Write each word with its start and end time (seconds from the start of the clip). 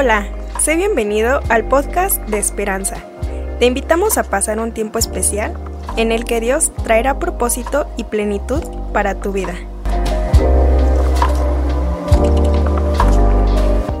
Hola, 0.00 0.28
sé 0.60 0.76
bienvenido 0.76 1.40
al 1.48 1.64
podcast 1.66 2.18
de 2.28 2.38
Esperanza. 2.38 2.98
Te 3.58 3.66
invitamos 3.66 4.16
a 4.16 4.22
pasar 4.22 4.60
un 4.60 4.70
tiempo 4.70 5.00
especial 5.00 5.54
en 5.96 6.12
el 6.12 6.24
que 6.24 6.40
Dios 6.40 6.70
traerá 6.84 7.18
propósito 7.18 7.88
y 7.96 8.04
plenitud 8.04 8.62
para 8.92 9.20
tu 9.20 9.32
vida. 9.32 9.54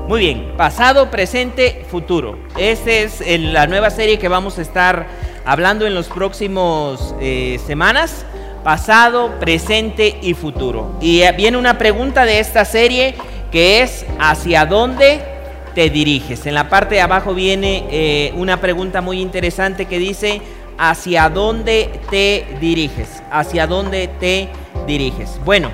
Muy 0.06 0.20
bien, 0.20 0.52
pasado, 0.56 1.10
presente, 1.10 1.84
futuro. 1.90 2.38
Esta 2.56 2.92
es 2.92 3.20
la 3.26 3.66
nueva 3.66 3.90
serie 3.90 4.20
que 4.20 4.28
vamos 4.28 4.58
a 4.58 4.62
estar 4.62 5.08
hablando 5.44 5.84
en 5.84 5.96
los 5.96 6.06
próximos 6.06 7.12
eh, 7.20 7.58
semanas. 7.66 8.24
Pasado, 8.62 9.40
presente 9.40 10.16
y 10.22 10.34
futuro. 10.34 10.92
Y 11.00 11.22
eh, 11.22 11.32
viene 11.32 11.56
una 11.56 11.76
pregunta 11.76 12.24
de 12.24 12.38
esta 12.38 12.64
serie 12.64 13.16
que 13.50 13.82
es 13.82 14.06
¿hacia 14.20 14.64
dónde 14.64 15.37
te 15.78 15.90
diriges? 15.90 16.44
En 16.44 16.54
la 16.54 16.68
parte 16.68 16.96
de 16.96 17.02
abajo 17.02 17.34
viene 17.34 17.84
eh, 17.92 18.32
una 18.34 18.60
pregunta 18.60 19.00
muy 19.00 19.20
interesante 19.20 19.84
que 19.84 20.00
dice 20.00 20.42
¿hacia 20.76 21.28
dónde 21.28 22.00
te 22.10 22.56
diriges? 22.60 23.22
¿Hacia 23.30 23.68
dónde 23.68 24.08
te 24.18 24.48
diriges? 24.88 25.38
Bueno, 25.44 25.70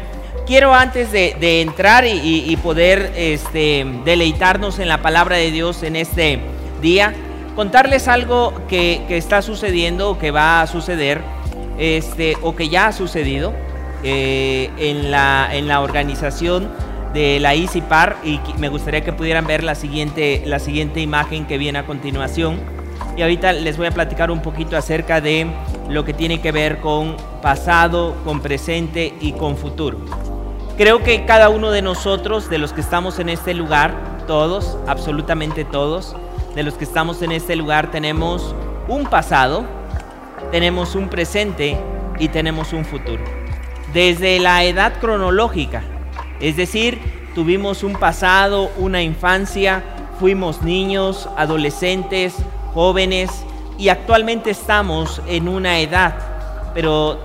quiero 0.46 0.74
antes 0.74 1.10
de, 1.10 1.62
entrar 1.62 2.04
y, 2.06 2.54
poder 2.62 3.12
este, 3.16 3.86
deleitarnos 4.04 4.78
en 4.78 4.88
la 4.88 5.00
palabra 5.00 5.36
de 5.36 5.50
Dios 5.50 5.82
en 5.82 5.96
este 5.96 6.38
día, 6.82 7.14
contarles 7.56 8.06
algo 8.06 8.52
que, 8.68 9.06
está 9.08 9.40
sucediendo 9.40 10.10
o 10.10 10.18
que 10.18 10.30
va 10.30 10.60
a 10.60 10.66
suceder, 10.66 11.22
este, 11.78 12.36
o 12.42 12.54
que 12.54 12.68
ya 12.68 12.88
ha 12.88 12.92
sucedido 12.92 13.54
eh, 14.02 14.68
en, 14.76 15.10
la, 15.10 15.48
en 15.50 15.66
la 15.66 15.80
organización 15.80 16.68
de 17.14 17.38
la 17.40 17.54
ICIPAR 17.54 18.16
y 18.24 18.40
me 18.58 18.68
gustaría 18.68 19.02
que 19.02 19.12
pudieran 19.12 19.46
ver 19.46 19.62
la 19.62 19.76
siguiente, 19.76 20.42
la 20.44 20.58
siguiente 20.58 21.00
imagen 21.00 21.46
que 21.46 21.56
viene 21.56 21.78
a 21.78 21.86
continuación. 21.86 22.60
Y 23.16 23.22
ahorita 23.22 23.52
les 23.52 23.76
voy 23.76 23.86
a 23.86 23.92
platicar 23.92 24.32
un 24.32 24.42
poquito 24.42 24.76
acerca 24.76 25.20
de 25.20 25.46
lo 25.88 26.04
que 26.04 26.12
tiene 26.12 26.40
que 26.40 26.50
ver 26.50 26.80
con 26.80 27.16
pasado, 27.40 28.16
con 28.24 28.40
presente 28.40 29.14
y 29.20 29.32
con 29.32 29.56
futuro. 29.56 29.98
Creo 30.76 31.04
que 31.04 31.24
cada 31.24 31.50
uno 31.50 31.70
de 31.70 31.82
nosotros, 31.82 32.50
de 32.50 32.58
los 32.58 32.72
que 32.72 32.80
estamos 32.80 33.20
en 33.20 33.28
este 33.28 33.54
lugar, 33.54 33.94
todos, 34.26 34.76
absolutamente 34.88 35.64
todos, 35.64 36.16
de 36.56 36.64
los 36.64 36.74
que 36.74 36.84
estamos 36.84 37.22
en 37.22 37.30
este 37.30 37.54
lugar, 37.54 37.92
tenemos 37.92 38.56
un 38.88 39.06
pasado, 39.06 39.64
tenemos 40.50 40.96
un 40.96 41.08
presente 41.08 41.78
y 42.18 42.28
tenemos 42.28 42.72
un 42.72 42.84
futuro. 42.84 43.22
Desde 43.92 44.40
la 44.40 44.64
edad 44.64 44.94
cronológica, 45.00 45.84
es 46.40 46.56
decir, 46.56 46.98
tuvimos 47.34 47.82
un 47.82 47.94
pasado, 47.94 48.70
una 48.78 49.02
infancia, 49.02 49.82
fuimos 50.18 50.62
niños, 50.62 51.28
adolescentes, 51.36 52.34
jóvenes 52.72 53.30
y 53.78 53.88
actualmente 53.88 54.50
estamos 54.50 55.20
en 55.26 55.48
una 55.48 55.80
edad, 55.80 56.14
pero 56.74 57.18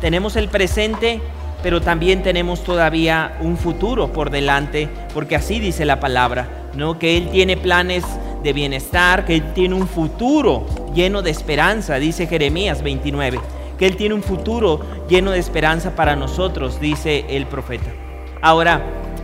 tenemos 0.00 0.36
el 0.36 0.48
presente, 0.48 1.20
pero 1.62 1.80
también 1.80 2.22
tenemos 2.22 2.62
todavía 2.62 3.36
un 3.40 3.56
futuro 3.56 4.12
por 4.12 4.30
delante, 4.30 4.88
porque 5.12 5.36
así 5.36 5.58
dice 5.58 5.84
la 5.84 6.00
palabra, 6.00 6.68
¿no? 6.74 6.98
Que 6.98 7.16
Él 7.16 7.30
tiene 7.30 7.56
planes 7.56 8.04
de 8.42 8.52
bienestar, 8.52 9.24
que 9.24 9.36
Él 9.36 9.52
tiene 9.54 9.74
un 9.74 9.88
futuro 9.88 10.66
lleno 10.94 11.22
de 11.22 11.30
esperanza, 11.30 11.96
dice 11.96 12.26
Jeremías 12.26 12.82
29, 12.82 13.40
que 13.78 13.86
Él 13.86 13.96
tiene 13.96 14.14
un 14.14 14.22
futuro 14.22 14.80
lleno 15.08 15.32
de 15.32 15.38
esperanza 15.38 15.96
para 15.96 16.14
nosotros, 16.14 16.80
dice 16.80 17.24
el 17.28 17.46
profeta. 17.46 18.05
Ahora, 18.42 18.82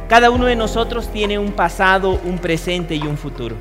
cada 0.08 0.30
uno 0.30 0.46
de 0.46 0.56
nosotros 0.56 1.08
tiene 1.08 1.38
un 1.38 1.52
pasado, 1.52 2.20
un 2.24 2.38
presente 2.38 2.94
y 2.94 3.02
un 3.06 3.16
futuro. 3.16 3.56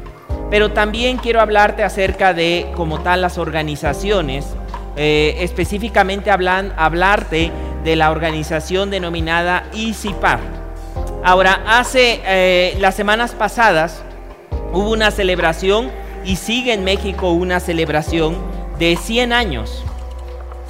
Pero 0.50 0.72
también 0.72 1.18
quiero 1.18 1.40
hablarte 1.40 1.84
acerca 1.84 2.34
de, 2.34 2.70
como 2.76 3.00
tal, 3.00 3.22
las 3.22 3.38
organizaciones, 3.38 4.46
eh, 4.98 5.38
específicamente 5.40 6.30
hablan, 6.30 6.74
hablarte 6.76 7.52
de 7.86 7.96
la 7.96 8.12
organización 8.12 8.90
denominada 8.92 9.64
ICIPAR. 9.74 10.40
Ahora, 11.24 11.62
hace 11.68 12.22
eh, 12.26 12.76
las 12.80 12.96
semanas 12.96 13.32
pasadas 13.32 14.04
hubo 14.74 14.90
una 14.90 15.12
celebración 15.12 15.90
y 16.26 16.36
sigue 16.36 16.74
en 16.74 16.84
México 16.84 17.32
una 17.32 17.62
celebración 17.62 18.38
de 18.78 18.98
100 18.98 19.32
años. 19.32 19.86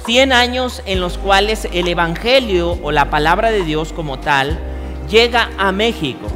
100 0.06 0.32
años 0.32 0.82
en 0.86 1.00
los 1.00 1.18
cuales 1.18 1.66
el 1.72 1.88
Evangelio 1.88 2.78
o 2.82 2.92
la 2.92 3.10
palabra 3.10 3.50
de 3.50 3.64
Dios 3.64 3.92
como 3.92 4.20
tal 4.20 4.60
llega 5.08 5.50
a 5.58 5.72
México. 5.72 6.26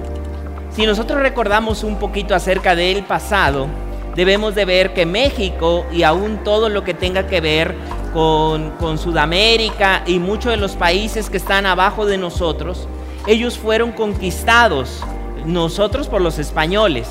Si 0.71 0.87
nosotros 0.87 1.21
recordamos 1.21 1.85
un 1.85 1.99
poquito 1.99 2.35
acerca 2.35 2.77
del 2.77 3.03
pasado, 3.05 3.67
debemos 4.15 4.55
de 4.55 4.65
ver 4.65 4.95
que 4.95 5.07
México 5.07 5.87
y 5.93 6.03
aún 6.03 6.45
todo 6.45 6.69
lo 6.69 6.85
que 6.85 6.95
tenga 6.95 7.27
que 7.27 7.41
ver 7.41 7.75
con, 8.13 8.71
con 8.73 8.99
Sudamérica 8.99 10.03
y 10.07 10.19
muchos 10.19 10.53
de 10.53 10.57
los 10.57 10.73
países 10.77 11.31
que 11.31 11.37
están 11.37 11.67
abajo 11.67 12.07
de 12.07 12.19
nosotros, 12.19 12.89
ellos 13.27 13.59
fueron 13.59 13.93
conquistados, 13.93 15.03
nosotros 15.45 16.09
por 16.09 16.21
los 16.21 16.39
españoles. 16.39 17.09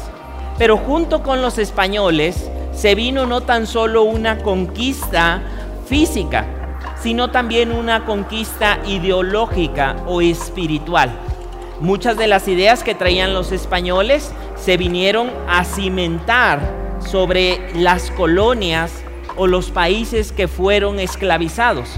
Pero 0.57 0.77
junto 0.77 1.21
con 1.23 1.41
los 1.41 1.57
españoles 1.57 2.49
se 2.71 2.95
vino 2.95 3.25
no 3.25 3.41
tan 3.41 3.67
solo 3.67 4.03
una 4.03 4.39
conquista 4.39 5.41
física, 5.85 6.45
sino 7.01 7.29
también 7.29 7.71
una 7.71 8.05
conquista 8.05 8.79
ideológica 8.85 9.95
o 10.07 10.21
espiritual. 10.21 11.11
Muchas 11.80 12.18
de 12.18 12.28
las 12.28 12.47
ideas 12.47 12.84
que 12.84 12.96
traían 12.96 13.34
los 13.34 13.52
españoles 13.52 14.31
se 14.56 14.78
vinieron 14.78 15.30
a 15.47 15.66
cimentar 15.66 16.59
sobre 17.00 17.74
las 17.75 18.12
colonias 18.12 18.91
o 19.36 19.47
los 19.47 19.72
países 19.72 20.31
que 20.31 20.47
fueron 20.47 21.00
esclavizados. 21.00 21.90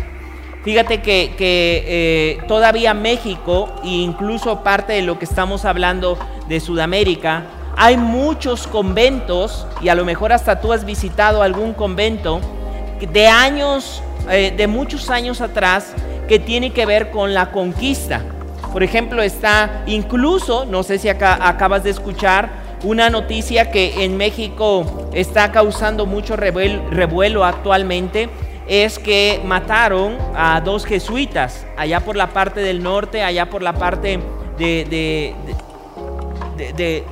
Fíjate 0.64 1.02
que, 1.02 1.36
eh, 1.40 2.40
todavía 2.48 2.94
México 2.94 3.70
e 3.84 3.90
incluso 3.90 4.64
parte 4.64 4.94
de 4.94 5.04
lo 5.04 5.20
que 5.20 5.26
estamos 5.26 5.64
hablando 5.64 6.18
de 6.50 6.60
Sudamérica, 6.60 7.46
hay 7.78 7.96
muchos 7.96 8.66
conventos 8.66 9.68
y 9.82 9.90
a 9.90 9.96
lo 9.96 10.04
mejor 10.04 10.34
hasta 10.34 10.60
tú 10.60 10.74
has 10.74 10.84
visitado 10.84 11.44
algún 11.44 11.74
convento 11.74 12.42
de 13.00 13.28
años, 13.28 14.02
eh, 14.30 14.52
de 14.58 14.68
muchos 14.68 15.12
años 15.12 15.40
atrás, 15.40 15.94
que 16.28 16.40
tiene 16.40 16.72
que 16.72 16.88
ver 16.88 17.12
con 17.12 17.36
la 17.36 17.52
conquista. 17.52 18.24
Por 18.72 18.84
ejemplo, 18.84 19.22
está 19.22 19.84
incluso, 19.88 20.66
no 20.66 20.84
sé 20.84 20.98
si 20.98 21.10
acá, 21.10 21.40
acabas 21.48 21.84
de 21.84 21.90
escuchar, 21.90 22.68
una 22.84 23.10
noticia 23.10 23.72
que 23.72 24.04
en 24.04 24.18
México 24.18 25.10
está 25.14 25.52
causando 25.52 26.06
mucho 26.06 26.36
revuelo, 26.36 27.44
actualmente 27.44 28.30
es 28.68 29.00
que 29.00 29.42
mataron 29.46 30.18
a 30.36 30.62
dos 30.62 30.86
jesuitas 30.86 31.66
allá 31.78 32.02
por 32.02 32.16
la 32.16 32.28
parte 32.28 32.60
del 32.60 32.84
norte, 32.84 33.24
allá 33.24 33.50
por 33.50 33.62
la 33.62 33.74
parte 33.74 34.20
de, 34.58 35.34
de, 36.76 37.04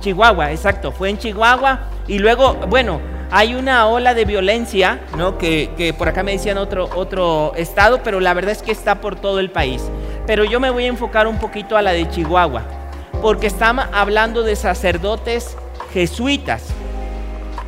Chihuahua, 0.00 0.52
exacto, 0.52 0.92
fue 0.92 1.10
en 1.10 1.18
Chihuahua 1.18 1.80
y 2.06 2.18
luego, 2.18 2.54
bueno, 2.68 3.00
hay 3.30 3.54
una 3.54 3.88
ola 3.88 4.14
de 4.14 4.24
violencia, 4.24 5.00
¿no? 5.16 5.36
Que, 5.36 5.70
que, 5.76 5.92
por 5.92 6.08
acá 6.08 6.22
me 6.22 6.32
decían 6.32 6.56
otro, 6.56 6.88
otro 6.94 7.52
estado, 7.56 8.00
pero 8.04 8.20
la 8.20 8.32
verdad 8.32 8.52
es 8.52 8.62
que 8.62 8.72
está 8.72 9.00
por 9.00 9.16
todo 9.16 9.40
el 9.40 9.50
país 9.50 9.82
pero 10.28 10.44
yo 10.44 10.60
me 10.60 10.68
voy 10.68 10.84
a 10.84 10.88
enfocar 10.88 11.26
un 11.26 11.38
poquito 11.38 11.74
a 11.74 11.80
la 11.80 11.92
de 11.92 12.06
Chihuahua, 12.10 12.62
porque 13.22 13.46
estamos 13.46 13.86
hablando 13.94 14.42
de 14.42 14.56
sacerdotes 14.56 15.56
jesuitas. 15.94 16.66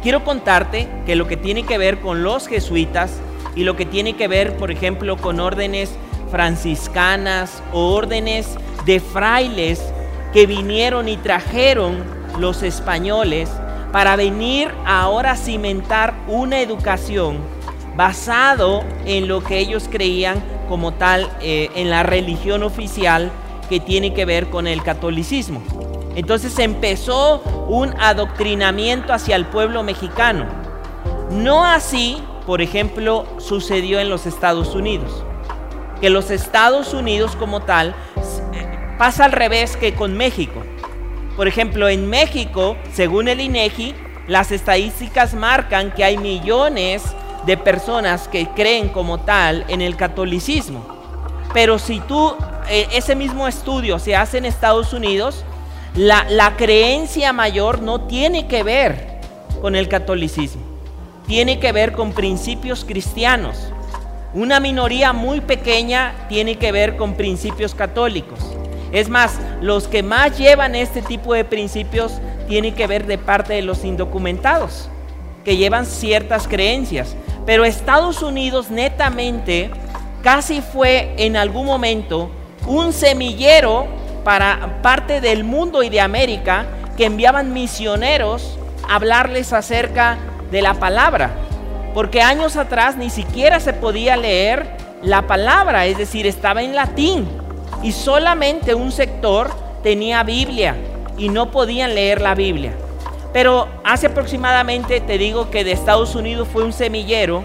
Quiero 0.03 0.25
contarte 0.25 0.87
que 1.07 1.17
lo 1.17 1.27
que 1.27 1.39
tiene 1.39 1.63
que 1.63 1.79
ver 1.79 2.01
con 2.01 2.23
los 2.23 2.49
jesuitas 2.49 3.13
y 3.57 3.65
lo 3.65 3.77
que 3.77 3.87
tiene 3.87 4.13
que 4.13 4.29
ver, 4.29 4.59
por 4.59 4.71
ejemplo, 4.71 5.17
con 5.17 5.41
órdenes 5.41 5.97
franciscanas 6.31 7.63
o 7.73 7.95
órdenes 7.95 8.59
de 8.85 9.01
frailes 9.01 9.81
que 10.35 10.45
vinieron 10.45 11.09
y 11.09 11.17
trajeron 11.17 12.05
los 12.39 12.63
españoles 12.63 13.49
para 13.91 14.17
venir 14.17 14.71
ahora 14.85 15.31
a 15.31 15.37
cimentar 15.37 16.13
una 16.29 16.61
educación 16.61 17.39
basado 17.97 18.85
en 19.07 19.29
lo 19.29 19.43
que 19.43 19.59
ellos 19.61 19.89
creían 19.91 20.60
como 20.71 20.93
tal 20.93 21.29
eh, 21.43 21.69
en 21.75 21.91
la 21.91 22.05
religión 22.05 22.63
oficial 22.63 23.33
que 23.69 23.81
tiene 23.81 24.15
que 24.15 24.25
ver 24.25 24.51
con 24.51 24.69
el 24.69 24.85
catolicismo. 24.85 25.61
Entonces 26.15 26.57
empezó 26.61 27.41
un 27.69 27.93
adoctrinamiento 28.01 29.13
hacia 29.13 29.35
el 29.35 29.47
pueblo 29.47 29.83
mexicano. 29.83 30.47
No 31.33 31.65
así, 31.65 32.23
por 32.47 32.63
ejemplo, 32.63 33.27
sucedió 33.39 33.99
en 33.99 34.09
los 34.09 34.27
Estados 34.27 34.77
Unidos. 34.77 35.25
Que 36.01 36.09
los 36.09 36.31
Estados 36.31 36.95
Unidos 36.95 37.35
como 37.35 37.61
tal 37.61 37.89
eh, 38.55 38.95
pasa 38.97 39.25
al 39.25 39.33
revés 39.33 39.77
que 39.77 39.95
con 39.95 40.17
México. 40.17 40.63
Por 41.37 41.49
ejemplo, 41.49 41.89
en 41.89 42.09
México, 42.09 42.77
según 42.93 43.27
el 43.27 43.41
INEGI, 43.41 43.93
las 44.29 44.53
estadísticas 44.53 45.35
marcan 45.35 45.93
que 45.93 46.05
hay 46.05 46.17
millones 46.17 47.03
de 47.47 47.57
personas 47.57 48.29
que 48.29 48.49
creen 48.49 48.89
como 48.89 49.19
tal 49.19 49.65
en 49.69 49.81
el 49.81 49.97
catolicismo. 49.97 50.85
Pero 51.53 51.79
si 51.79 52.01
tú, 52.01 52.35
eh, 52.69 52.87
ese 52.93 53.15
mismo 53.17 53.49
estudio 53.49 53.99
se 53.99 54.15
hace 54.15 54.39
en 54.39 54.45
Estados 54.45 54.93
Unidos, 54.93 55.45
La, 55.97 56.25
la 56.31 56.57
creencia 56.57 57.33
mayor 57.33 57.83
no 57.83 58.03
tiene 58.03 58.47
que 58.47 58.63
ver 58.63 59.19
con 59.61 59.75
el 59.75 59.89
catolicismo, 59.89 60.63
tiene 61.27 61.59
que 61.59 61.73
ver 61.73 61.95
con 61.95 62.13
principios 62.13 62.85
cristianos. 62.85 63.57
Una 64.33 64.61
minoría 64.61 65.13
muy 65.13 65.41
pequeña 65.41 66.15
tiene 66.29 66.55
que 66.59 66.71
ver 66.71 66.97
con 66.97 67.15
principios 67.15 67.75
católicos. 67.75 68.39
Es 68.93 69.09
más, 69.09 69.41
los 69.61 69.89
que 69.89 70.05
más 70.05 70.39
llevan 70.39 70.77
este 70.77 71.03
tipo 71.03 71.35
de 71.35 71.45
principios 71.45 72.13
tienen 72.47 72.73
que 72.73 72.87
ver 72.87 73.05
de 73.07 73.19
parte 73.19 73.55
de 73.55 73.63
los 73.63 73.85
indocumentados, 73.85 74.89
que 75.45 75.57
llevan 75.57 75.87
ciertas 75.87 76.47
creencias. 76.47 77.17
Pero 77.47 77.65
Estados 77.65 78.23
Unidos 78.23 78.71
netamente 78.71 79.71
casi 80.23 80.61
fue 80.61 81.15
en 81.17 81.37
algún 81.37 81.67
momento 81.67 82.31
un 82.67 82.93
semillero 82.93 83.87
para 84.25 84.81
parte 84.83 85.21
del 85.21 85.45
mundo 85.45 85.83
y 85.83 85.89
de 85.89 86.01
América 86.01 86.67
que 86.97 87.07
enviaban 87.07 87.53
misioneros 87.53 88.59
a 88.89 88.97
hablarles 88.97 89.53
acerca 89.53 90.19
de 90.51 90.63
la 90.63 90.75
palabra. 90.75 91.31
Porque 91.95 92.23
años 92.23 92.57
atrás 92.57 92.97
ni 92.97 93.11
siquiera 93.11 93.59
se 93.61 93.73
podía 93.73 94.17
leer 94.17 94.77
la 95.03 95.27
palabra, 95.27 95.87
es 95.87 95.99
decir, 95.99 96.27
estaba 96.27 96.63
en 96.63 96.75
latín. 96.75 97.27
Y 97.83 97.93
solamente 97.93 98.75
un 98.75 98.93
sector 98.93 99.51
tenía 99.83 100.23
Biblia 100.23 100.77
y 101.17 101.31
no 101.31 101.51
podían 101.51 101.95
leer 101.95 102.21
la 102.21 102.35
Biblia. 102.35 102.75
Pero 103.33 103.69
hace 103.85 104.09
aproximadamente, 104.09 105.01
te 105.01 105.19
digo 105.19 105.51
que 105.51 105.65
de 105.65 105.73
Estados 105.73 106.15
Unidos 106.15 106.49
fue 106.53 106.65
un 106.65 106.73
semillero 106.73 107.45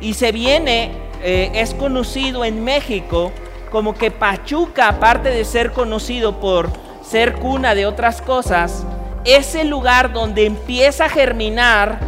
y 0.00 0.14
se 0.14 0.32
viene, 0.32 0.92
eh, 1.22 1.50
es 1.54 1.74
conocido 1.74 2.44
en 2.44 2.64
México 2.64 3.32
como 3.70 3.94
que 3.94 4.10
Pachuca, 4.10 4.88
aparte 4.88 5.30
de 5.30 5.44
ser 5.44 5.72
conocido 5.72 6.40
por 6.40 6.70
ser 7.02 7.34
cuna 7.34 7.74
de 7.74 7.86
otras 7.86 8.22
cosas, 8.22 8.86
es 9.24 9.54
el 9.54 9.68
lugar 9.68 10.12
donde 10.12 10.46
empieza 10.46 11.06
a 11.06 11.08
germinar 11.08 11.98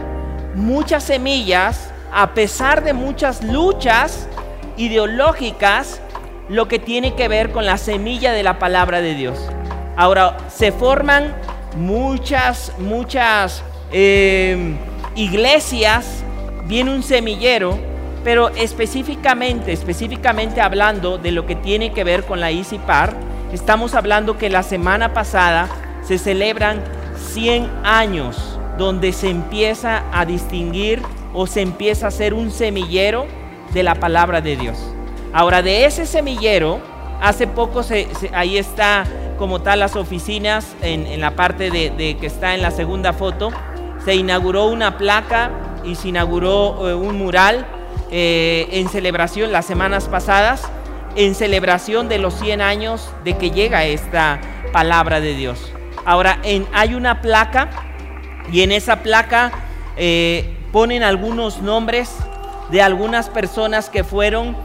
muchas 0.54 1.04
semillas, 1.04 1.90
a 2.12 2.32
pesar 2.32 2.82
de 2.82 2.92
muchas 2.92 3.42
luchas 3.42 4.28
ideológicas, 4.76 6.00
lo 6.48 6.69
que 6.69 6.78
tiene 6.78 7.14
que 7.14 7.28
ver 7.28 7.50
con 7.50 7.66
la 7.66 7.76
semilla 7.76 8.32
de 8.32 8.42
la 8.42 8.58
palabra 8.58 9.00
de 9.00 9.14
Dios. 9.14 9.38
Ahora, 9.96 10.36
se 10.48 10.72
forman 10.72 11.34
muchas, 11.78 12.72
muchas 12.78 13.62
eh, 13.92 14.76
iglesias, 15.14 16.22
viene 16.66 16.94
un 16.94 17.02
semillero, 17.02 17.78
pero 18.25 18.48
específicamente, 18.50 19.72
específicamente 19.72 20.60
hablando 20.60 21.19
de 21.19 21.32
lo 21.32 21.46
que 21.46 21.54
tiene 21.54 21.92
que 21.92 22.04
ver 22.04 22.25
con 22.25 22.40
la 22.40 22.50
ICIPAR, 22.50 23.14
estamos 23.52 23.94
hablando 23.94 24.36
que 24.36 24.50
la 24.50 24.62
semana 24.62 25.14
pasada 25.14 25.69
se 26.02 26.19
celebran 26.19 26.82
100 27.32 27.70
años 27.84 28.58
donde 28.76 29.12
se 29.12 29.30
empieza 29.30 30.04
a 30.12 30.25
distinguir 30.25 31.02
o 31.34 31.46
se 31.46 31.62
empieza 31.62 32.06
a 32.06 32.08
hacer 32.08 32.34
un 32.34 32.50
semillero 32.50 33.26
de 33.72 33.82
la 33.82 33.94
palabra 33.94 34.40
de 34.40 34.56
Dios. 34.56 34.78
Ahora, 35.32 35.62
de 35.62 35.84
ese 35.84 36.06
semillero, 36.06 36.80
hace 37.20 37.46
poco 37.46 37.82
se, 37.82 38.08
ahí 38.32 38.56
está 38.56 39.04
como 39.38 39.61
tal 39.61 39.81
las 39.81 39.96
oficinas 39.96 40.75
en, 40.82 41.20
la 41.20 41.37
parte 41.37 41.70
de, 41.70 42.17
que 42.20 42.26
está 42.26 42.55
en 42.55 42.62
la 42.62 42.70
segunda 42.70 43.12
foto, 43.12 43.50
se 44.05 44.14
inauguró 44.14 44.67
una 44.67 44.99
placa 44.99 45.50
y 45.85 45.94
se 45.94 46.08
inauguró 46.08 46.88
eh, 46.88 46.94
un 46.94 47.17
mural 47.17 47.67
eh, 48.11 48.69
en 48.73 48.88
celebración 48.88 49.52
las 49.52 49.67
semanas 49.67 50.08
pasadas, 50.08 50.62
en 51.17 51.35
celebración 51.35 52.08
de 52.08 52.19
los 52.19 52.35
100 52.35 52.61
años 52.61 53.11
de 53.25 53.37
que 53.37 53.50
llega 53.50 53.85
esta 53.85 54.40
palabra 54.73 55.20
de 55.20 55.35
Dios. 55.35 55.73
Ahora, 56.05 56.38
hay 56.73 56.94
una 56.94 57.20
placa 57.20 57.69
y 58.52 58.62
en 58.62 58.73
esa 58.73 59.02
placa 59.02 59.52
eh, 59.96 60.56
ponen 60.73 61.02
algunos 61.02 61.61
nombres 61.61 62.14
de 62.70 62.82
algunas 62.82 63.29
personas 63.29 63.88
que 63.88 64.05
fueron, 64.05 64.56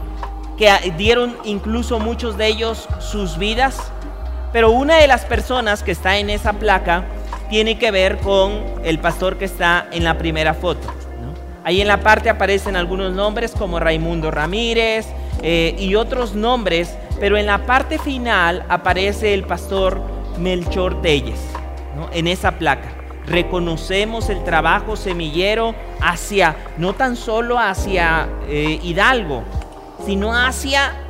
que 0.56 0.70
dieron 0.96 1.36
incluso 1.44 1.98
muchos 1.98 2.36
de 2.36 2.48
ellos 2.48 2.88
sus 3.00 3.38
vidas. 3.38 3.92
Pero 4.54 4.70
una 4.70 4.98
de 4.98 5.08
las 5.08 5.24
personas 5.24 5.82
que 5.82 5.90
está 5.90 6.16
en 6.16 6.30
esa 6.30 6.52
placa 6.52 7.02
tiene 7.50 7.76
que 7.76 7.90
ver 7.90 8.18
con 8.18 8.52
el 8.84 9.00
pastor 9.00 9.36
que 9.36 9.46
está 9.46 9.88
en 9.90 10.04
la 10.04 10.16
primera 10.16 10.54
foto. 10.54 10.86
Ahí 11.64 11.80
en 11.80 11.88
la 11.88 11.98
parte 11.98 12.30
aparecen 12.30 12.76
algunos 12.76 13.12
nombres 13.12 13.50
como 13.50 13.80
Raimundo 13.80 14.30
Ramírez 14.30 15.08
eh, 15.42 15.74
y 15.76 15.96
otros 15.96 16.36
nombres, 16.36 16.96
pero 17.18 17.36
en 17.36 17.46
la 17.46 17.66
parte 17.66 17.98
final 17.98 18.64
aparece 18.68 19.34
el 19.34 19.42
pastor 19.42 20.00
Melchor 20.38 21.02
Telles, 21.02 21.40
en 22.12 22.28
esa 22.28 22.52
placa. 22.52 22.92
Reconocemos 23.26 24.30
el 24.30 24.44
trabajo 24.44 24.94
semillero 24.94 25.74
hacia, 26.00 26.54
no 26.78 26.92
tan 26.92 27.16
solo 27.16 27.58
hacia 27.58 28.28
eh, 28.46 28.78
Hidalgo, 28.84 29.42
sino 30.06 30.32
hacia 30.32 31.03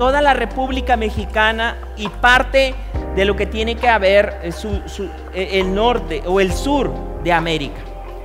toda 0.00 0.22
la 0.22 0.32
República 0.32 0.96
Mexicana 0.96 1.76
y 1.98 2.08
parte 2.08 2.74
de 3.14 3.26
lo 3.26 3.36
que 3.36 3.44
tiene 3.44 3.74
que 3.74 3.86
haber 3.86 4.40
eh, 4.42 5.48
el 5.60 5.74
norte 5.74 6.22
o 6.24 6.40
el 6.40 6.54
sur 6.54 6.90
de 7.22 7.30
América. 7.34 7.82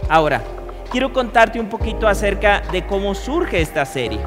Ahora, 0.08 0.42
quiero 0.90 1.12
contarte 1.12 1.60
un 1.60 1.68
poquito 1.68 2.08
acerca 2.08 2.62
de 2.72 2.86
cómo 2.86 3.14
surge 3.14 3.60
esta 3.60 3.84
serie. 3.86 4.20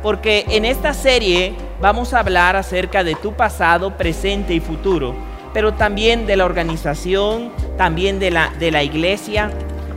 Porque 0.00 0.44
en 0.48 0.64
esta 0.64 0.94
serie 0.94 1.56
vamos 1.80 2.14
a 2.14 2.20
hablar 2.20 2.54
acerca 2.54 3.02
de 3.02 3.16
tu 3.16 3.32
pasado, 3.32 3.96
presente 3.96 4.54
y 4.54 4.60
futuro, 4.60 5.12
pero 5.52 5.74
también 5.74 6.24
de 6.24 6.36
la 6.36 6.44
organización, 6.44 7.50
también 7.76 8.20
de 8.20 8.30
la, 8.30 8.52
de 8.60 8.70
la 8.70 8.84
iglesia. 8.84 9.50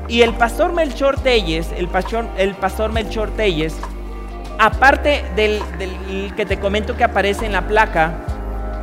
Y 0.08 0.24
el 0.24 0.34
pastor 0.34 0.74
Melchor 0.74 1.20
Telles, 1.22 1.72
el 1.78 1.88
pastor, 1.88 2.26
el 2.40 2.56
pastor 2.56 2.92
Melchor 2.92 3.30
Telles, 3.36 3.76
aparte 4.60 5.24
del, 5.36 5.62
que 6.36 6.46
te 6.46 6.60
comento 6.60 6.96
que 6.96 7.06
aparece 7.06 7.46
en 7.46 7.54
la 7.54 7.66
placa, 7.68 8.26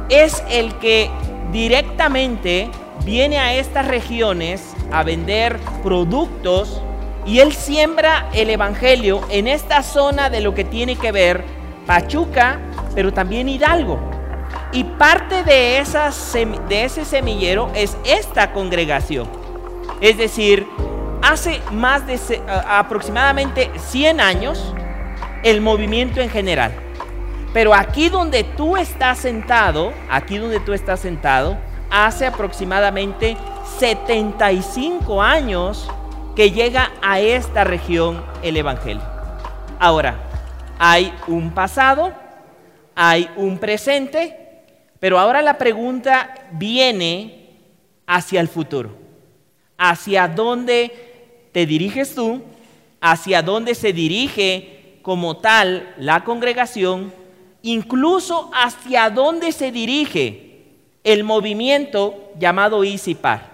es 0.09 0.43
el 0.51 0.75
que 0.79 1.11
directamente 1.53 2.71
viene 3.05 3.39
a 3.39 3.55
estas 3.55 3.87
regiones 3.87 4.75
a 4.91 5.03
vender 5.03 5.59
productos 5.83 6.83
y 7.27 7.41
él 7.41 7.53
siembra 7.53 8.29
el 8.33 8.51
Evangelio 8.51 9.21
en 9.31 9.49
esta 9.49 9.83
zona 9.83 10.31
de 10.31 10.41
lo 10.41 10.55
que 10.55 10.65
tiene 10.65 10.97
que 10.97 11.13
ver 11.13 11.45
Pachuca, 11.87 12.59
pero 12.95 13.13
también 13.13 13.49
Hidalgo. 13.49 13.99
Y 14.73 14.85
parte 14.85 15.45
de, 15.45 15.85
de 16.69 16.85
ese 16.85 17.05
semillero 17.05 17.71
es 17.75 17.97
esta 18.05 18.53
congregación. 18.53 19.29
Es 20.01 20.17
decir, 20.17 20.67
hace 21.23 21.61
más 21.73 22.07
de 22.07 22.19
aproximadamente 22.69 23.71
100 23.77 24.21
años 24.21 24.75
el 25.43 25.61
movimiento 25.61 26.21
en 26.21 26.31
general. 26.31 26.73
Pero 27.53 27.75
aquí 27.75 28.09
donde 28.09 28.45
tú 28.45 28.77
estás 28.77 29.19
sentado, 29.19 29.93
aquí 30.11 30.39
donde 30.39 30.61
tú 30.61 30.73
estás 30.73 31.01
sentado, 31.01 31.57
hace 31.91 32.27
aproximadamente 32.27 33.37
75 33.79 35.23
años 35.23 35.89
que 36.35 36.51
llega 36.51 36.93
a 37.01 37.19
esta 37.19 37.65
región 37.65 38.23
el 38.43 38.57
Evangelio. 38.57 39.03
Ahora, 39.79 40.17
hay 40.79 41.13
un 41.27 41.51
pasado, 41.53 42.13
hay 42.95 43.31
un 43.37 43.59
presente, 43.59 44.37
pero 45.01 45.19
ahora 45.19 45.41
la 45.41 45.57
pregunta 45.57 46.35
viene 46.53 47.51
hacia 48.07 48.41
el 48.41 48.49
futuro. 48.49 48.91
¿Hacia 49.79 50.29
dónde 50.29 51.49
te 51.53 51.67
diriges 51.67 52.15
tú? 52.15 52.43
¿Hacia 53.01 53.43
dónde 53.43 53.75
se 53.75 53.93
dirige 53.93 54.76
como 55.07 55.37
tal 55.37 55.95
la 55.99 56.25
congregación? 56.25 57.15
Incluso 57.63 58.51
hacia 58.53 59.09
dónde 59.09 59.53
se 59.53 59.71
dirige 59.71 60.65
el 61.05 61.23
movimiento 61.23 62.33
llamado 62.41 62.83
Isipar. 62.83 63.53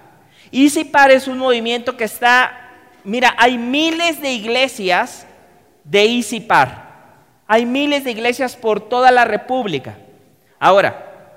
Isipar 0.50 1.10
es 1.10 1.28
un 1.28 1.36
movimiento 1.36 1.94
que 1.94 2.04
está 2.04 2.58
Mira, 3.04 3.34
hay 3.36 3.58
miles 3.58 4.22
de 4.22 4.32
iglesias 4.32 5.26
de 5.84 6.06
Isipar. 6.06 6.90
Hay 7.46 7.66
miles 7.66 8.04
de 8.04 8.12
iglesias 8.12 8.56
por 8.56 8.88
toda 8.88 9.10
la 9.10 9.26
República. 9.26 9.98
Ahora, 10.58 11.36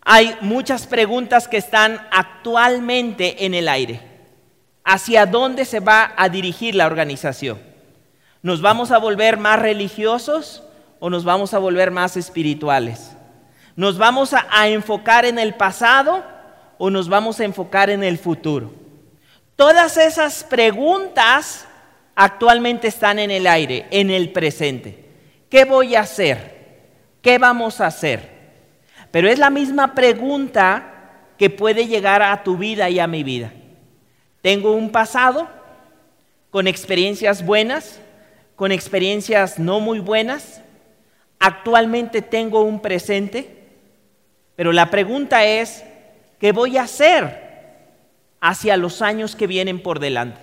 hay 0.00 0.36
muchas 0.40 0.84
preguntas 0.88 1.46
que 1.46 1.58
están 1.58 2.04
actualmente 2.10 3.44
en 3.46 3.54
el 3.54 3.68
aire. 3.68 4.00
¿Hacia 4.82 5.26
dónde 5.26 5.64
se 5.64 5.78
va 5.78 6.12
a 6.16 6.28
dirigir 6.28 6.74
la 6.74 6.86
organización? 6.86 7.67
¿Nos 8.42 8.60
vamos 8.60 8.90
a 8.90 8.98
volver 8.98 9.36
más 9.36 9.58
religiosos 9.58 10.62
o 11.00 11.10
nos 11.10 11.24
vamos 11.24 11.54
a 11.54 11.58
volver 11.58 11.90
más 11.90 12.16
espirituales? 12.16 13.12
¿Nos 13.76 13.98
vamos 13.98 14.34
a, 14.34 14.46
a 14.50 14.68
enfocar 14.68 15.24
en 15.24 15.38
el 15.38 15.54
pasado 15.54 16.24
o 16.78 16.90
nos 16.90 17.08
vamos 17.08 17.40
a 17.40 17.44
enfocar 17.44 17.90
en 17.90 18.04
el 18.04 18.18
futuro? 18.18 18.72
Todas 19.56 19.96
esas 19.96 20.44
preguntas 20.44 21.66
actualmente 22.14 22.88
están 22.88 23.18
en 23.18 23.30
el 23.30 23.46
aire, 23.46 23.86
en 23.90 24.10
el 24.10 24.30
presente. 24.30 25.04
¿Qué 25.50 25.64
voy 25.64 25.94
a 25.94 26.00
hacer? 26.00 26.58
¿Qué 27.22 27.38
vamos 27.38 27.80
a 27.80 27.86
hacer? 27.86 28.38
Pero 29.10 29.28
es 29.28 29.38
la 29.38 29.50
misma 29.50 29.94
pregunta 29.94 30.94
que 31.38 31.50
puede 31.50 31.86
llegar 31.86 32.22
a 32.22 32.42
tu 32.42 32.56
vida 32.56 32.90
y 32.90 32.98
a 32.98 33.06
mi 33.06 33.22
vida. 33.22 33.52
Tengo 34.42 34.72
un 34.72 34.90
pasado 34.90 35.48
con 36.50 36.66
experiencias 36.66 37.44
buenas, 37.44 38.00
con 38.58 38.72
experiencias 38.72 39.60
no 39.60 39.78
muy 39.78 40.00
buenas. 40.00 40.62
Actualmente 41.38 42.22
tengo 42.22 42.62
un 42.62 42.80
presente, 42.80 43.68
pero 44.56 44.72
la 44.72 44.90
pregunta 44.90 45.44
es, 45.44 45.84
¿qué 46.40 46.50
voy 46.50 46.76
a 46.76 46.82
hacer 46.82 47.86
hacia 48.40 48.76
los 48.76 49.00
años 49.00 49.36
que 49.36 49.46
vienen 49.46 49.80
por 49.80 50.00
delante? 50.00 50.40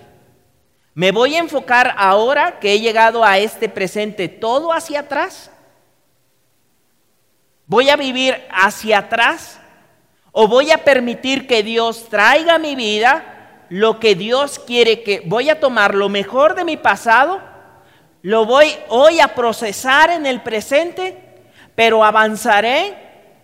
¿Me 0.94 1.12
voy 1.12 1.34
a 1.34 1.40
enfocar 1.40 1.94
ahora 1.98 2.58
que 2.58 2.72
he 2.72 2.80
llegado 2.80 3.22
a 3.22 3.36
este 3.36 3.68
presente 3.68 4.28
todo 4.28 4.72
hacia 4.72 5.00
atrás? 5.00 5.50
¿Voy 7.66 7.90
a 7.90 7.96
vivir 7.96 8.34
hacia 8.50 9.00
atrás? 9.00 9.60
¿O 10.32 10.48
voy 10.48 10.70
a 10.70 10.84
permitir 10.84 11.46
que 11.46 11.62
Dios 11.62 12.08
traiga 12.08 12.54
a 12.54 12.58
mi 12.58 12.76
vida 12.76 13.66
lo 13.68 14.00
que 14.00 14.14
Dios 14.14 14.58
quiere 14.58 15.02
que... 15.02 15.20
Voy 15.26 15.50
a 15.50 15.60
tomar 15.60 15.94
lo 15.94 16.08
mejor 16.08 16.54
de 16.54 16.64
mi 16.64 16.78
pasado, 16.78 17.55
lo 18.26 18.44
voy 18.44 18.74
hoy 18.88 19.20
a 19.20 19.36
procesar 19.36 20.10
en 20.10 20.26
el 20.26 20.40
presente, 20.40 21.16
pero 21.76 22.02
avanzaré 22.02 22.92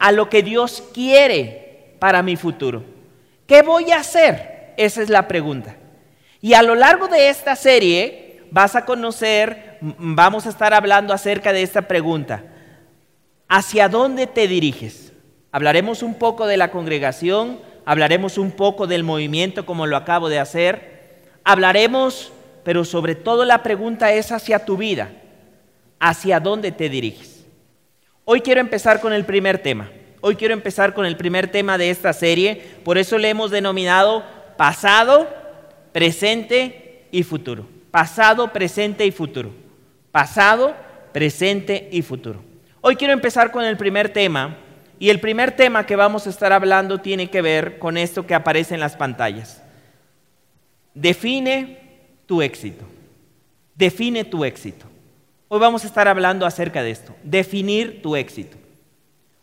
a 0.01 0.11
lo 0.11 0.29
que 0.29 0.43
Dios 0.43 0.83
quiere 0.93 1.95
para 2.01 2.21
mi 2.21 2.35
futuro. 2.35 2.83
¿Qué 3.47 3.63
voy 3.63 3.93
a 3.93 4.01
hacer? 4.01 4.75
Esa 4.77 5.01
es 5.01 5.09
la 5.09 5.29
pregunta. 5.29 5.77
Y 6.41 6.55
a 6.55 6.65
lo 6.65 6.75
largo 6.75 7.07
de 7.07 7.29
esta 7.29 7.55
serie 7.55 8.43
vas 8.51 8.75
a 8.75 8.85
conocer, 8.85 9.79
vamos 9.81 10.47
a 10.47 10.49
estar 10.49 10.75
hablando 10.75 11.15
acerca 11.15 11.53
de 11.53 11.63
esta 11.63 11.83
pregunta. 11.83 12.43
¿Hacia 13.49 13.89
dónde 13.89 14.27
te 14.27 14.49
diriges? 14.49 15.13
Hablaremos 15.53 16.03
un 16.03 16.15
poco 16.15 16.49
de 16.49 16.57
la 16.57 16.73
congregación, 16.73 17.61
hablaremos 17.85 18.37
un 18.37 18.51
poco 18.51 18.89
del 18.89 19.05
movimiento 19.05 19.65
como 19.65 19.87
lo 19.87 19.97
acabo 19.97 20.29
de 20.29 20.41
hacer, 20.41 21.21
hablaremos, 21.45 22.33
pero 22.65 22.85
sobre 22.85 23.15
todo 23.15 23.45
la 23.45 23.63
pregunta 23.63 24.13
es 24.13 24.33
hacia 24.33 24.65
tu 24.65 24.77
vida, 24.77 25.11
¿hacia 25.99 26.41
dónde 26.41 26.73
te 26.73 26.89
diriges? 26.89 27.45
Hoy 28.25 28.41
quiero 28.41 28.61
empezar 28.61 29.01
con 29.01 29.13
el 29.13 29.25
primer 29.25 29.59
tema. 29.59 29.91
Hoy 30.21 30.37
quiero 30.37 30.55
empezar 30.55 30.95
con 30.95 31.05
el 31.05 31.17
primer 31.17 31.51
tema 31.51 31.77
de 31.79 31.91
esta 31.91 32.13
serie, 32.13 32.63
por 32.85 32.97
eso 32.97 33.19
le 33.19 33.29
hemos 33.29 33.51
denominado 33.51 34.23
pasado, 34.57 35.29
presente 35.93 37.07
y 37.11 37.25
futuro. 37.25 37.67
Pasado, 37.91 38.53
presente 38.53 39.05
y 39.05 39.11
futuro. 39.11 39.51
Pasado, 40.13 40.77
presente 41.13 41.89
y 41.91 42.03
futuro. 42.03 42.43
Hoy 42.81 42.95
quiero 42.97 43.13
empezar 43.13 43.51
con 43.51 43.65
el 43.65 43.77
primer 43.77 44.11
tema 44.11 44.57
y 45.01 45.11
el 45.11 45.19
primer 45.19 45.51
tema 45.53 45.85
que 45.85 45.97
vamos 45.97 46.27
a 46.27 46.31
estar 46.31 46.53
hablando 46.53 47.01
tiene 47.01 47.29
que 47.29 47.43
ver 47.43 47.81
con 47.81 47.97
esto 47.97 48.25
que 48.25 48.35
aparece 48.35 48.75
en 48.75 48.81
las 48.81 48.95
pantallas. 48.95 49.61
Define 50.95 51.82
tu 52.33 52.41
éxito. 52.41 52.87
Define 53.75 54.25
tu 54.25 54.43
éxito. 54.43 54.87
Hoy 55.49 55.61
vamos 55.61 55.85
a 55.85 55.87
estar 55.87 56.09
hablando 56.09 56.47
acerca 56.47 56.83
de 56.83 56.91
esto. 56.91 57.15
Definir 57.23 58.01
tu 58.01 58.17
éxito. 58.17 58.57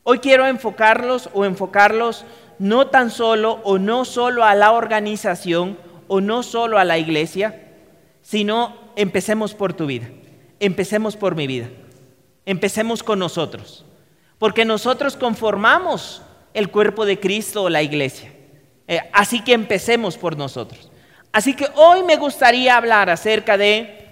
Hoy 0.01 0.17
quiero 0.17 0.47
enfocarlos 0.47 1.29
o 1.35 1.45
enfocarlos 1.45 2.25
no 2.57 2.87
tan 2.87 3.11
solo 3.11 3.59
o 3.63 3.77
no 3.77 4.05
solo 4.05 4.43
a 4.43 4.55
la 4.55 4.71
organización 4.71 5.77
o 6.07 6.19
no 6.19 6.41
solo 6.41 6.79
a 6.79 6.83
la 6.83 6.97
iglesia, 6.97 7.61
sino 8.23 8.75
empecemos 8.95 9.53
por 9.53 9.73
tu 9.73 9.85
vida, 9.85 10.07
empecemos 10.59 11.15
por 11.15 11.35
mi 11.35 11.45
vida, 11.45 11.67
empecemos 12.47 13.03
con 13.03 13.19
nosotros, 13.19 13.85
porque 14.39 14.65
nosotros 14.65 15.15
conformamos 15.15 16.23
el 16.55 16.71
cuerpo 16.71 17.05
de 17.05 17.19
Cristo 17.19 17.61
o 17.61 17.69
la 17.69 17.83
iglesia. 17.83 18.33
Eh, 18.87 18.99
así 19.13 19.43
que 19.43 19.53
empecemos 19.53 20.17
por 20.17 20.35
nosotros. 20.35 20.88
Así 21.31 21.53
que 21.53 21.67
hoy 21.75 22.03
me 22.03 22.15
gustaría 22.15 22.75
hablar 22.75 23.09
acerca 23.09 23.57
de 23.57 24.07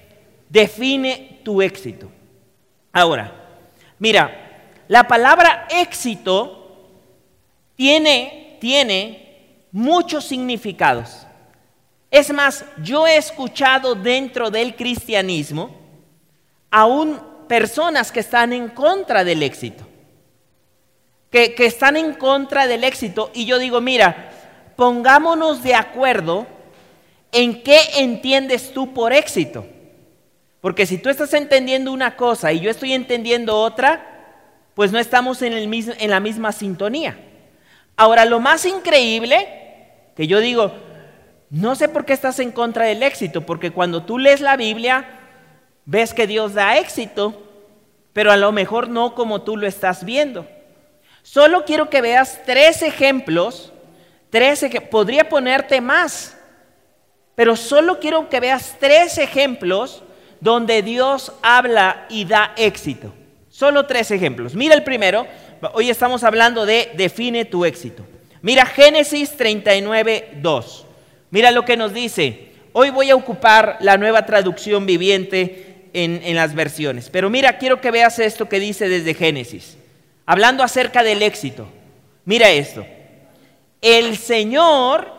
define 0.50 1.40
tu 1.44 1.62
éxito. 1.62 2.10
Ahora, 2.94 3.34
mira, 4.00 4.64
la 4.88 5.08
palabra 5.08 5.68
éxito 5.70 6.88
tiene, 7.76 8.58
tiene 8.62 9.64
muchos 9.72 10.26
significados. 10.26 11.26
Es 12.10 12.32
más, 12.32 12.66
yo 12.82 13.06
he 13.06 13.18
escuchado 13.18 13.96
dentro 13.96 14.50
del 14.50 14.76
cristianismo 14.76 15.76
aún 16.72 17.20
personas 17.48 18.12
que 18.12 18.20
están 18.20 18.54
en 18.54 18.70
contra 18.70 19.24
del 19.24 19.44
éxito, 19.44 19.86
que, 21.32 21.54
que 21.56 21.66
están 21.66 21.98
en 21.98 22.14
contra 22.14 22.68
del 22.68 22.84
éxito. 22.84 23.32
Y 23.34 23.46
yo 23.46 23.58
digo, 23.58 23.82
mira, 23.82 24.32
pongámonos 24.76 25.64
de 25.64 25.76
acuerdo 25.76 26.48
en 27.32 27.64
qué 27.64 27.80
entiendes 27.98 28.74
tú 28.74 28.94
por 28.94 29.14
éxito. 29.14 29.66
Porque 30.62 30.86
si 30.86 30.98
tú 30.98 31.10
estás 31.10 31.34
entendiendo 31.34 31.92
una 31.92 32.16
cosa 32.16 32.52
y 32.52 32.60
yo 32.60 32.70
estoy 32.70 32.94
entendiendo 32.94 33.58
otra, 33.58 34.18
pues 34.74 34.92
no 34.92 35.00
estamos 35.00 35.42
en, 35.42 35.54
el 35.54 35.68
mismo, 35.68 35.94
en 35.98 36.10
la 36.10 36.20
misma 36.20 36.52
sintonía. 36.52 37.18
Ahora, 37.96 38.26
lo 38.26 38.40
más 38.40 38.66
increíble, 38.66 39.48
que 40.16 40.28
yo 40.28 40.40
digo, 40.40 40.74
no 41.50 41.76
sé 41.76 41.90
por 41.90 42.06
qué 42.06 42.14
estás 42.14 42.40
en 42.40 42.52
contra 42.52 42.86
del 42.86 43.02
éxito, 43.02 43.46
porque 43.46 43.72
cuando 43.72 44.04
tú 44.04 44.20
lees 44.20 44.42
la 44.42 44.56
Biblia, 44.56 45.20
ves 45.86 46.14
que 46.14 46.28
Dios 46.28 46.54
da 46.54 46.78
éxito, 46.78 47.44
pero 48.14 48.32
a 48.32 48.38
lo 48.38 48.52
mejor 48.52 48.90
no 48.90 49.16
como 49.16 49.42
tú 49.42 49.58
lo 49.58 49.68
estás 49.68 50.04
viendo. 50.04 50.48
Solo 51.24 51.66
quiero 51.66 51.90
que 51.90 52.02
veas 52.02 52.42
tres 52.46 52.82
ejemplos, 52.84 53.74
tres 54.30 54.66
podría 54.92 55.28
ponerte 55.30 55.82
más, 55.82 56.37
pero 57.38 57.56
solo 57.56 58.00
quiero 58.00 58.30
que 58.30 58.40
veas 58.40 58.78
tres 58.80 59.20
ejemplos 59.20 60.02
donde 60.40 60.82
Dios 60.82 61.32
habla 61.44 62.08
y 62.10 62.26
da 62.26 62.54
éxito. 62.58 63.14
Solo 63.48 63.86
tres 63.86 64.10
ejemplos. 64.10 64.56
Mira 64.56 64.74
el 64.74 64.84
primero, 64.84 65.28
hoy 65.74 65.92
estamos 65.92 66.24
hablando 66.24 66.66
de 66.66 66.90
define 66.96 67.46
tu 67.46 67.64
éxito. 67.64 68.04
Mira 68.42 68.66
Génesis 68.66 69.38
39, 69.38 70.40
2. 70.42 70.86
Mira 71.30 71.52
lo 71.52 71.64
que 71.64 71.78
nos 71.78 71.94
dice. 71.94 72.54
Hoy 72.74 72.90
voy 72.90 73.12
a 73.12 73.16
ocupar 73.16 73.78
la 73.82 73.98
nueva 73.98 74.26
traducción 74.26 74.88
viviente 74.88 75.90
en, 75.94 76.20
en, 76.24 76.36
las 76.36 76.56
versiones. 76.56 77.12
Pero 77.12 77.30
mira, 77.30 77.60
quiero 77.60 77.80
que 77.80 77.92
veas 77.92 78.18
esto 78.18 78.50
que 78.50 78.60
dice 78.60 78.90
desde 78.90 79.14
Génesis. 79.14 79.78
Hablando 80.26 80.64
acerca 80.64 81.04
del 81.04 81.22
éxito. 81.22 81.68
Mira 82.26 82.50
esto. 82.50 82.84
El 83.80 84.18
Señor 84.18 85.17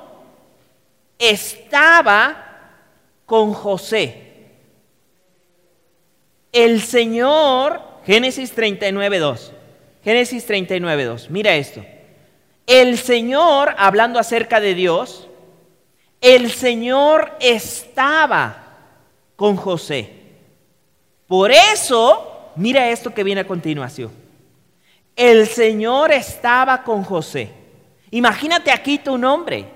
estaba 1.19 2.45
con 3.27 3.53
José. 3.53 4.29
El 6.53 6.81
Señor, 6.81 7.83
Génesis 8.07 8.53
39, 8.53 9.19
2. 9.19 9.53
Génesis 10.03 10.47
39, 10.47 11.05
2. 11.05 11.31
Mira 11.31 11.55
esto. 11.57 11.85
El 12.67 12.99
Señor, 12.99 13.75
hablando 13.79 14.19
acerca 14.19 14.61
de 14.61 14.75
Dios, 14.75 15.29
el 16.21 16.51
Señor 16.51 17.33
estaba 17.41 18.65
con 19.37 19.57
José. 19.57 20.13
Por 21.27 21.51
eso, 21.51 22.51
mira 22.57 22.89
esto 22.89 23.13
que 23.13 23.25
viene 23.25 23.43
a 23.43 23.47
continuación. 23.47 24.11
El 25.15 25.47
Señor 25.47 26.13
estaba 26.13 26.83
con 26.83 27.05
José. 27.05 27.51
Imagínate 28.11 28.71
aquí 28.71 28.99
tu 28.99 29.19
nombre. 29.19 29.67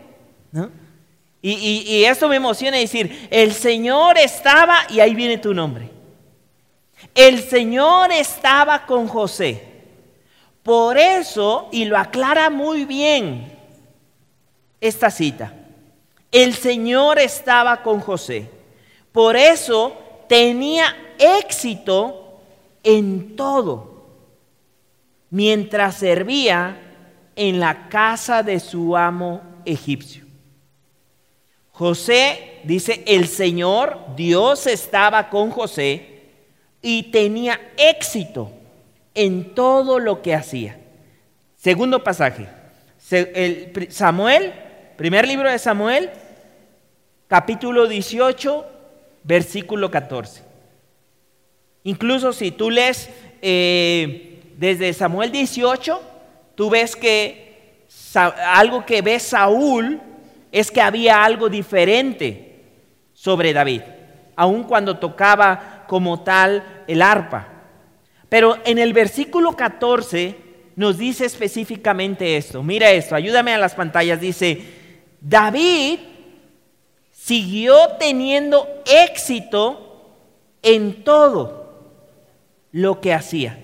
Y, 1.45 2.05
esto 2.05 2.29
me 2.29 2.37
emociona 2.37 2.77
decir, 2.77 3.29
el 3.29 3.53
Señor 3.53 4.17
estaba 4.17 4.87
y 4.89 5.01
ahí 5.01 5.13
viene 5.13 5.39
tu 5.39 5.53
nombre. 5.53 5.91
El 7.17 7.43
Señor 7.43 8.13
estaba 8.13 8.87
con 8.87 9.09
José. 9.09 9.73
Por 10.63 10.97
eso, 10.97 11.69
y 11.73 11.85
lo 11.85 11.99
aclara 11.99 12.49
muy 12.49 12.85
bien 12.85 13.59
esta 14.81 15.11
cita, 15.11 15.53
el 16.31 16.55
Señor 16.55 17.19
estaba 17.19 17.83
con 17.83 18.01
José. 18.01 18.49
Por 19.11 19.37
eso 19.37 19.97
tenía 20.29 20.97
éxito 21.19 22.39
en 22.85 23.35
todo, 23.35 24.07
mientras 25.31 25.97
servía 25.97 26.81
en 27.35 27.59
la 27.59 27.89
casa 27.89 28.45
de 28.45 28.61
su 28.61 28.97
amo 28.97 29.43
egipcio. 29.65 30.22
José, 31.73 32.61
dice, 32.65 33.03
el 33.07 33.27
Señor, 33.27 33.99
Dios 34.15 34.67
estaba 34.67 35.31
con 35.31 35.51
José 35.51 36.21
y 36.83 37.05
tenía 37.05 37.61
éxito 37.77 38.53
en 39.15 39.55
todo 39.55 39.99
lo 39.99 40.21
que 40.21 40.35
hacía. 40.35 40.79
Segundo 41.57 42.05
pasaje, 42.05 42.47
Samuel, 43.89 44.53
primer 44.97 45.27
libro 45.27 45.51
de 45.51 45.59
Samuel, 45.59 46.11
capítulo 47.27 47.89
18, 47.89 48.67
versículo 49.25 49.91
14. 49.91 50.43
Incluso 51.85 52.33
si 52.33 52.51
tú 52.51 52.71
lees 52.71 53.09
eh, 53.41 54.41
desde 54.59 54.93
Samuel 54.93 55.33
18, 55.33 56.03
tú 56.55 56.69
ves 56.69 56.95
que 56.95 57.87
algo 58.15 58.85
que 58.85 59.01
ve 59.01 59.19
Saúl 59.19 60.01
es 60.53 60.71
que 60.71 60.81
había 60.81 61.25
algo 61.25 61.49
diferente 61.49 62.63
sobre 63.15 63.53
David, 63.53 63.83
aun 64.37 64.65
cuando 64.65 64.99
tocaba 64.99 65.85
como 65.89 66.23
tal 66.23 66.85
el 66.87 67.03
arpa. 67.03 67.49
Pero 68.29 68.59
en 68.65 68.79
el 68.79 68.93
versículo 68.93 69.57
14 69.57 70.37
nos 70.77 70.99
dice 70.99 71.25
específicamente 71.25 72.37
esto. 72.37 72.63
Mira 72.63 72.91
esto, 72.91 73.15
ayúdame 73.15 73.53
a 73.53 73.59
las 73.59 73.75
pantallas. 73.75 74.21
Dice, 74.21 74.63
David 75.21 75.99
siguió 77.11 77.77
teniendo 77.99 78.67
éxito 78.87 80.11
en 80.63 81.05
todo 81.05 81.63
lo 82.73 83.01
que 83.01 83.13
hacía. 83.13 83.59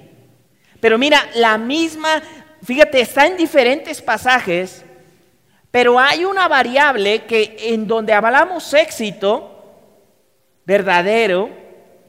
Pero 0.81 0.99
mira, 0.99 1.29
la 1.35 1.59
misma, 1.59 2.23
fíjate, 2.63 3.01
está 3.01 3.27
en 3.27 3.37
diferentes 3.37 4.01
pasajes, 4.01 4.85
pero 5.71 5.99
hay 5.99 6.25
una 6.25 6.49
variable 6.49 7.25
que 7.25 7.57
en 7.61 7.87
donde 7.87 8.13
hablamos 8.13 8.73
éxito 8.75 9.55
verdadero, 10.65 11.51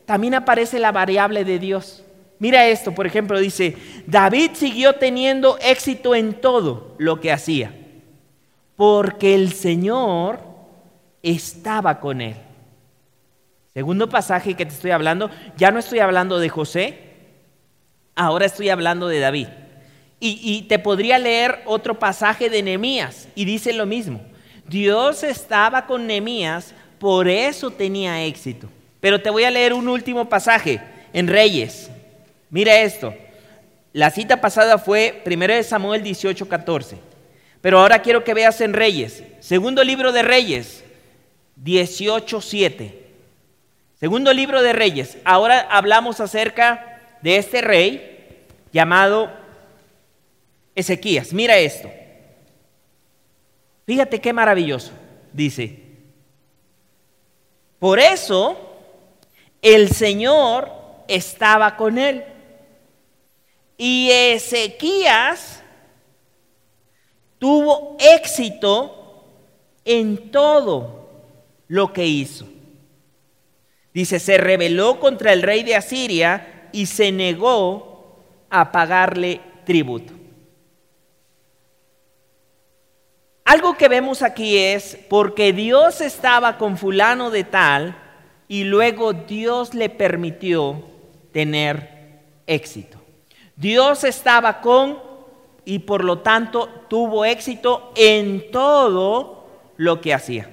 también 0.06 0.34
aparece 0.34 0.80
la 0.80 0.92
variable 0.92 1.46
de 1.46 1.60
Dios. 1.60 2.04
Mira 2.40 2.66
esto, 2.68 2.94
por 2.94 3.06
ejemplo, 3.06 3.40
dice, 3.40 3.76
David 4.08 4.52
siguió 4.54 4.96
teniendo 4.96 5.58
éxito 5.62 6.16
en 6.16 6.34
todo 6.34 6.96
lo 6.98 7.20
que 7.20 7.32
hacía, 7.32 7.74
porque 8.76 9.36
el 9.36 9.52
Señor 9.52 10.40
estaba 11.22 12.00
con 12.00 12.22
él. 12.22 12.36
Segundo 13.74 14.10
pasaje 14.10 14.56
que 14.56 14.66
te 14.66 14.74
estoy 14.74 14.92
hablando, 14.92 15.30
ya 15.58 15.72
no 15.72 15.80
estoy 15.80 16.00
hablando 16.00 16.40
de 16.40 16.50
José, 16.50 16.98
ahora 18.16 18.46
estoy 18.46 18.70
hablando 18.70 19.08
de 19.08 19.20
David. 19.20 19.48
Y, 20.22 20.64
te 20.64 20.80
podría 20.80 21.18
leer 21.18 21.62
otro 21.66 21.98
pasaje 21.98 22.50
de 22.50 22.62
Nehemías 22.62 23.30
y 23.36 23.46
dice 23.46 23.72
lo 23.72 23.86
mismo. 23.86 24.22
Dios 24.68 25.24
estaba 25.24 25.86
con 25.86 26.06
Nehemías, 26.08 26.74
por 27.00 27.30
eso 27.30 27.72
tenía 27.72 28.26
éxito. 28.26 28.68
Pero 29.00 29.22
te 29.22 29.30
voy 29.30 29.46
a 29.46 29.52
leer 29.52 29.74
un 29.74 29.88
último 29.88 30.28
pasaje 30.28 30.82
en 31.14 31.28
Reyes. 31.28 31.90
Mira 32.50 32.82
esto. 32.82 33.14
La 33.94 34.12
cita 34.12 34.42
pasada 34.42 34.78
fue 34.78 35.24
1 35.26 35.64
Samuel 35.64 36.04
18, 36.04 36.50
14. 36.50 36.98
Pero 37.62 37.80
ahora 37.80 38.02
quiero 38.02 38.24
que 38.24 38.34
veas 38.34 38.60
en 38.60 38.74
Reyes. 38.74 39.24
Segundo 39.40 39.84
libro 39.84 40.12
de 40.12 40.22
Reyes, 40.22 40.84
18.7. 41.64 42.94
Segundo 44.00 44.34
libro 44.34 44.62
de 44.62 44.74
Reyes. 44.74 45.18
Ahora 45.24 45.68
hablamos 45.72 46.20
acerca 46.20 47.02
de 47.22 47.38
este 47.38 47.62
rey 47.62 48.46
llamado 48.72 49.39
Ezequías. 50.80 51.34
Mira 51.34 51.58
esto. 51.58 51.92
Fíjate 53.86 54.22
qué 54.22 54.32
maravilloso. 54.32 54.92
Dice, 55.34 55.80
por 57.80 58.00
eso 58.00 58.58
el 59.62 59.90
Señor 59.90 60.72
estaba 61.08 61.76
con 61.76 61.98
él. 61.98 62.24
Y 63.78 64.10
Ezequías 64.12 65.64
tuvo 67.40 67.98
éxito 68.00 69.26
en 69.86 70.32
todo 70.32 71.10
lo 71.68 71.94
que 71.94 72.06
hizo. 72.06 72.48
Dice, 73.94 74.20
se 74.20 74.38
rebeló 74.38 75.00
contra 75.00 75.34
el 75.34 75.42
rey 75.42 75.64
de 75.64 75.76
Asiria 75.76 76.70
y 76.72 76.86
se 76.86 77.12
negó 77.12 78.20
a 78.50 78.72
pagarle 78.72 79.42
tributo. 79.66 80.19
Algo 83.50 83.74
que 83.74 83.88
vemos 83.88 84.22
aquí 84.22 84.60
es 84.60 84.96
porque 85.10 85.54
Dios 85.54 86.02
estaba 86.02 86.60
con 86.60 86.78
fulano 86.78 87.32
de 87.32 87.44
tal 87.44 87.98
y 88.48 88.64
luego 88.64 89.14
Dios 89.14 89.74
le 89.74 89.90
permitió 89.90 90.84
tener 91.32 92.20
éxito. 92.46 93.00
Dios 93.56 94.04
estaba 94.04 94.62
con 94.62 95.00
y 95.66 95.80
por 95.80 96.04
lo 96.04 96.20
tanto 96.20 96.70
tuvo 96.92 97.26
éxito 97.26 97.92
en 97.96 98.52
todo 98.52 99.48
lo 99.78 100.00
que 100.00 100.14
hacía. 100.14 100.48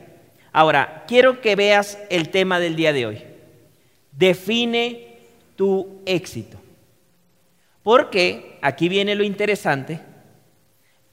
Ahora, 0.51 1.05
quiero 1.07 1.43
que 1.43 1.55
veas 1.55 1.99
el 2.09 2.31
tema 2.31 2.59
del 2.61 2.77
día 2.77 2.95
de 2.95 3.05
hoy. 3.05 3.23
Define 4.11 5.19
tu 5.55 6.01
éxito. 6.07 6.57
Porque, 7.83 8.59
aquí 8.63 8.89
viene 8.89 9.15
lo 9.15 9.23
interesante, 9.23 10.01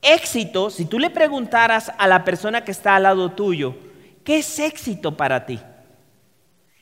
éxito, 0.03 0.69
si 0.69 0.85
tú 0.85 0.99
le 0.99 1.09
preguntaras 1.09 1.91
a 1.97 2.07
la 2.07 2.23
persona 2.23 2.63
que 2.63 2.71
está 2.71 2.95
al 2.95 3.03
lado 3.03 3.31
tuyo, 3.31 3.75
¿qué 4.23 4.37
es 4.39 4.59
éxito 4.59 5.17
para 5.17 5.45
ti? 5.45 5.59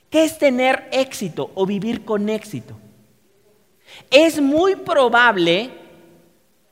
¿Qué 0.10 0.26
es 0.26 0.38
tener 0.38 0.90
éxito 0.92 1.52
o 1.56 1.66
vivir 1.66 2.04
con 2.04 2.28
éxito? 2.28 2.78
Es 4.10 4.42
muy 4.42 4.76
probable 4.76 5.70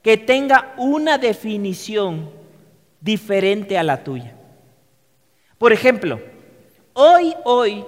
que 0.02 0.18
tenga 0.18 0.74
una 0.78 1.18
definición 1.18 2.30
diferente 3.00 3.78
a 3.78 3.84
la 3.84 4.04
tuya. 4.04 4.36
Por 5.58 5.74
ejemplo, 5.74 6.20
hoy, 6.94 7.34
hoy, 7.46 7.86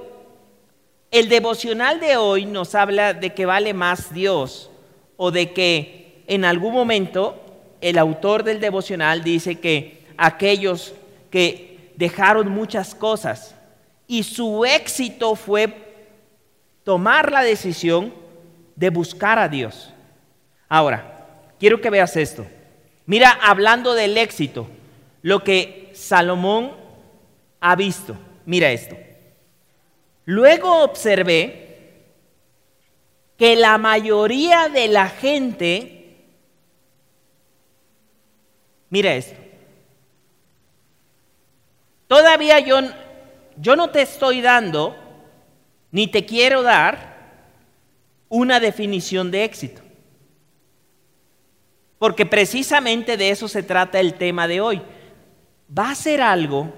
el 1.09 1.27
devocional 1.27 1.99
de 1.99 2.17
hoy 2.17 2.45
nos 2.45 2.75
habla 2.75 3.13
de 3.13 3.33
que 3.33 3.45
vale 3.45 3.73
más 3.73 4.13
Dios 4.13 4.69
o 5.17 5.31
de 5.31 5.51
que 5.51 6.23
en 6.27 6.45
algún 6.45 6.73
momento 6.73 7.50
el 7.81 7.97
autor 7.97 8.43
del 8.43 8.59
devocional 8.59 9.23
dice 9.23 9.59
que 9.59 10.05
aquellos 10.17 10.93
que 11.29 11.91
dejaron 11.95 12.49
muchas 12.49 12.95
cosas 12.95 13.55
y 14.07 14.23
su 14.23 14.65
éxito 14.65 15.35
fue 15.35 15.73
tomar 16.83 17.31
la 17.31 17.43
decisión 17.43 18.13
de 18.75 18.89
buscar 18.89 19.39
a 19.39 19.47
Dios. 19.47 19.93
Ahora, 20.67 21.27
quiero 21.59 21.81
que 21.81 21.89
veas 21.89 22.15
esto. 22.15 22.45
Mira, 23.05 23.31
hablando 23.41 23.93
del 23.93 24.17
éxito, 24.17 24.67
lo 25.21 25.43
que 25.43 25.91
Salomón 25.93 26.71
ha 27.59 27.75
visto. 27.75 28.17
Mira 28.45 28.71
esto. 28.71 28.97
Luego 30.25 30.83
observé 30.83 31.69
que 33.37 33.55
la 33.55 33.77
mayoría 33.77 34.69
de 34.69 34.87
la 34.87 35.09
gente, 35.09 36.00
mira 38.91 39.15
esto, 39.15 39.39
todavía 42.07 42.59
yo, 42.59 42.77
yo 43.57 43.75
no 43.75 43.89
te 43.89 44.03
estoy 44.03 44.41
dando, 44.41 44.95
ni 45.89 46.05
te 46.05 46.23
quiero 46.23 46.61
dar, 46.61 47.11
una 48.29 48.61
definición 48.61 49.29
de 49.29 49.43
éxito. 49.43 49.81
Porque 51.99 52.25
precisamente 52.25 53.17
de 53.17 53.29
eso 53.29 53.47
se 53.47 53.61
trata 53.61 53.99
el 53.99 54.13
tema 54.13 54.47
de 54.47 54.61
hoy. 54.61 54.81
Va 55.77 55.91
a 55.91 55.95
ser 55.95 56.21
algo 56.21 56.73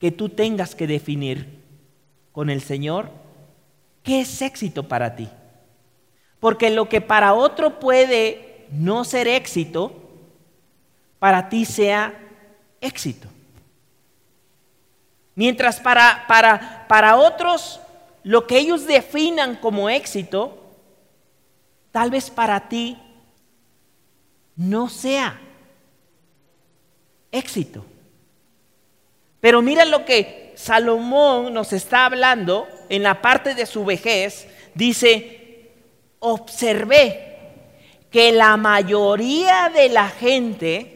que 0.00 0.10
tú 0.10 0.30
tengas 0.30 0.74
que 0.74 0.86
definir 0.86 1.62
con 2.32 2.50
el 2.50 2.62
Señor 2.62 3.10
qué 4.02 4.22
es 4.22 4.40
éxito 4.40 4.88
para 4.88 5.14
ti. 5.14 5.28
Porque 6.40 6.70
lo 6.70 6.88
que 6.88 7.00
para 7.00 7.34
otro 7.34 7.78
puede 7.78 8.66
no 8.70 9.04
ser 9.04 9.28
éxito, 9.28 10.05
para 11.26 11.48
ti 11.48 11.64
sea 11.64 12.14
éxito. 12.80 13.26
Mientras 15.34 15.80
para, 15.80 16.24
para, 16.28 16.86
para 16.86 17.16
otros 17.16 17.80
lo 18.22 18.46
que 18.46 18.56
ellos 18.56 18.86
definan 18.86 19.56
como 19.56 19.90
éxito, 19.90 20.56
tal 21.90 22.12
vez 22.12 22.30
para 22.30 22.68
ti 22.68 22.96
no 24.54 24.88
sea 24.88 25.40
éxito. 27.32 27.84
Pero 29.40 29.62
mira 29.62 29.84
lo 29.84 30.04
que 30.04 30.52
Salomón 30.54 31.52
nos 31.52 31.72
está 31.72 32.04
hablando 32.04 32.68
en 32.88 33.02
la 33.02 33.20
parte 33.20 33.56
de 33.56 33.66
su 33.66 33.84
vejez. 33.84 34.46
Dice, 34.76 35.72
observé 36.20 37.36
que 38.12 38.30
la 38.30 38.56
mayoría 38.56 39.72
de 39.74 39.88
la 39.88 40.08
gente 40.08 40.95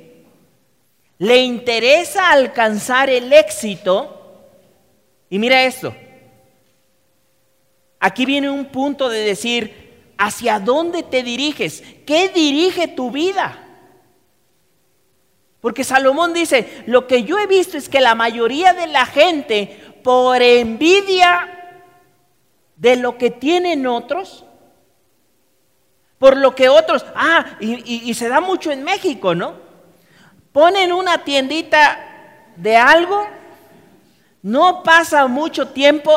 le 1.20 1.36
interesa 1.42 2.30
alcanzar 2.30 3.10
el 3.10 3.30
éxito. 3.30 4.48
Y 5.28 5.38
mira 5.38 5.62
esto. 5.64 5.94
Aquí 8.00 8.24
viene 8.24 8.48
un 8.48 8.64
punto 8.64 9.10
de 9.10 9.20
decir, 9.20 10.14
¿hacia 10.16 10.58
dónde 10.58 11.02
te 11.02 11.22
diriges? 11.22 11.84
¿Qué 12.06 12.30
dirige 12.30 12.88
tu 12.88 13.10
vida? 13.10 13.66
Porque 15.60 15.84
Salomón 15.84 16.32
dice, 16.32 16.84
lo 16.86 17.06
que 17.06 17.22
yo 17.24 17.38
he 17.38 17.46
visto 17.46 17.76
es 17.76 17.90
que 17.90 18.00
la 18.00 18.14
mayoría 18.14 18.72
de 18.72 18.86
la 18.86 19.04
gente, 19.04 19.78
por 20.02 20.40
envidia 20.40 21.84
de 22.76 22.96
lo 22.96 23.18
que 23.18 23.30
tienen 23.30 23.86
otros, 23.86 24.46
por 26.18 26.38
lo 26.38 26.54
que 26.54 26.70
otros, 26.70 27.04
ah, 27.14 27.58
y, 27.60 28.14
se 28.14 28.30
da 28.30 28.40
mucho 28.40 28.72
en 28.72 28.84
México, 28.84 29.34
¿no? 29.34 29.69
Ponen 30.52 30.92
una 30.92 31.24
tiendita 31.24 31.98
de 32.56 32.76
algo, 32.76 33.26
no 34.42 34.82
pasa 34.82 35.26
mucho 35.26 35.68
tiempo, 35.68 36.12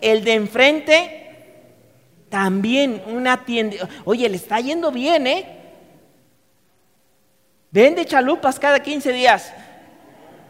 el 0.00 0.24
de 0.24 0.34
enfrente 0.34 1.22
también 2.28 3.02
una 3.06 3.44
tienda, 3.44 3.88
oye, 4.04 4.28
le 4.28 4.36
está 4.36 4.60
yendo 4.60 4.90
bien, 4.90 5.26
¿eh? 5.26 5.56
Vende 7.70 8.04
chalupas 8.04 8.58
cada 8.58 8.80
15 8.80 9.12
días. 9.12 9.52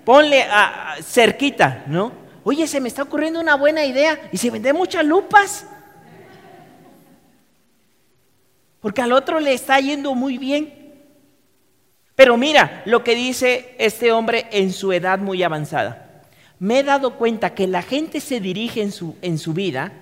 Ponle 0.05 0.43
a, 0.43 0.97
cerquita, 1.03 1.83
¿no? 1.87 2.13
Oye, 2.45 2.67
se 2.69 2.81
me 2.81 2.89
está 2.89 3.03
ocurriendo 3.03 3.41
una 3.41 3.57
buena 3.57 3.85
idea. 3.85 4.29
¿Y 4.31 4.37
si 4.37 4.51
vendemos 4.51 4.89
chalupas? 4.89 5.67
Porque 8.81 9.03
al 9.03 9.13
otro 9.13 9.41
le 9.41 9.53
está 9.53 9.81
yendo 9.81 10.15
muy 10.15 10.39
bien. 10.39 10.86
Pero 12.17 12.39
mira 12.39 12.83
lo 12.87 13.05
que 13.05 13.15
dice 13.15 13.75
este 13.79 14.11
hombre 14.11 14.47
en 14.51 14.73
su 14.73 14.93
edad 14.93 15.19
muy 15.19 15.43
avanzada. 15.43 16.25
Me 16.59 16.79
he 16.79 16.83
dado 16.83 17.17
cuenta 17.17 17.55
que 17.55 17.67
la 17.67 17.83
gente 17.83 18.21
se 18.21 18.41
dirige 18.41 18.83
en 18.83 18.91
su, 18.91 19.17
en 19.21 19.37
su 19.37 19.53
vida 19.53 19.93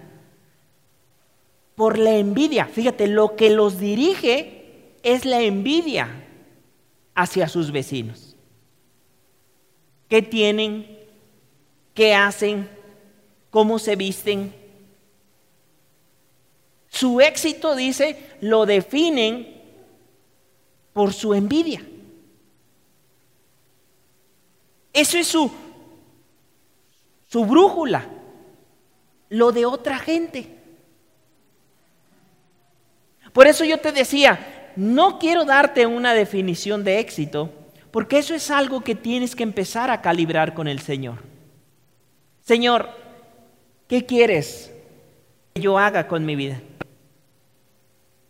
por 1.75 1.99
la 1.99 2.13
envidia. 2.13 2.67
Fíjate, 2.67 3.09
lo 3.09 3.35
que 3.35 3.51
los 3.51 3.81
dirige 3.81 4.93
es 5.03 5.25
la 5.25 5.41
envidia 5.41 6.09
hacia 7.17 7.49
sus 7.49 7.73
vecinos. 7.73 8.37
¿Qué 10.09 10.23
tienen? 10.23 10.97
¿Qué 11.95 12.15
hacen? 12.15 12.69
¿Cómo 13.51 13.81
se 13.81 13.97
visten? 13.97 14.55
Su 16.89 17.21
éxito, 17.21 17.75
dice, 17.75 18.37
lo 18.41 18.67
definen 18.67 19.61
por 20.93 21.13
su 21.13 21.35
envidia. 21.35 21.85
Eso 24.95 25.19
es 25.19 25.27
su, 25.27 25.51
su 27.29 27.45
brújula, 27.45 28.07
lo 29.29 29.51
de 29.51 29.67
otra 29.67 29.99
gente. 29.99 30.49
Por 33.33 33.49
eso 33.49 33.65
yo 33.65 33.79
te 33.79 33.91
decía, 33.91 34.73
no 34.77 35.19
quiero 35.19 35.45
darte 35.45 35.87
una 35.87 36.15
definición 36.15 36.85
de 36.85 37.01
éxito, 37.01 37.53
porque 37.91 38.19
eso 38.19 38.37
es 38.37 38.53
algo 38.53 38.83
que 38.83 38.95
tienes 38.95 39.35
que 39.35 39.43
empezar 39.43 39.91
a 39.91 40.01
calibrar 40.01 40.55
con 40.55 40.69
el 40.69 40.79
Señor. 40.79 41.19
Señor, 42.41 42.89
¿qué 43.89 44.07
quieres 44.07 44.73
que 45.55 45.61
yo 45.61 45.77
haga 45.77 46.07
con 46.07 46.25
mi 46.25 46.37
vida? 46.37 46.61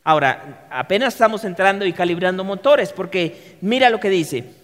Ahora, 0.03 0.67
apenas 0.71 1.13
estamos 1.13 1.45
entrando 1.45 1.85
y 1.85 1.93
calibrando 1.93 2.43
motores, 2.43 2.91
porque 2.91 3.57
mira 3.61 3.91
lo 3.91 4.01
que 4.01 4.09
dice. 4.09 4.64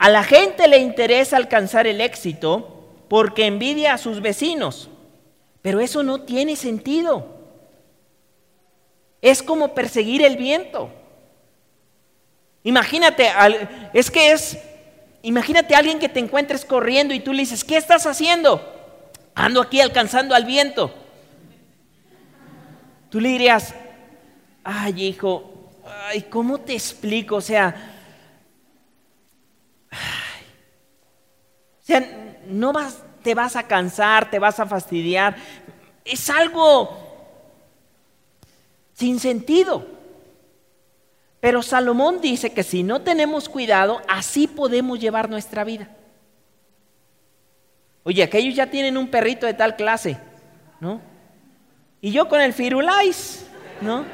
A 0.00 0.08
la 0.08 0.24
gente 0.24 0.66
le 0.66 0.78
interesa 0.78 1.36
alcanzar 1.36 1.86
el 1.86 2.00
éxito 2.00 2.88
porque 3.06 3.44
envidia 3.44 3.92
a 3.92 3.98
sus 3.98 4.22
vecinos, 4.22 4.88
pero 5.60 5.78
eso 5.78 6.02
no 6.02 6.22
tiene 6.22 6.56
sentido. 6.56 7.26
Es 9.20 9.42
como 9.42 9.74
perseguir 9.74 10.22
el 10.22 10.38
viento. 10.38 10.90
Imagínate, 12.64 13.28
es 13.92 14.10
que 14.10 14.32
es, 14.32 14.56
imagínate 15.20 15.74
a 15.74 15.78
alguien 15.80 15.98
que 15.98 16.08
te 16.08 16.18
encuentres 16.18 16.64
corriendo 16.64 17.12
y 17.12 17.20
tú 17.20 17.34
le 17.34 17.42
dices, 17.42 17.62
¿qué 17.62 17.76
estás 17.76 18.06
haciendo? 18.06 18.64
Ando 19.34 19.60
aquí 19.60 19.82
alcanzando 19.82 20.34
al 20.34 20.46
viento. 20.46 20.94
Tú 23.10 23.20
le 23.20 23.28
dirías, 23.28 23.74
ay 24.64 25.08
hijo, 25.08 25.70
ay, 26.06 26.22
¿cómo 26.22 26.58
te 26.58 26.72
explico? 26.72 27.36
O 27.36 27.40
sea, 27.42 27.89
sea, 31.90 32.38
no 32.46 32.72
vas, 32.72 33.02
te 33.22 33.34
vas 33.34 33.56
a 33.56 33.64
cansar, 33.64 34.30
te 34.30 34.38
vas 34.38 34.60
a 34.60 34.66
fastidiar. 34.66 35.36
Es 36.04 36.30
algo 36.30 36.96
sin 38.94 39.18
sentido. 39.18 39.86
Pero 41.40 41.62
Salomón 41.62 42.20
dice 42.20 42.52
que 42.52 42.62
si 42.62 42.82
no 42.82 43.00
tenemos 43.00 43.48
cuidado, 43.48 44.02
así 44.08 44.46
podemos 44.46 45.00
llevar 45.00 45.30
nuestra 45.30 45.64
vida. 45.64 45.88
Oye, 48.02 48.22
aquellos 48.22 48.54
ya 48.54 48.66
tienen 48.66 48.96
un 48.96 49.08
perrito 49.08 49.46
de 49.46 49.54
tal 49.54 49.76
clase, 49.76 50.18
¿no? 50.80 51.00
Y 52.02 52.12
yo 52.12 52.28
con 52.28 52.40
el 52.40 52.52
firulais, 52.52 53.46
¿no? 53.80 54.04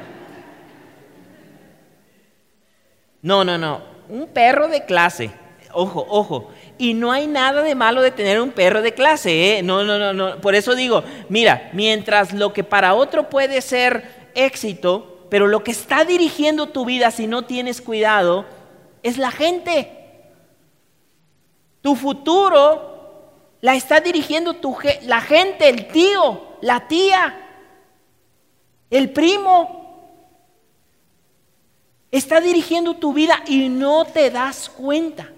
No, 3.23 3.45
no, 3.45 3.59
no. 3.59 3.83
Un 4.09 4.29
perro 4.29 4.69
de 4.69 4.85
clase. 4.85 5.31
Ojo, 5.73 6.07
ojo. 6.09 6.51
Y 6.79 6.95
no 6.95 7.13
hay 7.13 7.27
nada 7.27 7.63
de 7.63 7.75
malo 7.75 8.03
de 8.03 8.11
tener 8.11 8.41
un 8.41 8.51
perro 8.51 8.83
de 8.83 8.95
clase, 8.95 9.59
¿eh? 9.59 9.63
No, 9.63 9.85
no, 9.85 9.99
no, 9.99 10.13
no. 10.13 10.41
Por 10.41 10.55
eso 10.55 10.75
digo, 10.75 11.05
mira, 11.29 11.71
mientras 11.73 12.33
lo 12.33 12.53
que 12.53 12.65
para 12.65 12.95
otro 12.95 13.29
puede 13.29 13.61
ser 13.61 14.31
éxito, 14.35 15.27
pero 15.31 15.47
lo 15.47 15.65
que 15.65 15.71
está 15.71 16.05
dirigiendo 16.05 16.67
tu 16.67 16.85
vida 16.85 17.11
si 17.11 17.27
no 17.27 17.45
tienes 17.45 17.81
cuidado 17.81 18.47
es 19.03 19.19
la 19.19 19.31
gente. 19.31 19.93
Tu 21.81 21.95
futuro 21.95 22.97
la 23.61 23.75
está 23.75 24.01
dirigiendo 24.01 24.55
tu, 24.55 24.77
la 25.03 25.21
gente, 25.21 25.69
el 25.69 25.89
tío, 25.89 26.43
la 26.61 26.87
tía, 26.87 27.37
el 28.91 29.11
primo. 29.11 29.85
Está 32.11 32.41
dirigiendo 32.41 32.95
tu 32.95 33.13
vida 33.13 33.43
y 33.47 33.69
no 33.69 34.05
te 34.05 34.31
das 34.31 34.69
cuenta. 34.69 35.31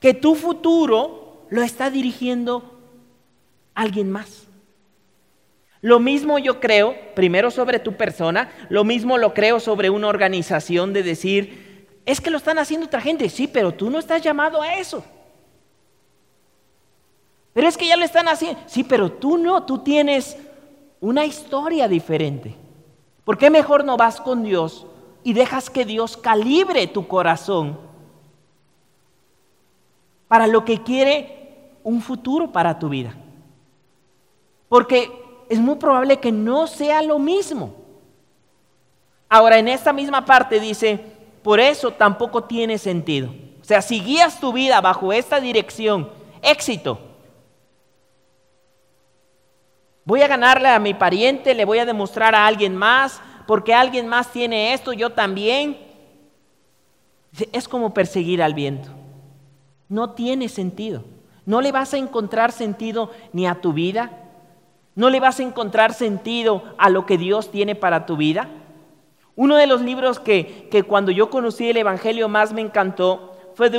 Que 0.00 0.14
tu 0.14 0.34
futuro 0.34 1.46
lo 1.50 1.62
está 1.62 1.90
dirigiendo 1.90 2.78
alguien 3.74 4.10
más. 4.10 4.46
Lo 5.80 6.00
mismo 6.00 6.38
yo 6.38 6.58
creo, 6.58 6.96
primero 7.14 7.50
sobre 7.50 7.78
tu 7.78 7.92
persona, 7.92 8.50
lo 8.68 8.82
mismo 8.82 9.18
lo 9.18 9.34
creo 9.34 9.60
sobre 9.60 9.90
una 9.90 10.08
organización 10.08 10.92
de 10.92 11.02
decir, 11.02 11.86
es 12.04 12.20
que 12.20 12.30
lo 12.30 12.38
están 12.38 12.58
haciendo 12.58 12.86
otra 12.86 13.00
gente, 13.00 13.28
sí, 13.28 13.46
pero 13.46 13.72
tú 13.72 13.90
no 13.90 13.98
estás 13.98 14.22
llamado 14.22 14.62
a 14.62 14.74
eso. 14.74 15.04
Pero 17.52 17.68
es 17.68 17.76
que 17.76 17.86
ya 17.86 17.96
lo 17.96 18.04
están 18.04 18.28
haciendo, 18.28 18.60
sí, 18.66 18.84
pero 18.84 19.12
tú 19.12 19.38
no, 19.38 19.64
tú 19.64 19.78
tienes 19.78 20.36
una 21.00 21.24
historia 21.24 21.88
diferente. 21.88 22.54
¿Por 23.24 23.38
qué 23.38 23.50
mejor 23.50 23.84
no 23.84 23.96
vas 23.96 24.20
con 24.20 24.42
Dios 24.42 24.86
y 25.24 25.32
dejas 25.32 25.68
que 25.70 25.84
Dios 25.84 26.16
calibre 26.16 26.86
tu 26.86 27.06
corazón 27.06 27.85
para 30.28 30.46
lo 30.46 30.64
que 30.64 30.82
quiere 30.82 31.70
un 31.82 32.00
futuro 32.00 32.52
para 32.52 32.78
tu 32.78 32.88
vida? 32.88 33.14
Porque 34.68 35.10
es 35.48 35.58
muy 35.58 35.76
probable 35.76 36.18
que 36.18 36.32
no 36.32 36.66
sea 36.66 37.02
lo 37.02 37.18
mismo. 37.18 37.74
Ahora, 39.28 39.58
en 39.58 39.68
esta 39.68 39.92
misma 39.92 40.24
parte 40.24 40.60
dice, 40.60 41.00
por 41.42 41.60
eso 41.60 41.90
tampoco 41.90 42.44
tiene 42.44 42.78
sentido. 42.78 43.30
O 43.60 43.64
sea, 43.64 43.82
si 43.82 44.00
guías 44.00 44.38
tu 44.40 44.52
vida 44.52 44.80
bajo 44.80 45.12
esta 45.12 45.40
dirección, 45.40 46.10
éxito. 46.42 47.00
Voy 50.04 50.22
a 50.22 50.28
ganarle 50.28 50.68
a 50.68 50.78
mi 50.78 50.94
pariente, 50.94 51.54
le 51.54 51.64
voy 51.64 51.80
a 51.80 51.86
demostrar 51.86 52.34
a 52.36 52.46
alguien 52.46 52.76
más, 52.76 53.20
porque 53.46 53.74
alguien 53.74 54.06
más 54.06 54.30
tiene 54.30 54.72
esto, 54.72 54.92
yo 54.92 55.10
también. 55.10 55.78
Es 57.52 57.66
como 57.66 57.92
perseguir 57.92 58.40
al 58.40 58.54
viento. 58.54 58.88
No 59.88 60.10
tiene 60.10 60.48
sentido. 60.48 61.04
No 61.44 61.60
le 61.60 61.72
vas 61.72 61.94
a 61.94 61.98
encontrar 61.98 62.52
sentido 62.52 63.10
ni 63.32 63.46
a 63.46 63.60
tu 63.60 63.72
vida, 63.72 64.26
¿No 64.96 65.10
le 65.10 65.20
vas 65.20 65.38
a 65.38 65.42
encontrar 65.42 65.92
sentido 65.92 66.62
a 66.78 66.88
lo 66.88 67.04
que 67.04 67.18
Dios 67.18 67.50
tiene 67.50 67.74
para 67.74 68.06
tu 68.06 68.16
vida? 68.16 68.48
Uno 69.36 69.56
de 69.56 69.66
los 69.66 69.82
libros 69.82 70.18
que, 70.18 70.70
cuando 70.88 71.12
yo 71.12 71.28
conocí 71.28 71.68
el 71.68 71.76
Evangelio 71.76 72.30
más 72.30 72.54
me 72.54 72.62
encantó 72.62 73.36
fue 73.54 73.68
de, 73.68 73.78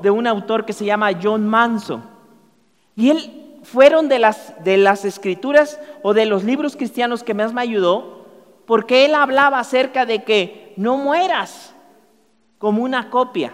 de 0.00 0.10
un 0.10 0.26
autor 0.28 0.64
que 0.64 0.72
se 0.72 0.84
llama 0.84 1.10
John 1.20 1.44
Manson. 1.48 2.04
Y 2.94 3.10
él 3.10 3.58
fueron 3.64 4.08
de 4.08 4.20
las, 4.20 4.54
de 4.62 4.76
las 4.76 5.04
escrituras 5.04 5.80
o 6.04 6.14
de 6.14 6.24
los 6.24 6.44
libros 6.44 6.76
cristianos 6.76 7.24
que 7.24 7.34
más 7.34 7.52
me 7.52 7.60
ayudó, 7.60 8.24
porque 8.64 9.06
él 9.06 9.16
hablaba 9.16 9.58
acerca 9.58 10.06
de 10.06 10.22
que 10.22 10.72
no 10.76 10.96
mueras 10.96 11.74
como 12.58 12.84
una 12.84 13.10
copia, 13.10 13.52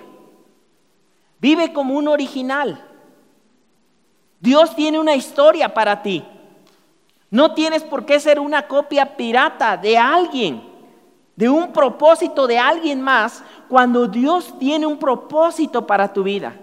vive 1.41 1.73
como 1.73 1.95
un 1.95 2.09
original. 2.09 2.85
Dios 4.41 4.75
tiene 4.75 4.99
una 4.99 5.15
historia 5.15 5.73
para 5.73 6.03
ti. 6.03 6.25
No 7.31 7.55
tienes 7.55 7.83
por 7.83 8.05
qué 8.05 8.19
ser 8.19 8.41
una 8.41 8.67
copia 8.67 9.17
pirata 9.17 9.77
de 9.77 9.97
alguien, 9.97 10.63
de 11.37 11.49
un 11.49 11.73
propósito 11.73 12.47
de 12.47 12.59
alguien 12.59 13.01
más, 13.01 13.43
cuando 13.69 14.07
Dios 14.07 14.59
tiene 14.59 14.87
un 14.87 14.99
propósito 14.99 15.87
para 15.87 16.13
tu 16.13 16.23
vida. 16.23 16.55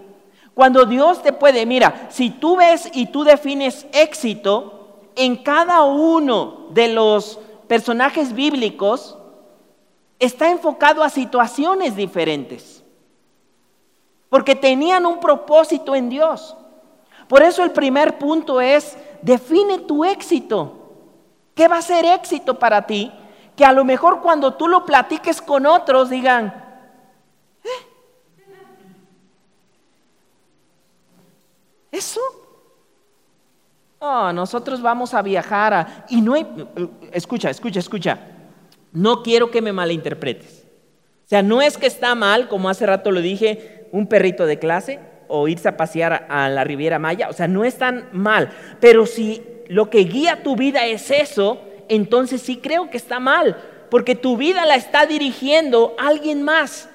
Cuando 0.53 0.85
Dios 0.85 1.21
te 1.21 1.31
puede, 1.31 1.65
mira, 1.65 2.07
si 2.09 2.31
tú 2.31 2.57
ves 2.57 2.89
y 2.93 3.05
tú 3.05 3.23
defines 3.23 3.85
éxito 3.93 5.07
en 5.15 5.35
cada 5.37 5.83
uno 5.83 6.67
de 6.71 6.89
los 6.89 7.39
personajes 7.67 8.33
bíblicos, 8.33 9.17
está 10.19 10.49
enfocado 10.49 11.03
a 11.03 11.09
situaciones 11.09 11.95
diferentes. 11.95 12.76
Porque 14.29 14.55
tenían 14.55 15.05
un 15.05 15.19
propósito 15.19 15.95
en 15.95 16.09
Dios. 16.09 16.55
Por 17.27 17.41
eso 17.41 17.63
el 17.63 17.71
primer 17.71 18.17
punto 18.17 18.61
es, 18.61 18.97
define 19.21 19.79
tu 19.79 20.05
éxito. 20.05 20.73
¿Qué 21.53 21.67
va 21.67 21.77
a 21.77 21.81
ser 21.81 22.05
éxito 22.05 22.57
para 22.57 22.85
ti? 22.85 23.11
Que 23.55 23.65
a 23.65 23.73
lo 23.73 23.83
mejor 23.83 24.21
cuando 24.21 24.53
tú 24.53 24.67
lo 24.67 24.85
platiques 24.85 25.41
con 25.41 25.65
otros 25.65 26.09
digan, 26.09 26.65
¿Eh? 27.63 27.87
¿eso? 31.91 32.21
Oh, 33.99 34.31
nosotros 34.31 34.81
vamos 34.81 35.13
a 35.13 35.21
viajar 35.21 35.73
a... 35.73 36.05
Y 36.09 36.21
no 36.21 36.35
hay... 36.35 36.45
Escucha, 37.11 37.49
escucha, 37.49 37.79
escucha. 37.79 38.19
No 38.91 39.23
quiero 39.23 39.49
que 39.49 39.61
me 39.61 39.73
malinterpretes. 39.73 40.65
O 41.25 41.29
sea, 41.29 41.41
no 41.41 41.61
es 41.61 41.77
que 41.77 41.87
está 41.87 42.13
mal, 42.15 42.47
como 42.47 42.69
hace 42.69 42.85
rato 42.85 43.11
lo 43.11 43.19
dije, 43.19 43.76
un 43.91 44.07
perrito 44.07 44.45
de 44.45 44.59
clase 44.59 44.99
o 45.27 45.47
irse 45.47 45.67
a 45.67 45.77
pasear 45.77 46.25
a 46.29 46.49
la 46.49 46.63
Riviera 46.63 46.99
Maya. 46.99 47.29
O 47.29 47.33
sea, 47.33 47.47
no 47.47 47.65
es 47.65 47.77
tan 47.77 48.09
mal. 48.11 48.49
Pero 48.79 49.05
si 49.05 49.43
lo 49.67 49.89
que 49.89 49.99
guía 49.99 50.43
tu 50.43 50.55
vida 50.55 50.85
es 50.85 51.11
eso, 51.11 51.61
entonces 51.89 52.41
sí 52.41 52.57
creo 52.57 52.89
que 52.89 52.97
está 52.97 53.19
mal. 53.19 53.57
Porque 53.89 54.15
tu 54.15 54.37
vida 54.37 54.65
la 54.65 54.75
está 54.75 55.05
dirigiendo 55.05 55.95
alguien 55.97 56.43
más. 56.43 56.89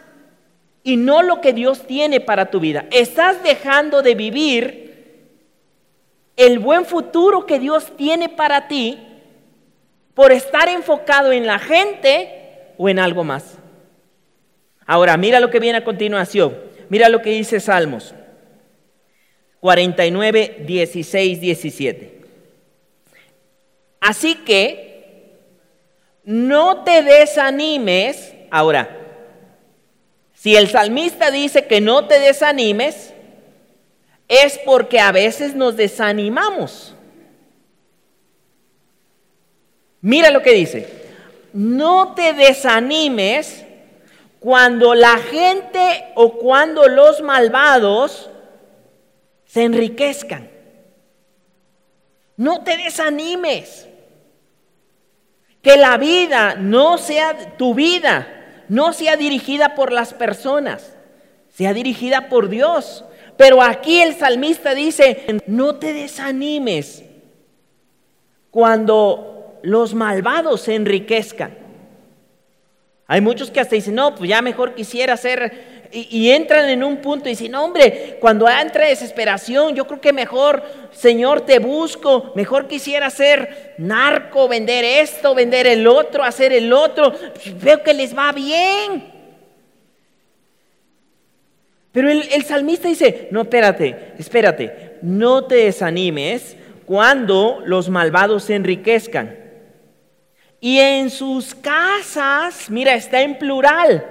Y 0.82 0.96
no 0.96 1.22
lo 1.22 1.40
que 1.40 1.52
Dios 1.52 1.86
tiene 1.86 2.20
para 2.20 2.50
tu 2.50 2.60
vida. 2.60 2.86
Estás 2.90 3.42
dejando 3.42 4.02
de 4.02 4.14
vivir 4.14 4.82
el 6.36 6.58
buen 6.58 6.84
futuro 6.84 7.46
que 7.46 7.58
Dios 7.58 7.92
tiene 7.96 8.28
para 8.28 8.68
ti 8.68 8.98
por 10.14 10.32
estar 10.32 10.68
enfocado 10.68 11.32
en 11.32 11.46
la 11.46 11.58
gente 11.58 12.74
o 12.78 12.88
en 12.88 12.98
algo 12.98 13.24
más. 13.24 13.58
Ahora, 14.86 15.16
mira 15.16 15.40
lo 15.40 15.50
que 15.50 15.60
viene 15.60 15.78
a 15.78 15.84
continuación. 15.84 16.71
Mira 16.92 17.08
lo 17.08 17.22
que 17.22 17.30
dice 17.30 17.58
Salmos 17.58 18.14
49, 19.60 20.64
16, 20.66 21.40
17. 21.40 22.20
Así 23.98 24.34
que 24.34 25.38
no 26.22 26.84
te 26.84 27.02
desanimes. 27.02 28.34
Ahora, 28.50 28.94
si 30.34 30.54
el 30.54 30.68
salmista 30.68 31.30
dice 31.30 31.64
que 31.64 31.80
no 31.80 32.06
te 32.06 32.20
desanimes, 32.20 33.14
es 34.28 34.60
porque 34.62 35.00
a 35.00 35.12
veces 35.12 35.54
nos 35.54 35.78
desanimamos. 35.78 36.94
Mira 40.02 40.30
lo 40.30 40.42
que 40.42 40.52
dice. 40.52 40.88
No 41.54 42.12
te 42.14 42.34
desanimes 42.34 43.64
cuando 44.42 44.96
la 44.96 45.18
gente 45.18 46.06
o 46.16 46.32
cuando 46.32 46.88
los 46.88 47.22
malvados 47.22 48.28
se 49.44 49.62
enriquezcan. 49.62 50.50
No 52.36 52.64
te 52.64 52.76
desanimes. 52.76 53.86
Que 55.62 55.76
la 55.76 55.96
vida 55.96 56.56
no 56.56 56.98
sea 56.98 57.56
tu 57.56 57.72
vida, 57.72 58.64
no 58.68 58.92
sea 58.92 59.16
dirigida 59.16 59.76
por 59.76 59.92
las 59.92 60.12
personas, 60.12 60.96
sea 61.48 61.72
dirigida 61.72 62.28
por 62.28 62.48
Dios. 62.48 63.04
Pero 63.36 63.62
aquí 63.62 64.00
el 64.00 64.16
salmista 64.16 64.74
dice, 64.74 65.40
no 65.46 65.76
te 65.76 65.92
desanimes 65.92 67.04
cuando 68.50 69.60
los 69.62 69.94
malvados 69.94 70.62
se 70.62 70.74
enriquezcan. 70.74 71.61
Hay 73.12 73.20
muchos 73.20 73.50
que 73.50 73.60
hasta 73.60 73.74
dicen, 73.74 73.94
no, 73.94 74.14
pues 74.14 74.30
ya 74.30 74.40
mejor 74.40 74.74
quisiera 74.74 75.18
ser... 75.18 75.90
Y, 75.92 76.30
entran 76.30 76.70
en 76.70 76.82
un 76.82 76.96
punto 77.02 77.28
y 77.28 77.32
dicen, 77.32 77.54
hombre, 77.54 78.16
cuando 78.22 78.48
entra 78.48 78.86
desesperación, 78.86 79.74
yo 79.74 79.86
creo 79.86 80.00
que 80.00 80.14
mejor, 80.14 80.62
Señor, 80.92 81.42
te 81.42 81.58
busco, 81.58 82.32
mejor 82.34 82.68
quisiera 82.68 83.10
ser 83.10 83.74
narco, 83.76 84.48
vender 84.48 84.82
esto, 84.82 85.34
vender 85.34 85.66
el 85.66 85.86
otro, 85.86 86.24
hacer 86.24 86.54
el 86.54 86.72
otro. 86.72 87.12
Veo 87.60 87.82
que 87.82 87.92
les 87.92 88.16
va 88.16 88.32
bien. 88.32 89.12
Pero 91.92 92.10
el, 92.10 92.44
salmista 92.44 92.88
dice, 92.88 93.28
no, 93.30 93.42
espérate, 93.42 94.14
espérate, 94.18 94.96
no 95.02 95.44
te 95.44 95.56
desanimes 95.56 96.56
cuando 96.86 97.60
los 97.66 97.90
malvados 97.90 98.44
se 98.44 98.54
enriquezcan. 98.54 99.41
Y 100.64 100.78
en 100.78 101.10
sus 101.10 101.56
casas, 101.56 102.70
mira, 102.70 102.94
está 102.94 103.20
en 103.20 103.36
plural. 103.36 104.06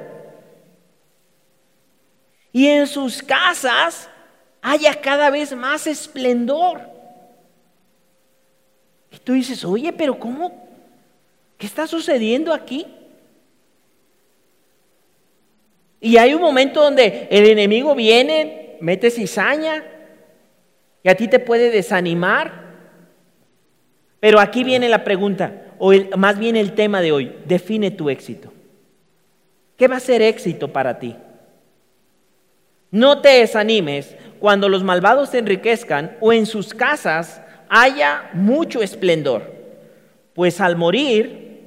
Y 2.51 2.67
en 2.67 2.87
sus 2.87 3.23
casas 3.23 4.09
haya 4.61 4.99
cada 4.99 5.29
vez 5.29 5.55
más 5.55 5.87
esplendor. 5.87 6.81
Y 9.11 9.17
tú 9.19 9.31
dices, 9.31 9.63
oye, 9.63 9.93
pero 9.93 10.19
¿cómo? 10.19 10.67
¿Qué 11.57 11.67
está 11.67 11.87
sucediendo 11.87 12.53
aquí? 12.53 12.85
Y 16.01 16.17
hay 16.17 16.33
un 16.33 16.41
momento 16.41 16.83
donde 16.83 17.29
el 17.31 17.47
enemigo 17.47 17.95
viene, 17.95 18.75
mete 18.81 19.09
cizaña 19.09 19.85
y 21.01 21.07
a 21.07 21.15
ti 21.15 21.29
te 21.29 21.39
puede 21.39 21.71
desanimar. 21.71 22.65
Pero 24.19 24.37
aquí 24.41 24.65
viene 24.65 24.89
la 24.89 25.05
pregunta, 25.05 25.70
o 25.84 25.91
más 26.15 26.38
bien 26.38 26.56
el 26.56 26.74
tema 26.74 27.02
de 27.02 27.12
hoy, 27.12 27.32
define 27.46 27.89
tu 27.89 28.12
éxito. 28.12 28.54
¿Qué 29.76 29.88
va 29.88 29.96
a 29.96 30.00
ser 30.00 30.22
éxito 30.22 30.67
para 30.67 31.00
ti? 31.00 31.15
No 32.91 33.20
te 33.22 33.30
desanimes 33.30 34.15
cuando 34.39 34.70
los 34.70 34.84
malvados 34.84 35.30
se 35.30 35.39
enriquezcan 35.39 36.17
o 36.20 36.34
en 36.34 36.46
sus 36.46 36.76
casas 36.76 37.41
haya 37.67 38.30
mucho 38.34 38.84
esplendor, 38.84 39.52
pues 40.36 40.62
al 40.62 40.76
morir 40.76 41.63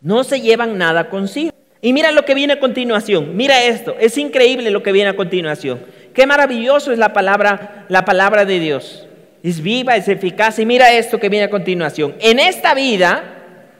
no 0.00 0.22
se 0.22 0.40
llevan 0.40 0.78
nada 0.78 1.10
consigo. 1.10 1.50
Y 1.82 1.92
mira 1.92 2.12
lo 2.12 2.24
que 2.24 2.36
viene 2.36 2.52
a 2.52 2.60
continuación. 2.60 3.36
Mira 3.36 3.64
esto. 3.64 3.96
Es 3.98 4.16
increíble 4.16 4.70
lo 4.70 4.84
que 4.84 4.92
viene 4.92 5.10
a 5.10 5.16
continuación. 5.16 5.80
Qué 6.14 6.24
maravilloso 6.24 6.92
es 6.92 6.98
la 7.00 7.12
palabra, 7.12 7.84
la 7.88 8.04
palabra 8.04 8.44
de 8.44 8.60
Dios. 8.60 9.08
Es 9.44 9.60
viva, 9.60 9.94
es 9.94 10.08
eficaz. 10.08 10.58
Y 10.58 10.64
mira 10.64 10.90
esto 10.90 11.20
que 11.20 11.28
viene 11.28 11.44
a 11.44 11.50
continuación. 11.50 12.16
En 12.18 12.38
esta 12.38 12.72
vida, 12.72 13.22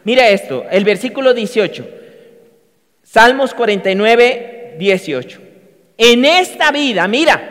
mira 0.04 0.28
esto, 0.28 0.66
el 0.70 0.84
versículo 0.84 1.32
18. 1.32 1.88
Salmos 3.02 3.54
49, 3.54 4.76
18. 4.78 5.40
En 5.96 6.26
esta 6.26 6.70
vida, 6.70 7.08
mira. 7.08 7.50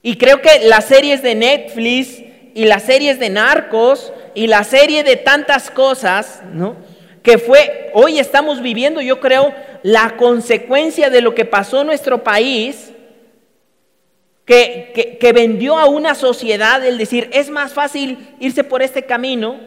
Y 0.00 0.16
creo 0.16 0.40
que 0.40 0.68
las 0.68 0.84
series 0.84 1.22
de 1.22 1.34
Netflix 1.34 2.22
y 2.54 2.64
las 2.64 2.84
series 2.84 3.18
de 3.18 3.30
narcos 3.30 4.12
y 4.36 4.46
la 4.46 4.62
serie 4.62 5.02
de 5.02 5.16
tantas 5.16 5.72
cosas, 5.72 6.42
¿no? 6.52 6.76
que 7.22 7.38
fue, 7.38 7.90
hoy 7.94 8.18
estamos 8.18 8.62
viviendo, 8.62 9.00
yo 9.00 9.20
creo, 9.20 9.52
la 9.82 10.16
consecuencia 10.16 11.10
de 11.10 11.20
lo 11.20 11.34
que 11.34 11.44
pasó 11.44 11.80
en 11.80 11.86
nuestro 11.88 12.22
país, 12.22 12.91
que, 14.44 15.32
vendió 15.34 15.78
a 15.78 15.86
una 15.86 16.14
sociedad 16.14 16.84
el 16.84 16.98
decir, 16.98 17.30
es 17.32 17.50
más 17.50 17.72
fácil 17.72 18.18
irse 18.40 18.64
por 18.64 18.82
este 18.82 19.04
camino. 19.04 19.60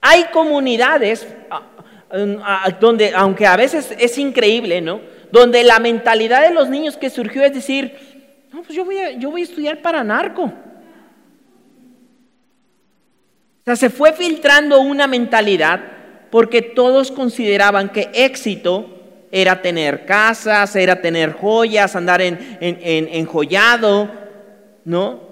Hay 0.00 0.24
comunidades 0.32 1.26
donde, 2.80 3.12
aunque 3.14 3.46
a 3.46 3.56
veces 3.56 3.94
es 3.98 4.18
increíble, 4.18 4.80
¿no? 4.80 5.00
Donde 5.30 5.62
la 5.62 5.78
mentalidad 5.78 6.42
de 6.42 6.54
los 6.54 6.68
niños 6.68 6.96
que 6.96 7.10
surgió 7.10 7.42
es 7.42 7.54
decir, 7.54 8.48
no, 8.52 8.62
pues 8.62 8.74
yo 8.74 8.84
voy 8.84 8.98
a, 8.98 9.12
yo 9.12 9.30
voy 9.30 9.42
a 9.42 9.44
estudiar 9.44 9.80
para 9.80 10.02
narco. 10.02 10.44
O 10.44 10.52
sea, 13.64 13.76
se 13.76 13.90
fue 13.90 14.12
filtrando 14.12 14.80
una 14.80 15.06
mentalidad 15.06 15.80
porque 16.30 16.62
todos 16.62 17.12
consideraban 17.12 17.90
que 17.90 18.10
éxito 18.14 18.99
era 19.30 19.62
tener 19.62 20.06
casas, 20.06 20.74
era 20.74 21.00
tener 21.00 21.32
joyas, 21.32 21.94
andar 21.94 22.20
en, 22.20 22.38
enjollado, 22.60 24.10
¿no? 24.84 25.30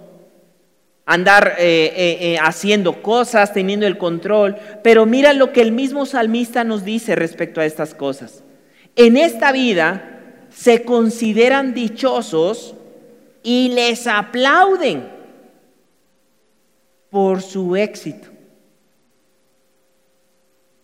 Andar 1.05 1.57
eh, 1.59 1.93
eh, 1.97 2.19
eh, 2.21 2.39
haciendo 2.41 3.03
cosas, 3.03 3.53
teniendo 3.53 3.87
el 3.87 3.99
control. 3.99 4.57
Pero 4.83 5.07
mira 5.07 5.33
lo 5.33 5.53
que 5.53 5.63
el 5.63 5.73
mismo 5.73 6.07
salmista 6.07 6.65
nos 6.65 6.85
dice 6.85 7.17
respecto 7.17 7.61
a 7.61 7.65
estas 7.65 7.95
cosas. 7.95 8.45
En 8.95 9.17
esta 9.17 9.51
vida 9.53 10.47
se 10.51 10.83
consideran 10.83 11.73
dichosos 11.75 12.75
y 13.43 13.71
les 13.71 14.07
aplauden 14.07 15.09
por 17.11 17.43
su 17.43 17.75
éxito. 17.77 18.29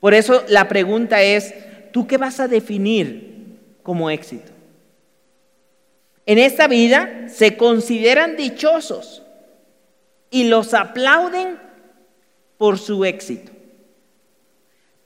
Por 0.01 0.15
eso 0.15 0.43
la 0.49 0.69
pregunta 0.69 1.23
es, 1.23 1.55
¿tú 1.95 2.09
qué 2.09 2.19
vas 2.19 2.41
a 2.41 2.49
definir 2.49 3.61
como 3.85 4.11
éxito? 4.11 4.51
En 6.27 6.39
esta 6.39 6.67
vida 6.67 7.29
se 7.29 7.57
consideran 7.57 8.35
dichosos 8.35 9.23
y 10.29 10.49
los 10.49 10.75
aplauden 10.75 11.57
por 12.59 12.81
su 12.81 13.05
éxito. 13.05 13.53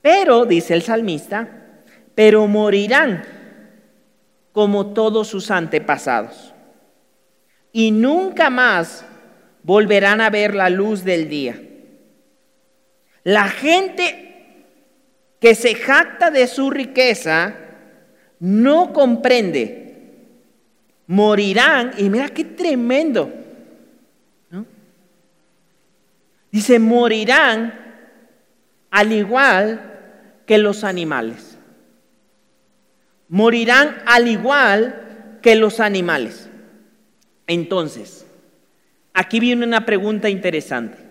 Pero, 0.01 0.45
dice 0.45 0.73
el 0.73 0.81
salmista, 0.81 1.83
pero 2.15 2.47
morirán 2.47 3.23
como 4.51 4.87
todos 4.87 5.27
sus 5.27 5.51
antepasados. 5.51 6.55
Y 7.71 7.91
nunca 7.91 8.49
más 8.49 9.05
volverán 9.61 10.21
a 10.21 10.31
ver 10.31 10.55
la 10.55 10.71
luz 10.71 11.03
del 11.03 11.29
día. 11.29 11.61
La 13.23 13.47
gente 13.47 14.28
que 15.39 15.55
se 15.55 15.75
jacta 15.75 16.31
de 16.31 16.47
su 16.47 16.69
riqueza 16.69 17.55
no 18.39 18.93
comprende. 18.93 19.85
Morirán, 21.07 21.93
y 21.97 22.09
mira 22.09 22.29
qué 22.29 22.45
tremendo. 22.45 23.33
Dice, 26.51 26.79
morirán 26.79 27.73
al 28.89 29.11
igual 29.11 29.99
que 30.45 30.57
los 30.57 30.83
animales. 30.83 31.57
Morirán 33.27 34.01
al 34.05 34.27
igual 34.27 35.39
que 35.41 35.55
los 35.55 35.79
animales. 35.79 36.49
Entonces, 37.45 38.25
aquí 39.13 39.39
viene 39.39 39.65
una 39.65 39.85
pregunta 39.85 40.29
interesante. 40.29 41.08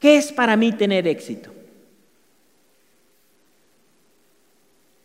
¿Qué 0.00 0.16
es 0.16 0.32
para 0.32 0.56
mí 0.56 0.72
tener 0.72 1.06
éxito? 1.06 1.52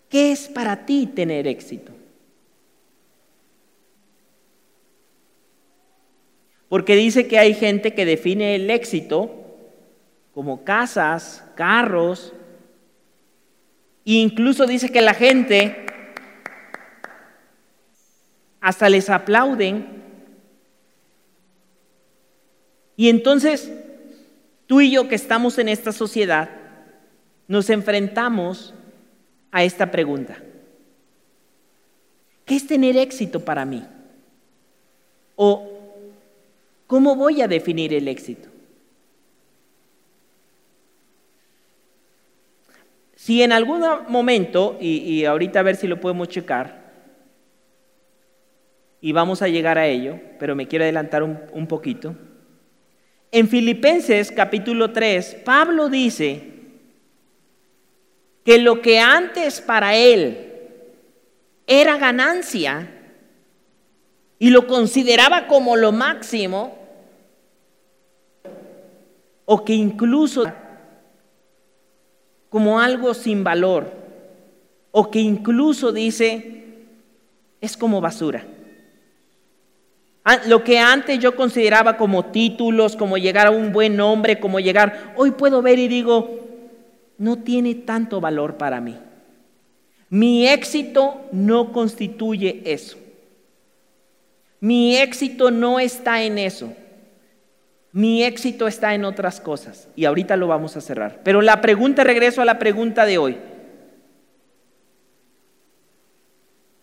¿Qué 0.10 0.32
es 0.32 0.48
para 0.48 0.86
ti 0.86 1.06
tener 1.06 1.46
éxito? 1.46 1.92
Porque 6.70 6.96
dice 6.96 7.28
que 7.28 7.38
hay 7.38 7.54
gente 7.54 7.94
que 7.94 8.06
define 8.06 8.56
el 8.56 8.70
éxito 8.70 9.30
como 10.34 10.64
casas, 10.64 11.44
carros, 11.56 12.34
e 14.06 14.14
incluso 14.14 14.66
dice 14.66 14.92
que 14.92 15.02
la 15.02 15.14
gente 15.14 15.86
hasta 18.62 18.90
les 18.90 19.10
aplauden. 19.10 20.04
Y 22.98 23.10
entonces, 23.10 23.72
tú 24.68 24.82
y 24.82 24.92
yo 24.92 25.08
que 25.08 25.16
estamos 25.16 25.58
en 25.58 25.70
esta 25.70 25.92
sociedad, 25.92 26.50
nos 27.48 27.70
enfrentamos 27.70 28.74
a 29.52 29.64
esta 29.64 29.92
pregunta. 29.92 30.38
¿Qué 32.46 32.56
es 32.56 32.68
tener 32.68 32.98
éxito 32.98 33.40
para 33.40 33.66
mí? 33.66 33.84
¿O 35.36 35.68
cómo 36.88 37.16
voy 37.16 37.42
a 37.42 37.48
definir 37.48 37.94
el 37.94 38.08
éxito? 38.08 38.50
Si 43.26 43.42
en 43.42 43.52
algún 43.52 43.84
momento, 44.08 44.78
y, 44.80 45.26
ahorita 45.26 45.60
a 45.60 45.64
ver 45.64 45.78
si 45.78 45.88
lo 45.88 46.00
podemos 46.00 46.30
checar, 46.30 46.86
y 49.02 49.12
vamos 49.14 49.42
a 49.42 49.48
llegar 49.48 49.80
a 49.80 49.88
ello, 49.88 50.20
pero 50.38 50.56
me 50.56 50.68
quiero 50.68 50.86
adelantar 50.86 51.24
un, 51.24 51.66
poquito. 51.68 52.16
En 53.38 53.50
Filipenses 53.50 54.32
capítulo 54.32 54.94
3, 54.94 55.42
Pablo 55.44 55.90
dice 55.90 56.54
que 58.46 58.58
lo 58.60 58.82
que 58.82 58.98
antes 59.00 59.60
para 59.60 59.94
él 59.94 60.54
era 61.68 61.98
ganancia 61.98 62.90
y 64.40 64.52
lo 64.52 64.68
consideraba 64.68 65.48
como 65.48 65.76
lo 65.76 65.92
máximo, 65.92 66.78
o 69.44 69.66
que 69.66 69.74
incluso 69.74 70.46
como 72.48 72.80
algo 72.80 73.14
sin 73.14 73.44
valor, 73.44 73.92
o 74.92 75.12
que 75.12 75.20
incluso 75.20 75.92
dice 75.92 76.64
es 77.60 77.76
como 77.76 78.00
basura. 78.00 78.46
Ah, 80.28 80.42
lo 80.48 80.64
que 80.64 80.80
antes 80.80 81.20
yo 81.20 81.36
consideraba 81.36 81.98
como 81.98 82.26
títulos, 82.26 82.96
como 82.96 83.16
llegar 83.16 83.46
a 83.46 83.52
un 83.52 83.72
buen 83.72 83.96
nombre, 83.96 84.40
como 84.40 84.60
llegar, 84.60 85.14
hoy 85.16 85.30
puedo 85.30 85.62
ver 85.62 85.78
y 85.78 85.88
digo, 85.88 86.40
no 87.20 87.38
tiene 87.38 87.76
tanto 87.76 88.20
valor 88.20 88.58
para 88.58 88.82
mí. 88.82 88.98
Mi 90.10 90.48
éxito 90.48 91.28
no 91.32 91.72
constituye 91.72 92.64
eso. 92.66 92.98
Mi 94.60 94.98
éxito 94.98 95.52
no 95.52 95.80
está 95.80 96.24
en 96.24 96.40
eso. 96.40 96.74
Mi 97.92 98.24
éxito 98.24 98.68
está 98.68 98.96
en 98.96 99.06
otras 99.06 99.40
cosas. 99.40 99.90
Y 99.96 100.06
ahorita 100.06 100.38
lo 100.38 100.48
vamos 100.48 100.76
a 100.76 100.82
cerrar. 100.82 101.22
Pero 101.24 101.44
la 101.44 101.62
pregunta, 101.62 102.04
regreso 102.04 102.42
a 102.42 102.46
la 102.46 102.58
pregunta 102.58 103.06
de 103.06 103.20
hoy. 103.20 103.38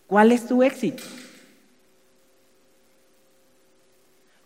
¿Cuál 0.06 0.30
es 0.30 0.46
tu 0.46 0.62
éxito? 0.62 1.02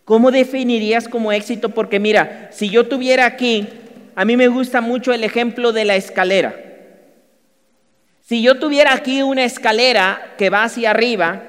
¿Cómo 0.06 0.30
definirías 0.30 1.08
como 1.08 1.32
éxito? 1.32 1.70
Porque 1.70 1.98
mira, 1.98 2.48
si 2.52 2.70
yo 2.70 2.86
tuviera 2.86 3.26
aquí, 3.26 3.68
a 4.14 4.24
mí 4.24 4.36
me 4.36 4.46
gusta 4.46 4.80
mucho 4.80 5.12
el 5.12 5.24
ejemplo 5.24 5.72
de 5.72 5.84
la 5.84 5.96
escalera. 5.96 6.54
Si 8.22 8.40
yo 8.40 8.60
tuviera 8.60 8.94
aquí 8.94 9.22
una 9.22 9.44
escalera 9.44 10.34
que 10.38 10.48
va 10.48 10.62
hacia 10.62 10.92
arriba 10.92 11.42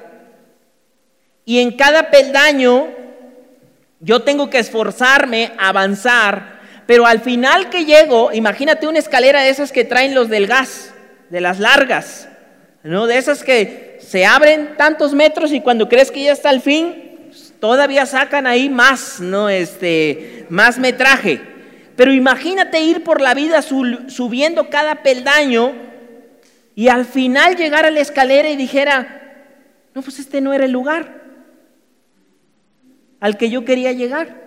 y 1.44 1.60
en 1.60 1.76
cada 1.76 2.10
peldaño 2.10 2.88
yo 4.00 4.22
tengo 4.22 4.50
que 4.50 4.58
esforzarme, 4.58 5.52
avanzar, 5.56 6.58
pero 6.84 7.06
al 7.06 7.20
final 7.20 7.70
que 7.70 7.84
llego, 7.84 8.32
imagínate 8.32 8.88
una 8.88 8.98
escalera 8.98 9.40
de 9.42 9.50
esas 9.50 9.70
que 9.70 9.84
traen 9.84 10.16
los 10.16 10.28
del 10.28 10.48
gas, 10.48 10.92
de 11.30 11.40
las 11.40 11.60
largas, 11.60 12.28
¿no? 12.82 13.06
De 13.06 13.18
esas 13.18 13.44
que 13.44 13.98
se 14.00 14.26
abren 14.26 14.76
tantos 14.76 15.14
metros 15.14 15.52
y 15.52 15.60
cuando 15.60 15.88
crees 15.88 16.10
que 16.10 16.24
ya 16.24 16.32
está 16.32 16.50
al 16.50 16.60
fin, 16.60 17.07
todavía 17.60 18.06
sacan 18.06 18.46
ahí 18.46 18.68
más, 18.68 19.20
¿no? 19.20 19.48
Este, 19.48 20.46
más 20.48 20.78
metraje. 20.78 21.40
Pero 21.96 22.12
imagínate 22.12 22.80
ir 22.80 23.02
por 23.02 23.20
la 23.20 23.34
vida 23.34 23.62
subiendo 23.62 24.70
cada 24.70 25.02
peldaño 25.02 25.74
y 26.74 26.88
al 26.88 27.04
final 27.04 27.56
llegar 27.56 27.84
a 27.84 27.90
la 27.90 28.00
escalera 28.00 28.48
y 28.50 28.56
dijera, 28.56 29.44
no, 29.94 30.02
pues 30.02 30.18
este 30.20 30.40
no 30.40 30.52
era 30.52 30.64
el 30.64 30.70
lugar 30.70 31.22
al 33.18 33.36
que 33.36 33.50
yo 33.50 33.64
quería 33.64 33.92
llegar. 33.92 34.46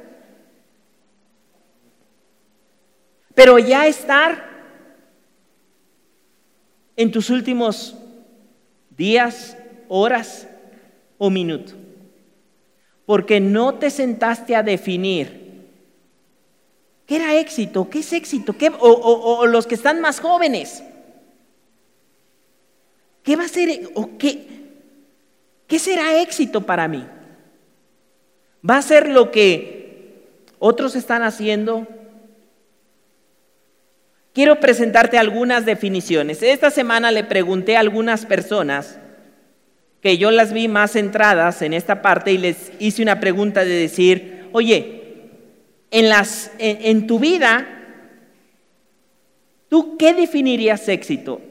Pero 3.35 3.59
ya 3.59 3.85
estar 3.85 4.49
en 6.95 7.11
tus 7.11 7.29
últimos 7.29 7.97
días, 8.95 9.57
horas 9.89 10.47
o 11.17 11.29
minutos 11.29 11.80
porque 13.11 13.41
no 13.41 13.73
te 13.73 13.89
sentaste 13.89 14.55
a 14.55 14.63
definir 14.63 15.67
qué 17.05 17.17
era 17.17 17.35
éxito, 17.35 17.89
qué 17.89 17.99
es 17.99 18.13
éxito, 18.13 18.55
¿Qué, 18.57 18.71
o, 18.79 19.45
los 19.47 19.67
que 19.67 19.75
están 19.75 19.99
más 19.99 20.21
jóvenes. 20.21 20.81
¿Qué 23.21 23.35
va 23.35 23.43
a 23.43 23.49
ser 23.49 23.89
o 23.95 24.17
qué, 24.17 24.47
qué 25.67 25.77
será 25.77 26.21
éxito 26.21 26.61
para 26.61 26.87
mí? 26.87 27.05
¿Va 28.63 28.77
a 28.77 28.81
ser 28.81 29.09
lo 29.09 29.29
que 29.29 30.29
otros 30.57 30.95
están 30.95 31.21
haciendo? 31.21 31.85
Quiero 34.31 34.61
presentarte 34.61 35.17
algunas 35.17 35.65
definiciones. 35.65 36.41
Esta 36.41 36.71
semana 36.71 37.11
le 37.11 37.25
pregunté 37.25 37.75
a 37.75 37.81
algunas 37.81 38.25
personas 38.25 39.00
que 40.01 40.17
yo 40.17 40.31
las 40.31 40.51
vi 40.51 40.67
más 40.67 40.93
centradas 40.93 41.61
en 41.61 41.73
esta 41.73 42.01
parte 42.01 42.31
y 42.31 42.37
les 42.37 42.71
hice 42.79 43.03
una 43.03 43.19
pregunta 43.19 43.63
de 43.63 43.73
decir, 43.75 44.49
oye, 44.51 45.01
en, 45.91 46.09
las, 46.09 46.51
en, 46.57 47.05
tu 47.05 47.19
vida, 47.19 47.67
¿tú 49.69 49.97
qué 49.97 50.13
definirías 50.13 50.87
éxito? 50.87 51.41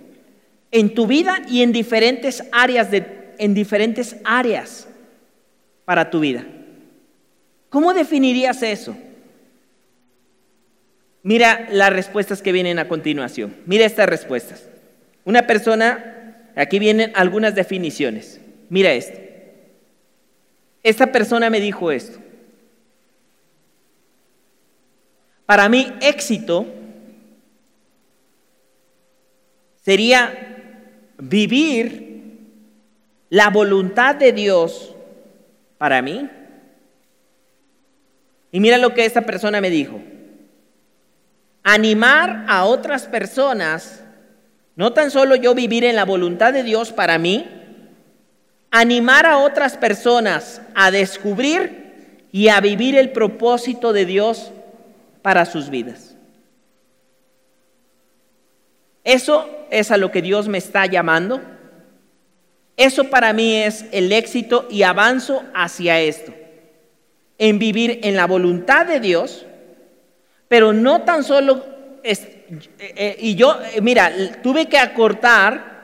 En 0.72 0.94
tu 0.94 1.06
vida 1.06 1.42
y 1.48 1.62
en 1.62 1.72
diferentes 1.72 2.44
áreas, 2.50 2.90
de, 2.90 3.34
en 3.38 3.54
diferentes 3.54 4.16
áreas 4.24 4.88
para 5.84 6.10
tu 6.10 6.20
vida. 6.20 6.44
¿Cómo 7.68 7.94
definirías 7.94 8.62
eso? 8.62 8.96
Mira 11.22 11.68
las 11.70 11.92
respuestas 11.92 12.42
que 12.42 12.52
vienen 12.52 12.78
a 12.78 12.88
continuación. 12.88 13.54
Mira 13.66 13.84
estas 13.84 14.08
respuestas. 14.08 14.64
Una 15.24 15.46
persona, 15.46 16.50
aquí 16.56 16.78
vienen 16.78 17.12
algunas 17.14 17.54
definiciones. 17.54 18.39
Mira 18.70 18.92
esto. 18.92 19.18
Esta 20.82 21.12
persona 21.12 21.50
me 21.50 21.60
dijo 21.60 21.92
esto. 21.92 22.18
Para 25.44 25.68
mí 25.68 25.92
éxito 26.00 26.64
sería 29.82 30.32
vivir 31.18 32.38
la 33.28 33.50
voluntad 33.50 34.14
de 34.14 34.32
Dios 34.32 34.94
para 35.76 36.00
mí. 36.00 36.30
Y 38.52 38.60
mira 38.60 38.78
lo 38.78 38.94
que 38.94 39.04
esta 39.04 39.22
persona 39.22 39.60
me 39.60 39.70
dijo. 39.70 40.00
animar 41.62 42.46
a 42.48 42.64
otras 42.64 43.06
personas, 43.06 44.02
no 44.76 44.92
tan 44.92 45.10
solo 45.10 45.36
yo 45.36 45.54
vivir 45.54 45.84
en 45.84 45.94
la 45.94 46.04
voluntad 46.04 46.52
de 46.52 46.62
Dios 46.62 46.92
para 46.92 47.18
mí, 47.18 47.59
animar 48.70 49.26
a 49.26 49.38
otras 49.38 49.76
personas 49.76 50.62
a 50.74 50.90
descubrir 50.90 52.26
y 52.32 52.48
a 52.48 52.60
vivir 52.60 52.96
el 52.96 53.10
propósito 53.10 53.92
de 53.92 54.06
Dios 54.06 54.52
para 55.22 55.44
sus 55.46 55.70
vidas. 55.70 56.16
Eso 59.04 59.48
es 59.70 59.90
a 59.90 59.96
lo 59.96 60.10
que 60.10 60.22
Dios 60.22 60.48
me 60.48 60.58
está 60.58 60.86
llamando. 60.86 61.40
Eso 62.76 63.10
para 63.10 63.32
mí 63.32 63.56
es 63.56 63.84
el 63.92 64.12
éxito 64.12 64.66
y 64.70 64.82
avanzo 64.82 65.42
hacia 65.54 66.00
esto. 66.00 66.32
En 67.38 67.58
vivir 67.58 68.00
en 68.02 68.16
la 68.16 68.26
voluntad 68.26 68.86
de 68.86 69.00
Dios, 69.00 69.46
pero 70.48 70.72
no 70.72 71.02
tan 71.02 71.24
solo... 71.24 71.64
Eh, 72.02 72.46
eh, 72.78 73.16
y 73.20 73.34
yo, 73.34 73.58
eh, 73.74 73.80
mira, 73.80 74.12
tuve 74.42 74.66
que 74.66 74.78
acortar 74.78 75.79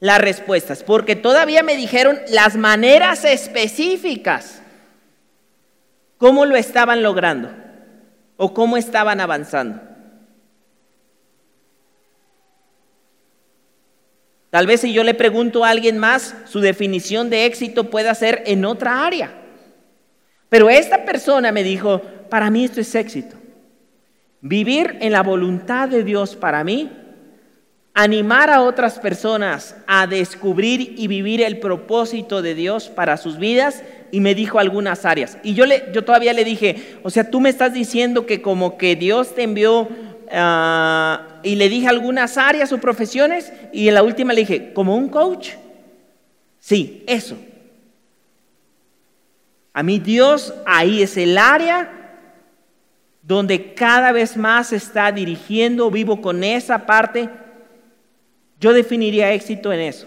las 0.00 0.20
respuestas, 0.20 0.82
porque 0.82 1.16
todavía 1.16 1.62
me 1.62 1.76
dijeron 1.76 2.18
las 2.28 2.56
maneras 2.56 3.24
específicas, 3.24 4.62
cómo 6.18 6.46
lo 6.46 6.56
estaban 6.56 7.02
logrando 7.02 7.50
o 8.36 8.52
cómo 8.52 8.76
estaban 8.76 9.20
avanzando. 9.20 9.80
Tal 14.50 14.66
vez 14.66 14.80
si 14.80 14.92
yo 14.92 15.04
le 15.04 15.14
pregunto 15.14 15.64
a 15.64 15.70
alguien 15.70 15.98
más, 15.98 16.34
su 16.46 16.60
definición 16.60 17.28
de 17.28 17.44
éxito 17.44 17.90
puede 17.90 18.14
ser 18.14 18.42
en 18.46 18.64
otra 18.64 19.04
área. 19.04 19.32
Pero 20.48 20.70
esta 20.70 21.04
persona 21.04 21.52
me 21.52 21.62
dijo, 21.62 22.00
para 22.30 22.50
mí 22.50 22.64
esto 22.64 22.80
es 22.80 22.94
éxito. 22.94 23.36
Vivir 24.40 24.96
en 25.00 25.12
la 25.12 25.22
voluntad 25.22 25.88
de 25.88 26.04
Dios 26.04 26.36
para 26.36 26.62
mí, 26.62 26.90
animar 27.98 28.50
a 28.50 28.60
otras 28.60 28.98
personas 28.98 29.74
a 29.86 30.06
descubrir 30.06 30.96
y 30.98 31.08
vivir 31.08 31.40
el 31.40 31.58
propósito 31.58 32.42
de 32.42 32.54
Dios 32.54 32.90
para 32.90 33.16
sus 33.16 33.38
vidas 33.38 33.82
y 34.12 34.20
me 34.20 34.34
dijo 34.34 34.58
algunas 34.58 35.06
áreas. 35.06 35.38
Y 35.42 35.54
yo, 35.54 35.64
le, 35.64 35.82
yo 35.94 36.04
todavía 36.04 36.34
le 36.34 36.44
dije, 36.44 36.98
o 37.02 37.08
sea, 37.08 37.30
tú 37.30 37.40
me 37.40 37.48
estás 37.48 37.72
diciendo 37.72 38.26
que 38.26 38.42
como 38.42 38.76
que 38.76 38.96
Dios 38.96 39.34
te 39.34 39.44
envió 39.44 39.88
ah, 40.30 41.40
y 41.42 41.56
le 41.56 41.70
dije 41.70 41.88
algunas 41.88 42.36
áreas 42.36 42.70
o 42.70 42.78
profesiones 42.78 43.50
y 43.72 43.88
en 43.88 43.94
la 43.94 44.02
última 44.02 44.34
le 44.34 44.42
dije, 44.42 44.74
¿como 44.74 44.94
un 44.94 45.08
coach? 45.08 45.52
Sí, 46.60 47.02
eso. 47.06 47.38
A 49.72 49.82
mí 49.82 49.98
Dios 50.00 50.52
ahí 50.66 51.02
es 51.02 51.16
el 51.16 51.38
área 51.38 51.90
donde 53.22 53.72
cada 53.72 54.12
vez 54.12 54.36
más 54.36 54.74
está 54.74 55.10
dirigiendo, 55.12 55.90
vivo 55.90 56.20
con 56.20 56.44
esa 56.44 56.84
parte. 56.84 57.30
Yo 58.60 58.72
definiría 58.72 59.32
éxito 59.32 59.72
en 59.72 59.80
eso. 59.80 60.06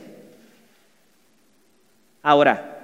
Ahora, 2.22 2.80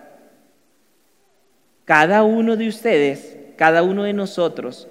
cada 1.86 2.24
uno 2.24 2.55
de 2.55 2.68
ustedes, 2.68 3.36
cada 3.55 3.84
uno 3.84 4.03
de 4.03 4.13
nosotros, 4.13 4.88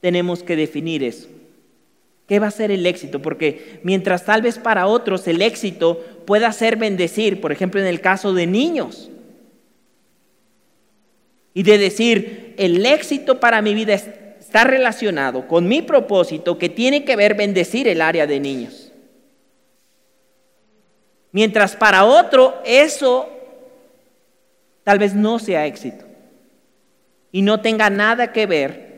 tenemos 0.00 0.42
que 0.42 0.56
definir 0.56 1.02
eso. 1.02 1.28
¿Qué 2.26 2.38
va 2.38 2.46
a 2.46 2.50
ser 2.50 2.70
el 2.70 2.86
éxito? 2.86 3.20
Porque 3.20 3.80
mientras 3.82 4.24
tal 4.24 4.40
vez 4.40 4.58
para 4.58 4.86
otros 4.86 5.26
el 5.28 5.42
éxito 5.42 6.02
pueda 6.26 6.50
ser 6.52 6.76
bendecir, 6.76 7.40
por 7.40 7.52
ejemplo 7.52 7.80
en 7.80 7.86
el 7.86 8.00
caso 8.00 8.32
de 8.32 8.46
niños, 8.46 9.10
y 11.52 11.62
de 11.62 11.78
decir, 11.78 12.54
el 12.58 12.84
éxito 12.84 13.38
para 13.38 13.62
mi 13.62 13.74
vida 13.74 13.94
está 13.94 14.64
relacionado 14.64 15.46
con 15.46 15.68
mi 15.68 15.82
propósito 15.82 16.58
que 16.58 16.68
tiene 16.68 17.04
que 17.04 17.14
ver 17.14 17.34
bendecir 17.34 17.86
el 17.86 18.00
área 18.00 18.26
de 18.26 18.40
niños. 18.40 18.83
Mientras 21.34 21.74
para 21.74 22.04
otro 22.04 22.62
eso 22.64 23.28
tal 24.84 25.00
vez 25.00 25.16
no 25.16 25.40
sea 25.40 25.66
éxito 25.66 26.04
y 27.32 27.42
no 27.42 27.60
tenga 27.60 27.90
nada 27.90 28.30
que 28.30 28.46
ver. 28.46 28.94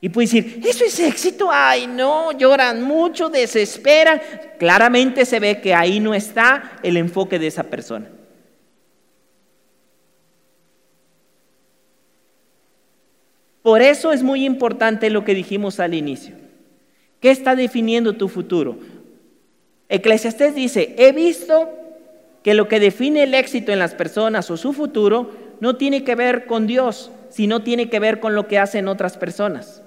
Y 0.00 0.08
puede 0.08 0.26
decir, 0.26 0.60
eso 0.66 0.84
es 0.84 0.98
éxito, 0.98 1.50
ay 1.52 1.86
no, 1.86 2.32
lloran 2.32 2.82
mucho, 2.82 3.28
desesperan. 3.28 4.20
Claramente 4.58 5.24
se 5.24 5.38
ve 5.38 5.60
que 5.60 5.72
ahí 5.72 6.00
no 6.00 6.14
está 6.14 6.78
el 6.82 6.96
enfoque 6.96 7.38
de 7.38 7.46
esa 7.46 7.62
persona. 7.62 8.10
Por 13.62 13.82
eso 13.82 14.10
es 14.10 14.24
muy 14.24 14.44
importante 14.44 15.10
lo 15.10 15.24
que 15.24 15.32
dijimos 15.32 15.78
al 15.78 15.94
inicio. 15.94 16.34
¿Qué 17.20 17.30
está 17.30 17.54
definiendo 17.54 18.14
tu 18.14 18.28
futuro? 18.28 18.76
Eclesiastés 19.88 20.54
dice, 20.54 20.94
he 20.98 21.12
visto 21.12 21.70
que 22.42 22.54
lo 22.54 22.68
que 22.68 22.80
define 22.80 23.22
el 23.22 23.34
éxito 23.34 23.72
en 23.72 23.78
las 23.78 23.94
personas 23.94 24.50
o 24.50 24.56
su 24.56 24.72
futuro 24.72 25.30
no 25.60 25.76
tiene 25.76 26.04
que 26.04 26.14
ver 26.14 26.46
con 26.46 26.66
Dios, 26.66 27.10
sino 27.30 27.62
tiene 27.62 27.88
que 27.88 28.00
ver 28.00 28.20
con 28.20 28.34
lo 28.34 28.46
que 28.46 28.58
hacen 28.58 28.88
otras 28.88 29.16
personas. 29.16 29.82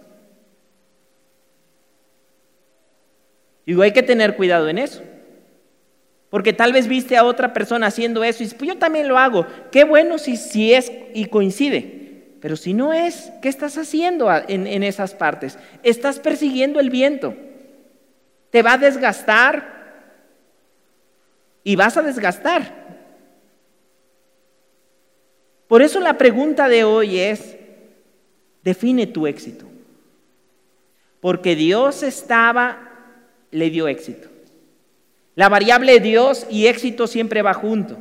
Digo, 3.65 3.81
hay 3.81 3.91
que 3.91 4.03
tener 4.03 4.35
cuidado 4.35 4.69
en 4.69 4.77
eso. 4.77 5.01
Porque 6.29 6.53
tal 6.53 6.73
vez 6.73 6.87
viste 6.87 7.15
a 7.15 7.23
otra 7.23 7.53
persona 7.53 7.87
haciendo 7.87 8.23
eso 8.23 8.41
y 8.41 8.45
dices, 8.45 8.57
pues 8.57 8.69
yo 8.69 8.77
también 8.77 9.07
lo 9.07 9.17
hago. 9.17 9.45
Qué 9.71 9.83
bueno 9.83 10.17
si, 10.17 10.35
si 10.35 10.73
es 10.73 10.91
y 11.13 11.25
coincide. 11.25 12.37
Pero 12.41 12.55
si 12.55 12.73
no 12.73 12.93
es, 12.93 13.31
¿qué 13.41 13.49
estás 13.49 13.77
haciendo 13.77 14.29
en, 14.47 14.67
en 14.67 14.83
esas 14.83 15.13
partes? 15.13 15.57
Estás 15.83 16.19
persiguiendo 16.19 16.79
el 16.79 16.89
viento. 16.89 17.35
Te 18.49 18.61
va 18.61 18.73
a 18.73 18.77
desgastar 18.77 19.76
y 21.67 21.75
vas 21.75 21.97
a 21.97 22.01
desgastar. 22.01 22.63
Por 25.67 25.81
eso 25.81 25.99
la 25.99 26.17
pregunta 26.17 26.69
de 26.69 26.85
hoy 26.85 27.19
es, 27.19 27.57
define 28.63 29.05
tu 29.05 29.27
éxito. 29.27 29.65
Porque 31.19 31.57
Dios 31.57 32.03
estaba, 32.03 32.89
le 33.51 33.69
dio 33.69 33.89
éxito. 33.89 34.29
La 35.35 35.49
variable 35.49 35.99
Dios 35.99 36.47
y 36.49 36.67
éxito 36.67 37.05
siempre 37.05 37.41
va 37.41 37.53
junto. 37.53 37.97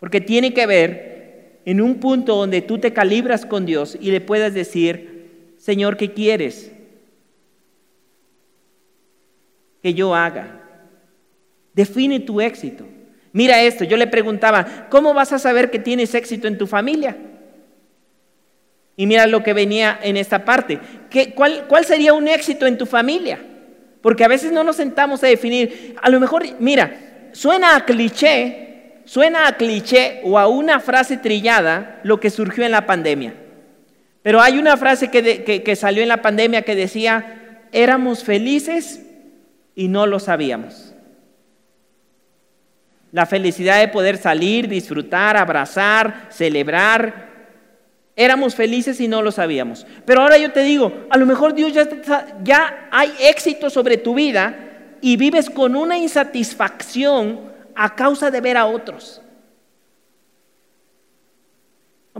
Porque 0.00 0.20
tiene 0.20 0.52
que 0.52 0.66
ver 0.66 1.60
en 1.66 1.80
un 1.80 2.00
punto 2.00 2.34
donde 2.34 2.62
tú 2.62 2.78
te 2.78 2.92
calibras 2.92 3.46
con 3.46 3.64
Dios 3.64 3.96
y 4.00 4.10
le 4.10 4.20
puedas 4.20 4.54
decir, 4.54 5.54
Señor, 5.56 5.96
¿qué 5.96 6.12
quieres 6.12 6.72
que 9.84 9.94
yo 9.94 10.16
haga? 10.16 10.65
Define 11.76 12.20
tu 12.20 12.40
éxito. 12.40 12.86
Mira 13.32 13.62
esto, 13.62 13.84
yo 13.84 13.98
le 13.98 14.06
preguntaba, 14.06 14.88
¿cómo 14.88 15.12
vas 15.12 15.34
a 15.34 15.38
saber 15.38 15.70
que 15.70 15.78
tienes 15.78 16.14
éxito 16.14 16.48
en 16.48 16.56
tu 16.56 16.66
familia? 16.66 17.18
Y 18.96 19.06
mira 19.06 19.26
lo 19.26 19.42
que 19.42 19.52
venía 19.52 20.00
en 20.02 20.16
esta 20.16 20.46
parte. 20.46 20.80
¿Qué, 21.10 21.34
cuál, 21.34 21.66
¿Cuál 21.68 21.84
sería 21.84 22.14
un 22.14 22.28
éxito 22.28 22.66
en 22.66 22.78
tu 22.78 22.86
familia? 22.86 23.38
Porque 24.00 24.24
a 24.24 24.28
veces 24.28 24.52
no 24.52 24.64
nos 24.64 24.76
sentamos 24.76 25.22
a 25.22 25.26
definir. 25.26 25.96
A 26.00 26.08
lo 26.08 26.18
mejor, 26.18 26.44
mira, 26.60 27.28
suena 27.32 27.76
a 27.76 27.84
cliché, 27.84 29.02
suena 29.04 29.46
a 29.46 29.58
cliché 29.58 30.22
o 30.24 30.38
a 30.38 30.48
una 30.48 30.80
frase 30.80 31.18
trillada 31.18 32.00
lo 32.04 32.18
que 32.18 32.30
surgió 32.30 32.64
en 32.64 32.72
la 32.72 32.86
pandemia. 32.86 33.34
Pero 34.22 34.40
hay 34.40 34.58
una 34.58 34.78
frase 34.78 35.10
que, 35.10 35.62
que 35.62 35.76
salió 35.76 36.02
en 36.02 36.08
la 36.08 36.22
pandemia 36.22 36.62
que 36.62 36.74
decía, 36.74 37.66
éramos 37.70 38.24
felices 38.24 39.02
y 39.74 39.88
no 39.88 40.06
lo 40.06 40.20
sabíamos. 40.20 40.95
La 43.16 43.24
felicidad 43.24 43.80
de 43.80 43.88
poder 43.88 44.18
salir, 44.18 44.68
disfrutar, 44.68 45.38
abrazar, 45.38 46.26
celebrar. 46.28 47.30
Éramos 48.14 48.54
felices 48.54 49.00
y 49.00 49.08
no 49.08 49.22
lo 49.22 49.32
sabíamos. 49.32 49.86
Pero 50.04 50.20
ahora 50.20 50.36
yo 50.36 50.52
te 50.52 50.60
digo, 50.60 51.06
a 51.08 51.16
lo 51.16 51.24
mejor 51.24 51.54
Dios 51.54 51.72
ya, 51.72 51.88
ya 52.42 52.88
hay 52.92 53.10
éxito 53.20 53.70
sobre 53.70 53.96
tu 53.96 54.14
vida 54.14 54.54
y 55.00 55.16
vives 55.16 55.48
con 55.48 55.76
una 55.76 55.96
insatisfacción 55.96 57.40
a 57.74 57.94
causa 57.94 58.30
de 58.30 58.38
ver 58.42 58.58
a 58.58 58.66
otros. 58.66 59.22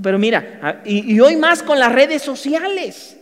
Pero 0.02 0.18
mira, 0.18 0.80
y, 0.86 1.20
hoy 1.20 1.36
más 1.36 1.62
con 1.62 1.78
las 1.78 1.92
redes 1.92 2.22
sociales. 2.22 3.18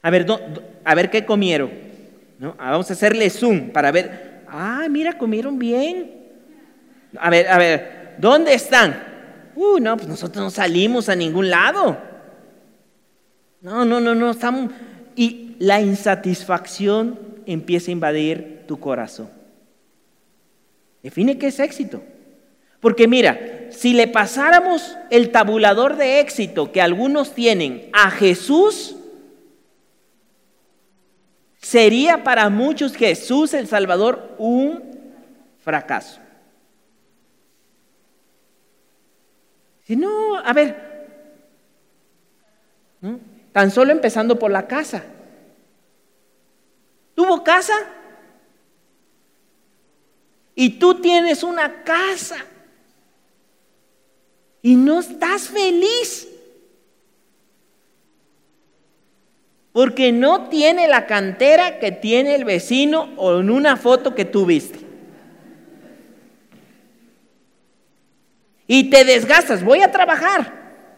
A 0.00 0.08
ver, 0.08 0.26
a 0.84 0.94
ver 0.94 1.10
qué 1.10 1.26
comieron. 1.26 1.70
¿no? 2.38 2.54
Vamos 2.54 2.88
a 2.88 2.94
hacerle 2.94 3.28
zoom 3.28 3.72
para 3.72 3.92
ver 3.92 4.29
ah, 4.50 4.86
mira, 4.90 5.16
comieron 5.18 5.58
bien. 5.58 6.10
A 7.18 7.30
ver, 7.30 7.48
a 7.48 7.58
ver, 7.58 8.14
¿dónde 8.18 8.54
están? 8.54 9.02
Uh, 9.54 9.78
no, 9.78 9.96
pues 9.96 10.08
nosotros 10.08 10.42
no 10.42 10.50
salimos 10.50 11.08
a 11.08 11.16
ningún 11.16 11.50
lado. 11.50 11.98
No, 13.60 13.84
no, 13.84 14.00
no, 14.00 14.14
no, 14.14 14.30
estamos... 14.30 14.70
Y 15.16 15.56
la 15.58 15.80
insatisfacción 15.80 17.18
empieza 17.46 17.90
a 17.90 17.92
invadir 17.92 18.64
tu 18.66 18.78
corazón. 18.78 19.28
Define 21.02 21.38
qué 21.38 21.48
es 21.48 21.58
éxito. 21.58 22.02
Porque 22.80 23.06
mira, 23.06 23.68
si 23.70 23.92
le 23.92 24.08
pasáramos 24.08 24.96
el 25.10 25.30
tabulador 25.30 25.96
de 25.96 26.20
éxito 26.20 26.72
que 26.72 26.80
algunos 26.80 27.34
tienen 27.34 27.90
a 27.92 28.10
Jesús, 28.10 28.96
sería 31.70 32.24
para 32.24 32.50
muchos 32.50 32.96
Jesús 32.96 33.54
el 33.54 33.68
Salvador 33.68 34.34
un 34.38 34.82
fracaso. 35.60 36.20
Si 39.84 39.94
no, 39.94 40.36
a 40.36 40.52
ver, 40.52 41.06
tan 43.52 43.70
solo 43.70 43.92
empezando 43.92 44.36
por 44.36 44.50
la 44.50 44.66
casa. 44.66 45.04
¿Tuvo 47.14 47.44
casa? 47.44 47.74
Y 50.56 50.70
tú 50.70 51.00
tienes 51.00 51.44
una 51.44 51.84
casa 51.84 52.38
y 54.60 54.74
no 54.74 54.98
estás 54.98 55.42
feliz. 55.42 56.29
Porque 59.80 60.12
no 60.12 60.50
tiene 60.50 60.88
la 60.88 61.06
cantera 61.06 61.78
que 61.78 61.90
tiene 61.90 62.34
el 62.34 62.44
vecino 62.44 63.14
o 63.16 63.40
en 63.40 63.48
una 63.48 63.78
foto 63.78 64.14
que 64.14 64.26
tú 64.26 64.44
viste. 64.44 64.78
Y 68.66 68.90
te 68.90 69.06
desgastas, 69.06 69.64
voy 69.64 69.80
a 69.80 69.90
trabajar 69.90 70.52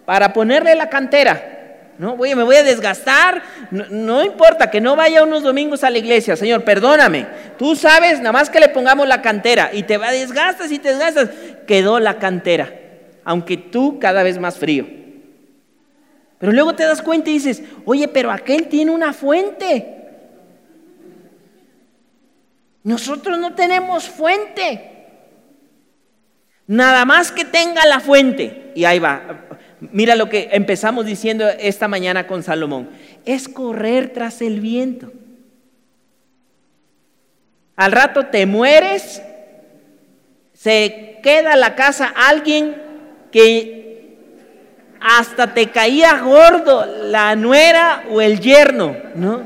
para 0.05 0.33
ponerle 0.33 0.75
la 0.75 0.91
cantera. 0.91 1.93
No, 1.97 2.17
voy, 2.17 2.35
me 2.35 2.43
voy 2.43 2.57
a 2.57 2.65
desgastar. 2.65 3.45
No, 3.71 3.85
no, 3.89 4.25
importa 4.25 4.69
que 4.69 4.81
no 4.81 4.97
vaya 4.97 5.23
unos 5.23 5.45
domingos 5.45 5.85
a 5.85 5.91
la 5.91 5.99
iglesia, 5.99 6.35
Señor, 6.35 6.65
perdóname. 6.65 7.29
Tú 7.61 7.77
sabes, 7.77 8.19
nada 8.19 8.33
más 8.33 8.51
que 8.51 8.59
le 8.59 8.69
pongamos 8.69 9.07
la 9.07 9.23
cantera 9.23 9.71
y 9.73 9.85
te 9.85 9.97
va 9.97 10.11
desgastas 10.11 10.73
y 10.73 10.81
te 10.81 10.89
desgastas. 10.89 11.31
Quedó 11.69 12.01
la 12.01 12.19
cantera 12.19 12.73
aunque 13.25 13.57
tú 13.57 14.01
cada 14.01 14.25
vez 14.25 14.41
más 14.41 14.59
frío. 14.59 15.02
Pero 16.43 16.55
luego 16.55 16.75
te 16.75 16.83
das 16.83 17.03
cuenta 17.03 17.31
y 17.31 17.35
dices, 17.35 17.63
oye, 17.85 18.09
pero 18.09 18.33
aquel 18.33 18.67
tiene 18.67 18.91
una 18.91 19.13
fuente. 19.13 20.09
Nosotros 22.83 23.39
no 23.39 23.55
tenemos 23.55 24.09
fuente. 24.09 24.91
Nada 26.67 27.05
más 27.05 27.31
que 27.31 27.45
tenga 27.45 27.87
la 27.87 28.01
fuente. 28.01 28.73
Y 28.75 28.85
ahí 28.87 28.99
va. 28.99 29.45
Mira 29.79 30.17
lo 30.17 30.29
que 30.29 30.49
empezamos 30.51 31.07
diciendo 31.07 31.49
esta 31.49 31.87
mañana 31.87 32.27
con 32.27 32.43
Salomón. 32.43 32.91
Es 33.25 33.49
correr 33.49 34.13
tras 34.13 34.43
el 34.43 34.59
viento. 34.59 35.13
Al 37.77 37.93
rato 37.93 38.27
te 38.27 38.47
mueres, 38.47 39.23
se 40.55 41.21
queda 41.23 41.55
la 41.55 41.77
casa 41.77 42.13
alguien 42.17 42.83
que 43.31 43.82
hasta 45.03 45.53
te 45.53 45.71
caía 45.71 46.21
gordo 46.21 46.87
la 47.05 47.35
nuera 47.35 48.05
o 48.11 48.21
el 48.21 48.41
yerno, 48.41 48.97
¿no? 49.15 49.43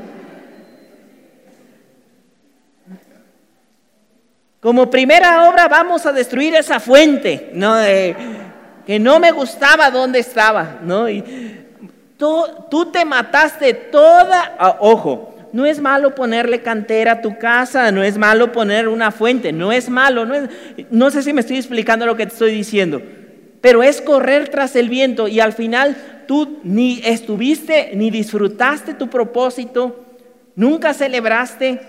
Como 4.59 4.89
primera 4.89 5.49
obra 5.49 5.67
vamos 5.67 6.05
a 6.05 6.11
destruir 6.11 6.55
esa 6.55 6.79
fuente, 6.79 7.51
¿no? 7.53 7.75
que 8.85 8.99
no 8.99 9.19
me 9.19 9.31
gustaba 9.31 9.91
dónde 9.91 10.19
estaba, 10.19 10.79
¿no? 10.81 11.09
Y 11.09 11.21
tú, 12.17 12.89
te 12.91 13.03
mataste 13.03 13.73
toda, 13.73 14.55
ah, 14.57 14.77
ojo, 14.79 15.35
no 15.51 15.65
es 15.65 15.81
malo 15.81 16.15
ponerle 16.15 16.61
cantera 16.61 17.13
a 17.13 17.21
tu 17.21 17.37
casa, 17.37 17.91
no 17.91 18.01
es 18.01 18.17
malo 18.17 18.51
poner 18.51 18.87
una 18.87 19.11
fuente, 19.11 19.51
no 19.51 19.73
es 19.73 19.89
malo, 19.89 20.25
no, 20.25 20.47
no 20.89 21.11
sé 21.11 21.21
si 21.21 21.33
me 21.33 21.41
estoy 21.41 21.57
explicando 21.57 22.05
lo 22.05 22.15
que 22.15 22.25
te 22.25 22.33
estoy 22.33 22.51
diciendo 22.51 23.01
pero 23.61 23.83
es 23.83 24.01
correr 24.01 24.49
tras 24.49 24.75
el 24.75 24.89
viento 24.89 25.27
y 25.27 25.39
al 25.39 25.53
final 25.53 26.23
tú 26.27 26.59
ni 26.63 27.01
estuviste 27.03 27.91
ni 27.95 28.11
disfrutaste 28.11 28.93
tu 28.93 29.09
propósito, 29.09 30.05
nunca 30.55 30.93
celebraste 30.93 31.81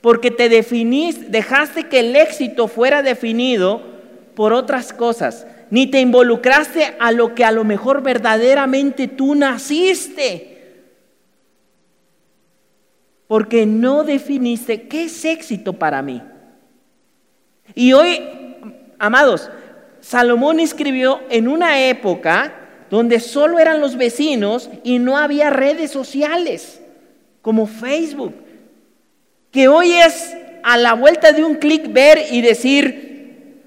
porque 0.00 0.30
te 0.30 0.48
definiste, 0.48 1.26
dejaste 1.28 1.88
que 1.88 2.00
el 2.00 2.16
éxito 2.16 2.68
fuera 2.68 3.02
definido 3.02 3.82
por 4.34 4.52
otras 4.52 4.92
cosas, 4.92 5.46
ni 5.70 5.86
te 5.86 6.00
involucraste 6.00 6.94
a 6.98 7.12
lo 7.12 7.34
que 7.34 7.44
a 7.44 7.52
lo 7.52 7.64
mejor 7.64 8.02
verdaderamente 8.02 9.08
tú 9.08 9.34
naciste. 9.34 10.50
Porque 13.26 13.64
no 13.64 14.04
definiste 14.04 14.82
qué 14.88 15.04
es 15.04 15.24
éxito 15.24 15.72
para 15.72 16.02
mí. 16.02 16.22
Y 17.74 17.94
hoy, 17.94 18.20
amados, 18.98 19.50
Salomón 20.04 20.60
escribió 20.60 21.22
en 21.30 21.48
una 21.48 21.80
época 21.88 22.52
donde 22.90 23.20
solo 23.20 23.58
eran 23.58 23.80
los 23.80 23.96
vecinos 23.96 24.68
y 24.82 24.98
no 24.98 25.16
había 25.16 25.48
redes 25.48 25.90
sociales 25.90 26.82
como 27.40 27.66
Facebook, 27.66 28.34
que 29.50 29.66
hoy 29.66 29.92
es 29.92 30.36
a 30.62 30.76
la 30.76 30.92
vuelta 30.92 31.32
de 31.32 31.42
un 31.42 31.54
clic 31.54 31.90
ver 31.90 32.18
y 32.30 32.42
decir, 32.42 33.62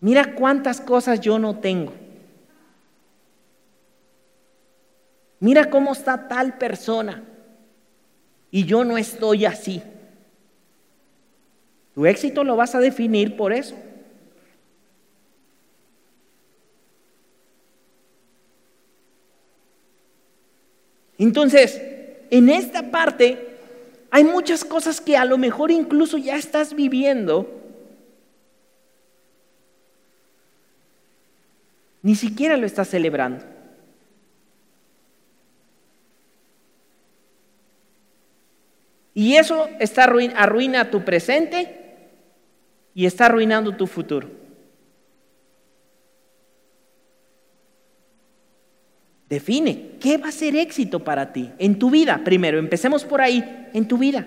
mira 0.00 0.34
cuántas 0.34 0.80
cosas 0.80 1.20
yo 1.20 1.38
no 1.38 1.60
tengo. 1.60 1.92
Mira 5.38 5.70
cómo 5.70 5.92
está 5.92 6.26
tal 6.26 6.58
persona 6.58 7.22
y 8.50 8.64
yo 8.64 8.82
no 8.82 8.98
estoy 8.98 9.44
así. 9.44 9.80
Tu 12.00 12.06
éxito 12.06 12.44
lo 12.44 12.56
vas 12.56 12.74
a 12.74 12.80
definir 12.80 13.36
por 13.36 13.52
eso. 13.52 13.76
Entonces, 21.18 21.78
en 22.30 22.48
esta 22.48 22.90
parte 22.90 23.58
hay 24.10 24.24
muchas 24.24 24.64
cosas 24.64 24.98
que 24.98 25.18
a 25.18 25.26
lo 25.26 25.36
mejor 25.36 25.70
incluso 25.70 26.16
ya 26.16 26.36
estás 26.36 26.72
viviendo. 26.72 27.46
Ni 32.00 32.14
siquiera 32.14 32.56
lo 32.56 32.64
estás 32.64 32.88
celebrando. 32.88 33.44
Y 39.12 39.36
eso 39.36 39.68
está 39.78 40.04
arruina 40.04 40.90
tu 40.90 41.04
presente 41.04 41.76
y 42.94 43.06
está 43.06 43.26
arruinando 43.26 43.76
tu 43.76 43.86
futuro. 43.86 44.28
Define 49.30 49.92
qué 50.00 50.18
va 50.18 50.28
a 50.28 50.32
ser 50.32 50.56
éxito 50.56 51.04
para 51.04 51.32
ti 51.32 51.50
en 51.58 51.78
tu 51.78 51.88
vida. 51.88 52.20
Primero, 52.24 52.58
empecemos 52.58 53.04
por 53.04 53.20
ahí, 53.20 53.68
en 53.72 53.86
tu 53.86 53.96
vida. 53.96 54.26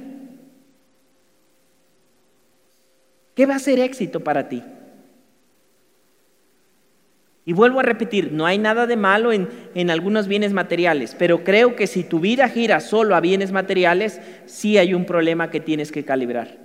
¿Qué 3.35 3.45
va 3.45 3.55
a 3.55 3.59
ser 3.59 3.79
éxito 3.79 4.21
para 4.21 4.47
ti? 4.47 4.63
Y 7.45 7.51
vuelvo 7.51 7.81
a 7.81 7.83
repetir, 7.83 8.31
no 8.31 8.45
hay 8.45 8.57
nada 8.57 8.87
de 8.87 8.95
malo 8.95 9.33
en, 9.33 9.49
en, 9.75 9.89
algunos 9.89 10.29
bienes 10.29 10.53
materiales, 10.53 11.13
pero 11.19 11.43
creo 11.43 11.75
que 11.75 11.87
si 11.87 12.05
tu 12.05 12.21
vida 12.21 12.47
gira 12.47 12.79
solo 12.79 13.17
a 13.17 13.19
bienes 13.19 13.51
materiales, 13.51 14.21
sí 14.45 14.77
hay 14.77 14.93
un 14.93 15.05
problema 15.05 15.49
que 15.49 15.59
tienes 15.59 15.91
que 15.91 16.05
calibrar. 16.05 16.62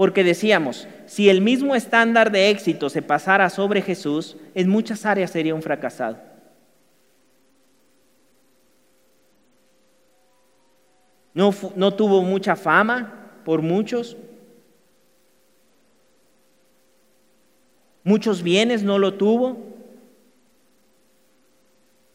Porque 0.00 0.24
decíamos, 0.24 0.88
si 1.04 1.28
el 1.28 1.42
mismo 1.42 1.74
estándar 1.74 2.32
de 2.32 2.48
éxito 2.48 2.88
se 2.88 3.02
pasara 3.02 3.50
sobre 3.50 3.82
Jesús, 3.82 4.34
en 4.54 4.66
muchas 4.66 5.04
áreas 5.04 5.30
sería 5.30 5.54
un 5.54 5.60
fracasado. 5.60 6.16
No, 11.34 11.52
tuvo 11.92 12.22
mucha 12.22 12.56
fama 12.56 13.42
por 13.44 13.60
muchos. 13.60 14.16
Muchos 18.02 18.42
bienes 18.42 18.82
no 18.82 18.98
lo 18.98 19.12
tuvo. 19.12 19.58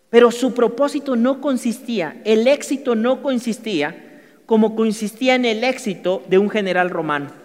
Pero 0.09 0.31
su 0.31 0.55
propósito 0.55 1.15
no 1.15 1.39
consistía, 1.39 2.19
el 2.25 2.47
éxito 2.47 2.95
no 2.95 3.21
consistía 3.21 4.23
como 4.47 4.75
consistía 4.75 5.35
en 5.35 5.45
el 5.45 5.63
éxito 5.63 6.23
de 6.27 6.39
un 6.39 6.49
general 6.49 6.89
romano. 6.89 7.44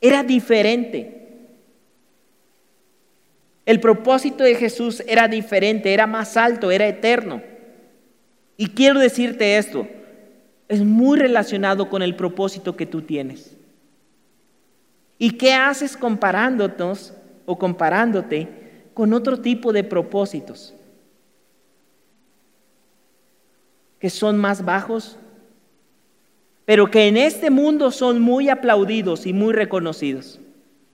Era 0.00 0.22
diferente. 0.22 1.16
El 3.64 3.80
propósito 3.80 4.44
de 4.44 4.54
Jesús 4.54 5.02
era 5.08 5.26
diferente, 5.26 5.92
era 5.92 6.06
más 6.06 6.36
alto, 6.36 6.70
era 6.70 6.86
eterno. 6.86 7.42
Y 8.56 8.68
quiero 8.68 9.00
decirte 9.00 9.58
esto, 9.58 9.88
es 10.68 10.82
muy 10.82 11.18
relacionado 11.18 11.88
con 11.90 12.02
el 12.02 12.14
propósito 12.14 12.76
que 12.76 12.86
tú 12.86 13.02
tienes. 13.02 13.56
¿Y 15.18 15.32
qué 15.32 15.52
haces 15.52 15.96
comparándonos 15.96 17.12
o 17.44 17.58
comparándote 17.58 18.48
con 18.94 19.12
otro 19.12 19.40
tipo 19.40 19.72
de 19.72 19.84
propósitos? 19.84 20.74
Que 23.98 24.10
son 24.10 24.38
más 24.38 24.64
bajos, 24.64 25.18
pero 26.66 26.90
que 26.90 27.08
en 27.08 27.16
este 27.16 27.48
mundo 27.48 27.90
son 27.90 28.20
muy 28.20 28.50
aplaudidos 28.50 29.24
y 29.24 29.32
muy 29.32 29.54
reconocidos. 29.54 30.40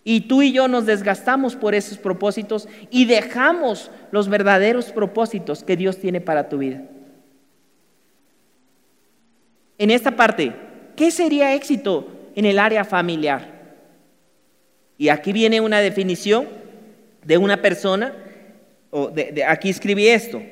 Y 0.05 0.23
tú 0.23 0.43
y 0.43 0.53
yo 0.53 0.69
nos 0.69 0.87
desgastamos 0.87 1.57
por 1.57 1.75
esos 1.75 1.99
propósitos 1.99 2.69
y 2.91 3.07
dejamos 3.07 3.91
los 4.11 4.29
verdaderos 4.29 4.93
propósitos 4.93 5.65
que 5.65 5.77
Dios 5.77 5.99
tiene 5.99 6.21
para 6.21 6.49
tu 6.49 6.59
vida. 6.59 6.83
En 9.79 9.91
esta 9.91 10.15
parte, 10.15 10.53
¿qué 10.95 11.11
sería 11.11 11.55
éxito 11.55 12.07
en 12.37 12.45
el 12.45 12.59
área 12.59 12.85
familiar? 12.85 13.63
Y 14.99 15.09
aquí 15.09 15.33
viene 15.33 15.61
una 15.61 15.81
definición 15.81 16.47
de 17.25 17.39
una 17.39 17.63
persona, 17.63 18.15
o 18.91 19.09
de, 19.09 19.43
aquí 19.45 19.71
escribí 19.71 20.09
esto, 20.09 20.43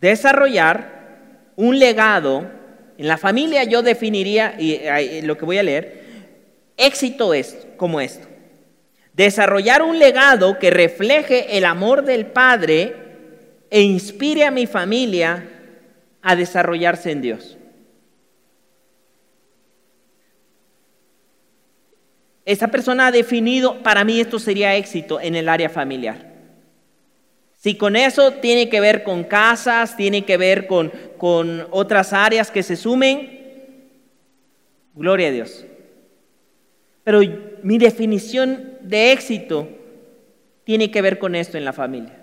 desarrollar 0.00 1.50
un 1.56 1.78
legado, 1.78 2.48
en 2.98 3.08
la 3.08 3.18
familia 3.18 3.64
yo 3.64 3.82
definiría, 3.82 4.56
y 4.58 5.22
lo 5.22 5.36
que 5.36 5.44
voy 5.44 5.58
a 5.58 5.62
leer, 5.62 6.04
éxito 6.76 7.34
es 7.34 7.66
como 7.76 8.00
esto, 8.00 8.26
desarrollar 9.12 9.82
un 9.82 9.98
legado 9.98 10.58
que 10.58 10.70
refleje 10.70 11.56
el 11.56 11.64
amor 11.64 12.04
del 12.04 12.26
Padre 12.26 12.94
e 13.70 13.80
inspire 13.82 14.44
a 14.44 14.50
mi 14.50 14.66
familia 14.66 15.48
a 16.22 16.36
desarrollarse 16.36 17.10
en 17.10 17.22
Dios. 17.22 17.56
Esa 22.46 22.68
persona 22.68 23.06
ha 23.06 23.10
definido, 23.10 23.82
para 23.82 24.04
mí 24.04 24.20
esto 24.20 24.38
sería 24.38 24.74
éxito 24.76 25.20
en 25.20 25.34
el 25.34 25.48
área 25.48 25.70
familiar. 25.70 26.33
Si 27.64 27.76
con 27.76 27.96
eso 27.96 28.30
tiene 28.30 28.68
que 28.68 28.78
ver 28.78 29.02
con 29.04 29.24
casas, 29.24 29.96
tiene 29.96 30.26
que 30.26 30.36
ver 30.36 30.66
con, 30.66 30.92
con 31.16 31.66
otras 31.70 32.12
áreas 32.12 32.50
que 32.50 32.62
se 32.62 32.76
sumen, 32.76 33.86
gloria 34.92 35.28
a 35.28 35.30
Dios. 35.30 35.64
Pero 37.04 37.22
mi 37.62 37.78
definición 37.78 38.74
de 38.82 39.12
éxito 39.12 39.66
tiene 40.64 40.90
que 40.90 41.00
ver 41.00 41.18
con 41.18 41.34
esto 41.34 41.56
en 41.56 41.64
la 41.64 41.72
familia. 41.72 42.20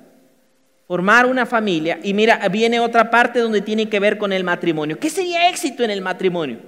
Formar 0.87 1.25
una 1.25 1.47
familia. 1.47 1.99
Y 2.03 2.13
mira, 2.13 2.47
viene 2.49 2.79
otra 2.79 3.09
parte 3.09 3.39
donde 3.39 3.61
tiene 3.61 3.89
que 3.89 3.99
ver 3.99 4.19
con 4.19 4.31
el 4.33 4.43
matrimonio. 4.43 4.99
¿Qué 4.99 5.09
sería 5.09 5.49
éxito 5.49 5.83
en 5.83 5.89
el 5.89 6.01
matrimonio? 6.01 6.59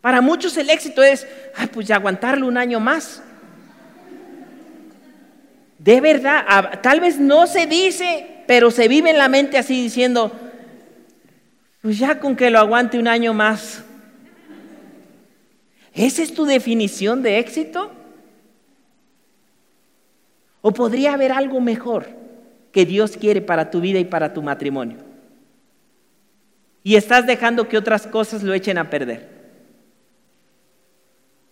Para 0.00 0.22
muchos 0.22 0.56
el 0.56 0.70
éxito 0.70 1.02
es, 1.02 1.26
pues 1.74 1.90
aguantarlo 1.90 2.46
un 2.46 2.56
año 2.56 2.80
más. 2.80 3.22
De 5.78 6.00
verdad, 6.00 6.80
tal 6.82 7.00
vez 7.00 7.18
no 7.18 7.46
se 7.46 7.66
dice, 7.66 8.42
pero 8.46 8.70
se 8.70 8.88
vive 8.88 9.10
en 9.10 9.18
la 9.18 9.28
mente 9.28 9.58
así 9.58 9.82
diciendo, 9.82 10.32
pues 11.80 11.98
ya 11.98 12.18
con 12.18 12.36
que 12.36 12.50
lo 12.50 12.58
aguante 12.58 12.98
un 12.98 13.08
año 13.08 13.32
más. 13.32 13.84
¿Esa 15.94 16.22
es 16.22 16.34
tu 16.34 16.44
definición 16.44 17.22
de 17.22 17.38
éxito? 17.38 17.92
¿O 20.60 20.72
podría 20.72 21.14
haber 21.14 21.32
algo 21.32 21.60
mejor 21.60 22.08
que 22.72 22.84
Dios 22.84 23.16
quiere 23.16 23.40
para 23.40 23.70
tu 23.70 23.80
vida 23.80 23.98
y 23.98 24.04
para 24.04 24.34
tu 24.34 24.42
matrimonio? 24.42 24.98
Y 26.82 26.96
estás 26.96 27.26
dejando 27.26 27.68
que 27.68 27.78
otras 27.78 28.06
cosas 28.06 28.42
lo 28.42 28.52
echen 28.54 28.78
a 28.78 28.90
perder 28.90 29.38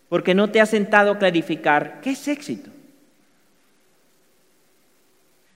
porque 0.08 0.34
no 0.34 0.50
te 0.50 0.60
has 0.60 0.70
sentado 0.70 1.12
a 1.12 1.18
clarificar 1.18 2.00
qué 2.00 2.10
es 2.10 2.28
éxito. 2.28 2.70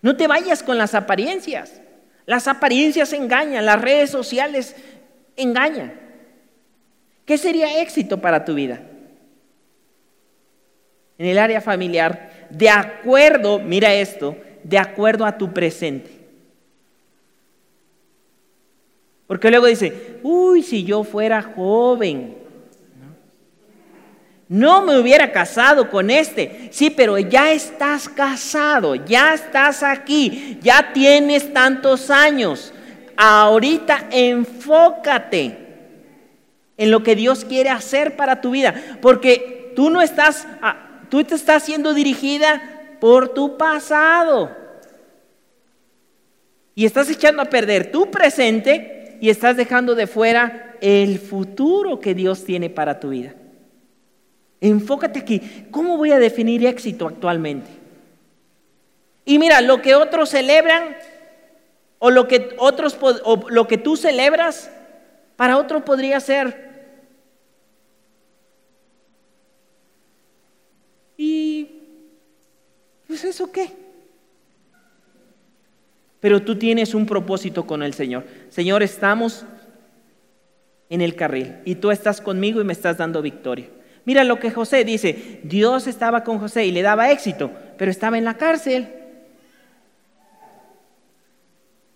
No 0.03 0.17
te 0.17 0.27
vayas 0.27 0.63
con 0.63 0.79
las 0.79 0.95
apariencias. 0.95 1.81
Las 2.27 2.49
apariencias 2.49 3.13
engañan, 3.13 3.67
las 3.67 3.81
redes 3.81 4.11
sociales 4.11 4.77
engañan. 5.37 5.93
¿Qué 7.25 7.39
sería 7.39 7.81
éxito 7.81 8.21
para 8.21 8.45
tu 8.45 8.55
vida? 8.55 8.81
En 11.19 11.27
el 11.27 11.39
área 11.39 11.61
familiar, 11.61 12.49
de 12.51 12.71
acuerdo, 12.71 13.59
mira 13.59 13.93
esto, 13.95 14.37
de 14.63 14.79
acuerdo 14.79 15.27
a 15.27 15.37
tu 15.37 15.53
presente. 15.53 16.11
Porque 19.27 19.51
luego 19.51 19.67
dice, 19.67 20.19
uy, 20.23 20.63
si 20.63 20.83
yo 20.83 21.05
fuera 21.05 21.43
joven, 21.43 22.40
no 24.51 24.83
me 24.83 24.99
hubiera 24.99 25.31
casado 25.31 25.89
con 25.89 26.11
este. 26.11 26.71
Sí, 26.73 26.91
pero 26.91 27.17
ya 27.19 27.53
estás 27.53 28.09
casado, 28.09 28.97
ya 28.97 29.33
estás 29.33 29.85
aquí, 29.85 30.59
ya 30.61 30.93
tienes 30.93 31.53
tantos 31.53 32.11
años. 32.11 32.75
Ahorita 33.17 34.09
enfócate 34.11 35.57
en 36.77 36.91
lo 36.91 37.05
que 37.05 37.15
Dios 37.15 37.45
quiere 37.45 37.71
hacer 37.71 38.17
para 38.17 38.41
tu 38.41 38.51
vida, 38.51 38.75
porque 39.01 39.73
tú 39.77 39.89
no 39.89 40.03
estás, 40.03 40.49
ah, 40.61 41.05
tú 41.09 41.23
te 41.23 41.37
estás 41.37 41.63
siendo 41.63 41.95
dirigida 41.95 42.97
por 42.99 43.33
tu 43.33 43.57
pasado. 43.57 44.51
Y 46.75 46.87
estás 46.87 47.09
echando 47.09 47.41
a 47.41 47.45
perder 47.45 47.93
tu 47.93 48.11
presente 48.11 49.17
y 49.21 49.31
estás 49.31 49.57
dejando 49.57 49.95
de 49.95 50.09
fuera 50.09 50.75
el 50.81 51.21
futuro 51.21 52.01
que 52.01 52.17
Dios 52.17 52.45
tiene 52.45 52.69
para 52.69 52.99
tu 52.99 53.11
vida. 53.11 53.35
Enfócate 54.61 55.21
aquí. 55.21 55.67
¿Cómo 55.71 55.97
voy 55.97 56.13
a 56.13 56.19
definir 56.19 56.67
éxito 56.67 57.07
actualmente? 57.07 57.71
Y 59.25 59.39
mira, 59.39 59.61
lo 59.61 59.81
que 59.81 59.95
otros 59.95 60.31
celebran 60.31 60.97
o 61.99 62.11
lo 62.11 62.27
que 62.27 62.55
otros 62.59 62.97
o 63.01 63.49
lo 63.49 63.69
que 63.69 63.79
tú 63.79 63.97
celebras 63.97 64.71
para 65.37 65.57
otro 65.57 65.85
podría 65.85 66.21
ser 66.21 66.71
y 71.17 71.69
pues 73.07 73.25
eso 73.25 73.53
qué? 73.53 73.71
Pero 76.21 76.43
tú 76.43 76.57
tienes 76.57 76.95
un 76.95 77.07
propósito 77.07 77.67
con 77.67 77.83
el 77.83 77.95
Señor. 77.95 78.25
Señor, 78.49 78.83
estamos 78.83 79.45
en 80.89 81.01
el 81.01 81.15
carril 81.17 81.57
y 81.65 81.75
tú 81.75 81.91
estás 81.91 82.21
conmigo 82.21 82.61
y 82.61 82.65
me 82.65 82.73
estás 82.73 82.99
dando 82.99 83.23
victoria. 83.23 83.69
Mira 84.05 84.25
lo 84.25 84.39
que 84.39 84.51
José 84.51 84.85
dice, 84.85 85.41
Dios 85.43 85.87
estaba 85.87 86.25
con 86.25 86.39
José 86.39 86.65
y 86.65 86.73
le 86.73 86.83
daba 86.83 87.11
éxito, 87.11 87.51
pero 87.77 87.91
estaba 87.91 88.19
en 88.19 88.25
la 88.25 88.35
cárcel. 88.35 88.89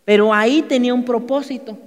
Pero 0.05 0.35
ahí 0.35 0.63
tenía 0.63 0.93
un 0.93 1.05
propósito. 1.05 1.79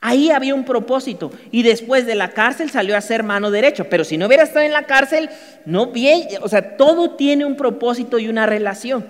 Ahí 0.00 0.30
había 0.30 0.54
un 0.54 0.64
propósito. 0.64 1.30
Y 1.52 1.62
después 1.62 2.06
de 2.06 2.16
la 2.16 2.30
cárcel 2.30 2.70
salió 2.70 2.96
a 2.96 3.00
ser 3.00 3.22
mano 3.22 3.52
derecha. 3.52 3.84
Pero 3.84 4.02
si 4.02 4.16
no 4.16 4.26
hubiera 4.26 4.42
estado 4.42 4.66
en 4.66 4.72
la 4.72 4.84
cárcel, 4.84 5.30
no 5.64 5.86
bien, 5.86 6.26
o 6.40 6.48
sea, 6.48 6.76
todo 6.76 7.12
tiene 7.12 7.44
un 7.44 7.56
propósito 7.56 8.18
y 8.18 8.28
una 8.28 8.46
relación. 8.46 9.06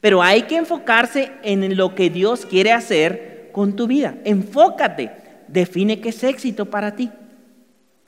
Pero 0.00 0.22
hay 0.22 0.42
que 0.42 0.56
enfocarse 0.56 1.32
en 1.42 1.76
lo 1.76 1.96
que 1.96 2.10
Dios 2.10 2.46
quiere 2.46 2.70
hacer 2.70 3.50
con 3.50 3.74
tu 3.74 3.88
vida. 3.88 4.14
Enfócate. 4.24 5.10
Define 5.48 6.00
qué 6.00 6.10
es 6.10 6.22
éxito 6.22 6.66
para 6.66 6.94
ti. 6.94 7.10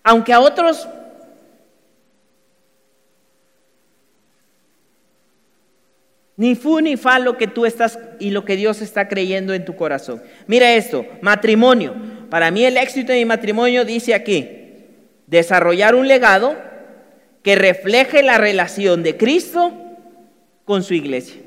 Aunque 0.03 0.33
a 0.33 0.41
otros 0.41 0.89
ni 6.37 6.55
fu 6.55 6.81
ni 6.81 6.97
fa 6.97 7.19
lo 7.19 7.37
que 7.37 7.47
tú 7.47 7.67
estás 7.67 7.99
y 8.19 8.31
lo 8.31 8.47
que 8.47 8.57
Dios 8.57 8.81
está 8.81 9.09
creyendo 9.09 9.53
en 9.53 9.67
tu 9.67 9.77
corazón. 9.77 10.23
Mira 10.47 10.73
esto, 10.73 11.05
matrimonio. 11.21 11.95
Para 12.31 12.51
mí 12.51 12.65
el 12.65 12.79
éxito 12.79 13.13
de 13.13 13.19
mi 13.19 13.25
matrimonio 13.27 13.85
dice 13.85 14.15
aquí, 14.15 14.49
desarrollar 15.27 15.95
un 15.95 16.09
legado 16.09 16.57
que 17.43 17.57
refleje 17.57 18.23
la 18.23 18.39
relación 18.39 19.03
de 19.03 19.17
Cristo 19.19 19.73
con 20.65 20.83
su 20.83 20.95
iglesia. 20.95 21.43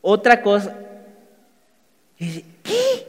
Otra 0.00 0.42
cosa, 0.42 0.76
¿qué? 2.62 3.06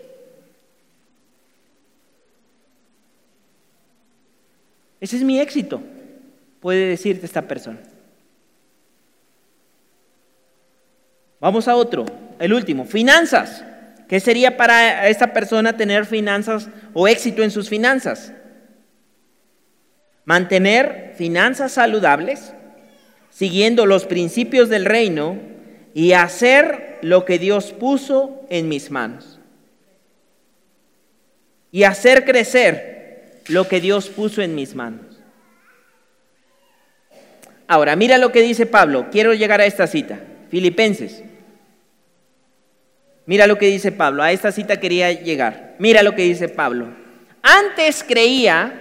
Ese 4.99 5.18
es 5.18 5.24
mi 5.24 5.39
éxito, 5.39 5.82
puede 6.61 6.88
decirte 6.88 7.26
esta 7.26 7.41
persona. 7.41 7.80
Vamos 11.41 11.68
a 11.68 11.76
otro, 11.76 12.05
el 12.39 12.53
último, 12.53 12.86
finanzas. 12.86 13.66
¿Qué 14.07 14.22
sería 14.22 14.55
para 14.55 15.09
esta 15.09 15.34
persona 15.34 15.76
tener 15.76 16.05
finanzas 16.05 16.70
o 16.93 17.09
éxito 17.09 17.43
en 17.43 17.51
sus 17.51 17.68
finanzas? 17.68 18.32
Mantener 20.24 21.14
finanzas 21.18 21.74
saludables, 21.74 22.53
siguiendo 23.30 23.86
los 23.86 24.05
principios 24.05 24.70
del 24.70 24.86
reino 24.86 25.38
y 25.93 26.14
hacer 26.14 26.93
lo 27.04 27.26
que 27.26 27.38
Dios 27.38 27.72
puso 27.72 28.45
en 28.49 28.70
mis 28.70 28.89
manos. 28.89 29.39
Y 31.72 31.84
hacer 31.84 32.26
crecer 32.26 33.41
lo 33.47 33.68
que 33.68 33.82
Dios 33.82 34.10
puso 34.10 34.41
en 34.41 34.56
mis 34.56 34.74
manos. 34.74 35.20
Ahora, 37.68 37.95
mira 37.95 38.18
lo 38.18 38.32
que 38.32 38.41
dice 38.41 38.66
Pablo. 38.66 39.08
Quiero 39.12 39.34
llegar 39.34 39.60
a 39.60 39.66
esta 39.66 39.86
cita. 39.86 40.20
Filipenses. 40.49 41.24
Mira 43.26 43.47
lo 43.47 43.58
que 43.58 43.68
dice 43.68 43.91
Pablo, 43.91 44.22
a 44.22 44.32
esta 44.32 44.51
cita 44.51 44.80
quería 44.80 45.12
llegar. 45.12 45.76
Mira 45.80 46.04
lo 46.04 46.14
que 46.16 46.24
dice 46.24 46.49
Pablo. 46.49 46.93
Antes 47.41 48.04
creía 48.04 48.80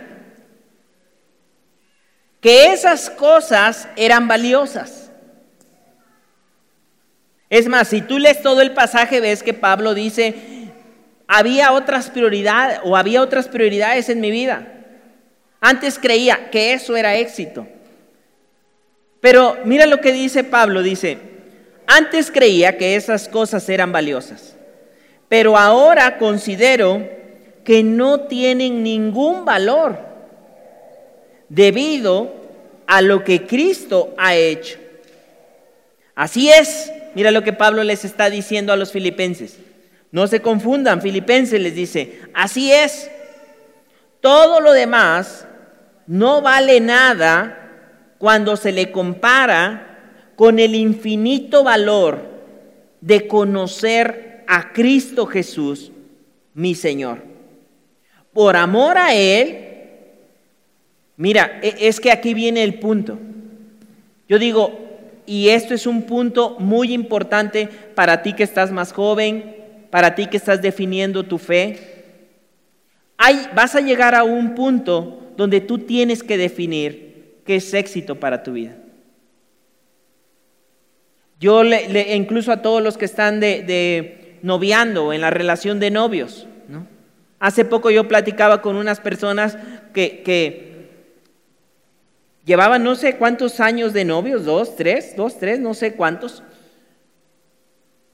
que 2.41 2.73
esas 2.73 3.09
cosas 3.09 3.89
eran 3.97 4.27
valiosas. 4.27 5.02
Es 7.53 7.69
más, 7.69 7.89
si 7.89 8.01
tú 8.01 8.19
lees 8.19 8.41
todo 8.41 8.63
el 8.63 8.73
pasaje, 8.73 9.21
ves 9.21 9.43
que 9.43 9.53
Pablo 9.53 9.93
dice, 9.93 10.35
había 11.27 11.73
otras 11.73 12.09
prioridades 12.09 12.81
o 12.83 12.97
había 12.97 13.21
otras 13.21 13.47
prioridades 13.47 14.09
en 14.09 14.23
mi 14.23 14.31
vida. 14.31 14.73
Antes 15.61 15.99
creía 15.99 16.49
que 16.49 16.73
eso 16.73 16.97
era 16.97 17.15
éxito. 17.17 17.67
Pero 19.21 19.59
mira 19.67 19.85
lo 19.85 20.01
que 20.01 20.13
dice 20.13 20.45
Pablo, 20.45 20.83
dice, 20.83 21.19
antes 21.87 22.31
creía 22.31 22.79
que 22.79 22.97
esas 22.97 23.29
cosas 23.29 23.69
eran 23.69 23.93
valiosas, 23.93 24.57
pero 25.29 25.59
ahora 25.59 26.17
considero 26.17 27.07
que 27.65 27.83
no 27.83 28.21
tienen 28.21 28.83
ningún 28.83 29.45
valor 29.45 29.99
debido 31.51 32.33
a 32.87 33.03
lo 33.03 33.23
que 33.23 33.47
Cristo 33.47 34.15
ha 34.17 34.37
hecho. 34.37 34.82
Así 36.15 36.51
es, 36.51 36.93
mira 37.15 37.31
lo 37.31 37.43
que 37.43 37.53
Pablo 37.53 37.83
les 37.85 38.05
está 38.05 38.31
diciendo 38.31 38.73
a 38.73 38.77
los 38.77 38.93
filipenses. 38.93 39.59
No 40.11 40.27
se 40.27 40.43
confundan, 40.43 41.01
Filipenses 41.01 41.59
les 41.61 41.75
dice, 41.75 42.21
así 42.35 42.71
es, 42.71 43.11
todo 44.21 44.61
lo 44.61 44.73
demás 44.73 45.47
no 46.07 46.43
vale 46.43 46.81
nada 46.81 47.59
cuando 48.19 48.57
se 48.57 48.73
le 48.73 48.93
compara 48.93 49.89
con 50.37 50.59
el 50.59 50.75
infinito 50.75 51.65
valor 51.65 52.21
de 53.01 53.27
conocer 53.27 54.45
a 54.47 54.73
Cristo 54.73 55.27
Jesús, 55.27 55.93
mi 56.53 56.75
Señor. 56.75 57.23
Por 58.35 58.57
amor 58.57 58.99
a 58.99 59.15
Él, 59.15 59.59
mira, 61.17 61.59
e, 61.63 61.89
es 61.89 62.01
que 62.01 62.13
aquí 62.13 62.35
viene 62.35 62.63
el 62.63 62.79
punto. 62.79 63.19
Yo 64.29 64.39
digo, 64.39 64.82
y 65.33 65.49
esto 65.49 65.72
es 65.72 65.87
un 65.87 66.03
punto 66.03 66.57
muy 66.59 66.93
importante 66.93 67.66
para 67.95 68.20
ti 68.20 68.35
que 68.35 68.43
estás 68.43 68.70
más 68.70 68.93
joven, 68.93 69.57
para 69.89 70.14
ti 70.14 70.26
que 70.26 70.37
estás 70.37 70.61
definiendo 70.61 71.22
tu 71.22 71.39
fe. 71.39 71.78
Hay, 73.16 73.49
vas 73.55 73.74
a 73.74 73.80
llegar 73.80 74.14
a 74.14 74.24
un 74.24 74.55
punto 74.55 75.33
donde 75.39 75.62
tú 75.62 75.78
tienes 75.78 76.22
que 76.22 76.37
definir 76.37 77.41
qué 77.47 77.57
es 77.57 77.72
éxito 77.72 78.20
para 78.20 78.43
tu 78.43 78.53
vida. 78.53 78.76
Yo 81.41 81.62
le, 81.62 82.14
incluso 82.14 82.53
a 82.53 82.61
todos 82.61 82.83
los 82.83 82.99
que 82.99 83.07
están 83.07 83.41
de, 83.41 83.62
de 83.62 84.39
noviando 84.43 85.14
en 85.14 85.22
la 85.22 85.30
relación 85.30 85.80
de 85.80 85.91
novios, 85.91 86.47
¿no? 86.68 86.87
Hace 87.39 87.64
poco 87.64 87.91
yo 87.91 88.07
platicaba 88.07 88.61
con 88.61 88.76
unas 88.76 89.01
personas 89.01 89.57
que, 89.95 90.20
que 90.22 90.72
llevaban 92.45 92.82
no 92.82 92.95
sé 92.95 93.16
cuántos 93.16 93.61
años 93.61 93.93
de 93.93 94.05
novios, 94.05 94.45
dos, 94.45 94.76
tres, 94.76 95.14
dos, 95.16 95.38
tres, 95.38 95.59
no 95.61 95.74
sé 95.74 95.95
cuántos. 95.95 96.43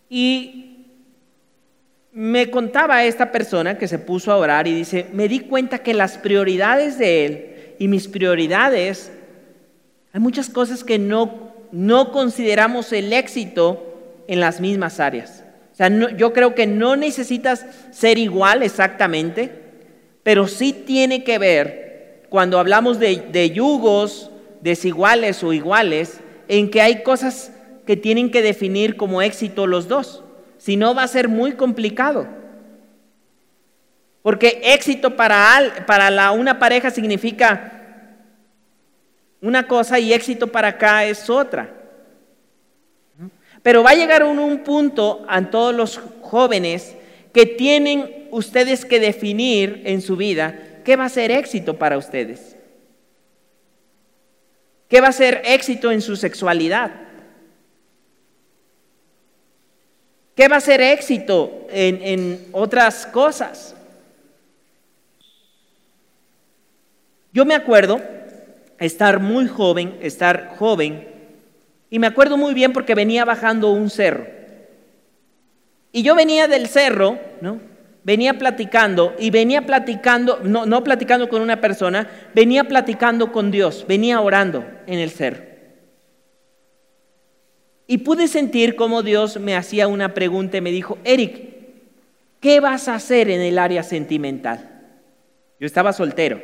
Y 0.08 0.68
me 2.12 2.50
contaba 2.50 3.04
esta 3.04 3.30
persona 3.30 3.78
que 3.78 3.88
se 3.88 3.98
puso 3.98 4.32
a 4.32 4.36
orar 4.36 4.66
y 4.66 4.74
dice, 4.74 5.06
me 5.12 5.28
di 5.28 5.40
cuenta 5.40 5.78
que 5.78 5.94
las 5.94 6.18
prioridades 6.18 6.98
de 6.98 7.26
él 7.26 7.74
y 7.78 7.88
mis 7.88 8.08
prioridades, 8.08 9.12
hay 10.12 10.20
muchas 10.20 10.48
cosas 10.48 10.82
que 10.82 10.98
no, 10.98 11.52
no 11.70 12.10
consideramos 12.12 12.92
el 12.92 13.12
éxito 13.12 14.24
en 14.26 14.40
las 14.40 14.60
mismas 14.60 15.00
áreas. 15.00 15.44
O 15.72 15.76
sea, 15.76 15.88
yo 16.16 16.32
creo 16.32 16.54
que 16.56 16.66
no 16.66 16.96
necesitas 16.96 17.64
ser 17.92 18.18
igual 18.18 18.64
exactamente, 18.64 19.52
pero 20.24 20.48
sí 20.48 20.72
tiene 20.72 21.22
que 21.22 21.38
ver, 21.38 21.88
cuando 22.28 22.58
hablamos 22.58 22.98
de, 22.98 23.50
yugos 23.50 24.30
desiguales 24.60 25.42
o 25.42 25.52
iguales, 25.52 26.20
en 26.48 26.70
que 26.70 26.82
hay 26.82 27.02
cosas 27.02 27.52
que 27.86 27.96
tienen 27.96 28.30
que 28.30 28.42
definir 28.42 28.96
como 28.96 29.22
éxito 29.22 29.66
los 29.66 29.88
dos. 29.88 30.22
Si 30.58 30.76
no, 30.76 30.94
va 30.94 31.04
a 31.04 31.08
ser 31.08 31.28
muy 31.28 31.52
complicado. 31.52 32.26
Porque 34.22 34.60
éxito 34.62 35.16
para, 35.16 35.84
para 35.86 36.10
la, 36.10 36.32
una 36.32 36.58
pareja 36.58 36.90
significa 36.90 37.72
una 39.40 39.66
cosa 39.66 39.98
y 39.98 40.12
éxito 40.12 40.48
para 40.48 40.68
acá 40.68 41.04
es 41.04 41.30
otra. 41.30 41.72
Pero 43.62 43.82
va 43.82 43.90
a 43.90 43.94
llegar 43.94 44.24
un, 44.24 44.38
un 44.38 44.64
punto 44.64 45.24
a 45.28 45.42
todos 45.42 45.74
los 45.74 46.00
jóvenes 46.20 46.94
que 47.32 47.46
tienen 47.46 48.28
ustedes 48.30 48.84
que 48.84 49.00
definir 49.00 49.82
en 49.84 50.02
su 50.02 50.16
vida 50.16 50.67
qué 50.89 50.97
va 50.97 51.05
a 51.05 51.11
ser 51.11 51.30
éxito 51.30 51.76
para 51.76 51.99
ustedes. 51.99 52.57
¿Qué 54.89 55.03
va 55.03 55.09
a 55.09 55.12
ser 55.12 55.43
éxito 55.45 55.93
en 55.93 56.01
su 56.01 56.16
sexualidad? 56.16 56.91
¿Qué 60.34 60.49
va 60.49 60.57
a 60.57 60.61
ser 60.62 60.80
éxito 60.80 61.66
en, 61.68 62.43
otras 62.53 63.05
cosas? 63.05 63.76
Yo 67.34 67.45
me 67.45 67.55
acuerdo 67.55 68.01
estar 68.78 69.20
muy 69.20 69.47
joven, 69.47 69.99
estar 70.01 70.57
joven, 70.57 71.07
y 71.91 71.99
me 71.99 72.07
acuerdo 72.07 72.39
muy 72.39 72.55
bien 72.55 72.72
porque 72.72 72.95
venía 72.95 73.26
bajando 73.26 73.72
un 73.72 73.91
cerro. 73.91 74.26
Y 75.93 76.03
yo 76.03 76.14
venía 76.14 76.49
del 76.49 76.66
cerro, 76.66 77.18
¿no? 77.43 77.67
Venía 78.09 78.38
platicando 78.38 79.14
y 79.18 79.28
venía 79.28 79.66
platicando, 79.66 80.40
no, 80.42 80.64
no 80.64 80.82
platicando 80.82 81.28
con 81.28 81.42
una 81.42 81.61
persona, 81.61 82.09
venía 82.34 82.64
platicando 82.64 83.32
con 83.32 83.50
Dios, 83.50 83.84
venía 83.86 84.22
orando 84.22 84.64
en 84.86 84.98
el 84.98 85.11
cerro. 85.11 85.42
Y 87.86 87.98
pude 87.98 88.26
sentir 88.26 88.76
cómo 88.76 89.02
Dios 89.02 89.38
me 89.38 89.54
hacía 89.54 89.88
una 89.88 90.14
pregunta 90.14 90.56
y 90.56 90.62
me 90.62 90.70
dijo, 90.70 90.96
Eric, 91.04 91.50
¿qué 92.40 92.61
vas 92.61 92.88
a 92.88 92.94
hacer 92.94 93.28
en 93.28 93.42
el 93.42 93.59
área 93.59 93.82
sentimental? 93.82 94.70
Yo 95.61 95.66
estaba 95.66 95.92
soltero. 95.92 96.40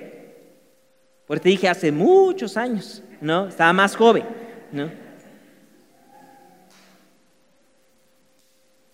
Porque 1.27 1.45
te 1.45 1.49
dije 1.49 1.71
hace 1.71 1.91
muchos 1.91 2.59
años, 2.59 3.03
¿no? 3.23 3.49
Estaba 3.49 3.73
más 3.73 3.97
joven, 3.97 4.25
¿no? 4.71 4.91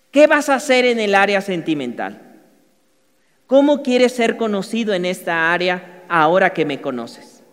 ¿Qué 0.09 0.25
vas 0.25 0.47
a 0.47 0.55
hacer 0.55 0.85
en 0.85 1.01
el 1.01 1.15
área 1.15 1.41
sentimental? 1.41 2.30
¿Cómo 3.51 3.83
quieres 3.83 4.13
ser 4.13 4.37
conocido 4.37 4.93
en 4.93 5.03
esta 5.03 5.51
área 5.51 6.05
ahora 6.07 6.53
que 6.53 6.63
me 6.63 6.79
conoces? 6.79 7.43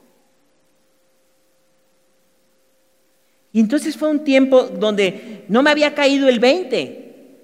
Y 3.53 3.59
entonces 3.59 3.97
fue 3.97 4.09
un 4.09 4.23
tiempo 4.23 4.63
donde 4.63 5.45
no 5.49 5.61
me 5.65 5.71
había 5.71 5.97
caído 5.97 6.29
el 6.29 6.39
20. 6.39 7.41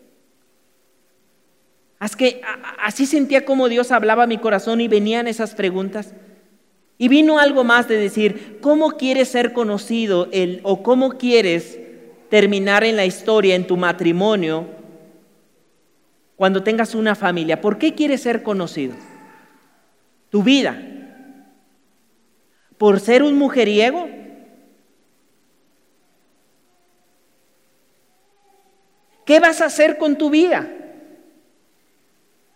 que, 2.17 2.43
así 2.81 3.07
sentía 3.07 3.45
como 3.45 3.69
Dios 3.69 3.91
hablaba 3.91 4.23
a 4.23 4.29
mi 4.29 4.39
corazón 4.39 4.81
y 4.81 4.87
venían 4.87 5.27
esas 5.27 5.57
preguntas. 5.57 6.15
Y 6.97 7.09
vino 7.09 7.41
algo 7.41 7.65
más 7.65 7.89
de 7.89 7.97
decir, 7.97 8.59
¿cómo 8.61 8.93
quieres 8.93 9.31
ser 9.31 9.53
conocido 9.53 10.29
el, 10.31 10.61
o 10.63 10.85
cómo 10.85 11.19
quieres 11.19 11.81
terminar 12.31 12.85
en 12.85 12.95
la 12.95 13.05
historia, 13.05 13.57
en 13.57 13.67
tu 13.67 13.77
matrimonio, 13.77 14.84
cuando 16.45 16.63
tengas 16.63 16.95
una 16.95 17.15
familia? 17.15 17.63
¿Por 17.63 17.79
qué 17.79 17.95
quieres 17.95 18.21
ser 18.21 18.43
conocido? 18.43 18.95
Tu 20.29 20.43
vida. 20.43 20.79
¿Por 22.77 23.01
ser 23.01 23.23
un 23.23 23.35
mujeriego? 23.39 24.07
¿Qué 29.25 29.41
vas 29.41 29.63
a 29.63 29.65
hacer 29.65 29.97
con 29.97 30.19
tu 30.19 30.29
vida? 30.29 30.69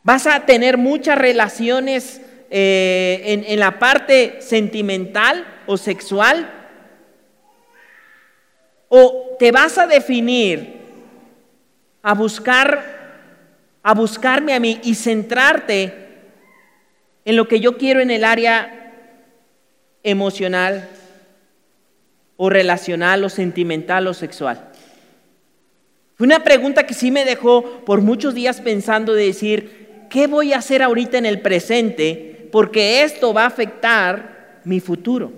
¿Vas 0.03 0.26
a 0.26 0.45
tener 0.45 0.76
muchas 0.76 1.16
relaciones 1.16 2.20
eh, 2.51 3.22
en, 3.24 3.45
en 3.47 3.59
la 3.59 3.78
parte 3.78 4.43
sentimental 4.43 5.47
o 5.66 5.78
sexual? 5.78 6.53
¿O 8.91 9.34
te 9.39 9.51
vas 9.51 9.78
a 9.78 9.86
definir 9.86 10.76
a 12.03 12.12
buscar, 12.12 12.98
a 13.83 13.95
buscarme 13.95 14.55
a 14.55 14.61
mí 14.61 14.81
y 14.83 14.95
centrarte 14.95 15.95
en 17.24 17.37
lo 17.37 17.49
que 17.49 17.61
yo 17.61 17.76
quiero 17.76 18.01
en 18.01 18.11
el 18.11 18.24
área 18.24 18.93
emocional 20.03 20.89
o 22.37 22.51
relacional 22.51 23.24
o 23.24 23.29
sentimental 23.29 24.07
o 24.07 24.14
sexual? 24.14 24.70
Fue 26.16 26.26
una 26.26 26.43
pregunta 26.43 26.85
que 26.85 26.95
sí 26.95 27.11
me 27.11 27.24
dejó 27.24 27.85
por 27.85 28.01
muchos 28.01 28.35
días 28.35 28.61
pensando 28.61 29.14
de 29.14 29.26
decir, 29.26 30.07
¿qué 30.11 30.26
voy 30.26 30.53
a 30.53 30.59
hacer 30.59 30.83
ahorita 30.83 31.16
en 31.16 31.26
el 31.26 31.41
presente? 31.41 32.49
Porque 32.51 33.03
esto 33.03 33.33
va 33.33 33.45
a 33.45 33.47
afectar 33.49 34.61
mi 34.64 34.81
futuro. 34.81 35.33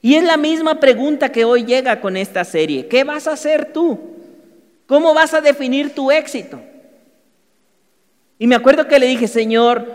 Y 0.00 0.14
es 0.14 0.24
la 0.24 0.36
misma 0.36 0.80
pregunta 0.80 1.30
que 1.30 1.44
hoy 1.44 1.64
llega 1.64 2.00
con 2.00 2.16
esta 2.16 2.44
serie. 2.44 2.86
¿Qué 2.86 3.04
vas 3.04 3.26
a 3.26 3.32
hacer 3.32 3.72
tú? 3.72 3.98
¿Cómo 4.86 5.14
vas 5.14 5.34
a 5.34 5.40
definir 5.40 5.94
tu 5.94 6.10
éxito? 6.10 6.60
Y 8.38 8.46
me 8.46 8.54
acuerdo 8.54 8.86
que 8.86 8.98
le 8.98 9.06
dije, 9.06 9.26
Señor, 9.26 9.86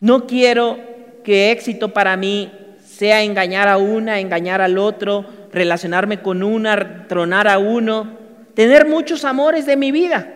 no 0.00 0.26
quiero 0.26 0.78
que 1.22 1.50
éxito 1.50 1.92
para 1.92 2.16
mí 2.16 2.52
sea 2.84 3.22
engañar 3.22 3.68
a 3.68 3.76
una, 3.76 4.20
engañar 4.20 4.60
al 4.60 4.78
otro, 4.78 5.24
relacionarme 5.52 6.20
con 6.20 6.42
una, 6.42 7.06
tronar 7.08 7.48
a 7.48 7.58
uno, 7.58 8.18
tener 8.54 8.86
muchos 8.86 9.24
amores 9.24 9.66
de 9.66 9.76
mi 9.76 9.92
vida, 9.92 10.32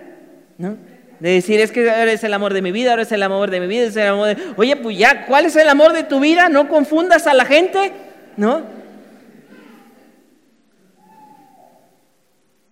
¿no? 0.58 0.76
De 1.20 1.30
decir, 1.30 1.60
es 1.60 1.72
que 1.72 1.90
ahora 1.90 2.12
es 2.12 2.22
el 2.22 2.32
amor 2.32 2.54
de 2.54 2.62
mi 2.62 2.70
vida, 2.70 2.90
ahora 2.90 3.02
es 3.02 3.10
el 3.10 3.22
amor 3.22 3.50
de 3.50 3.60
mi 3.60 3.66
vida, 3.66 3.86
es 3.86 3.96
el 3.96 4.06
amor 4.06 4.28
de... 4.28 4.36
Oye, 4.56 4.76
pues 4.76 4.96
ya, 4.96 5.26
¿cuál 5.26 5.46
es 5.46 5.56
el 5.56 5.68
amor 5.68 5.92
de 5.92 6.04
tu 6.04 6.20
vida? 6.20 6.48
No 6.48 6.68
confundas 6.68 7.26
a 7.26 7.34
la 7.34 7.44
gente, 7.44 7.92
¿no? 8.36 8.62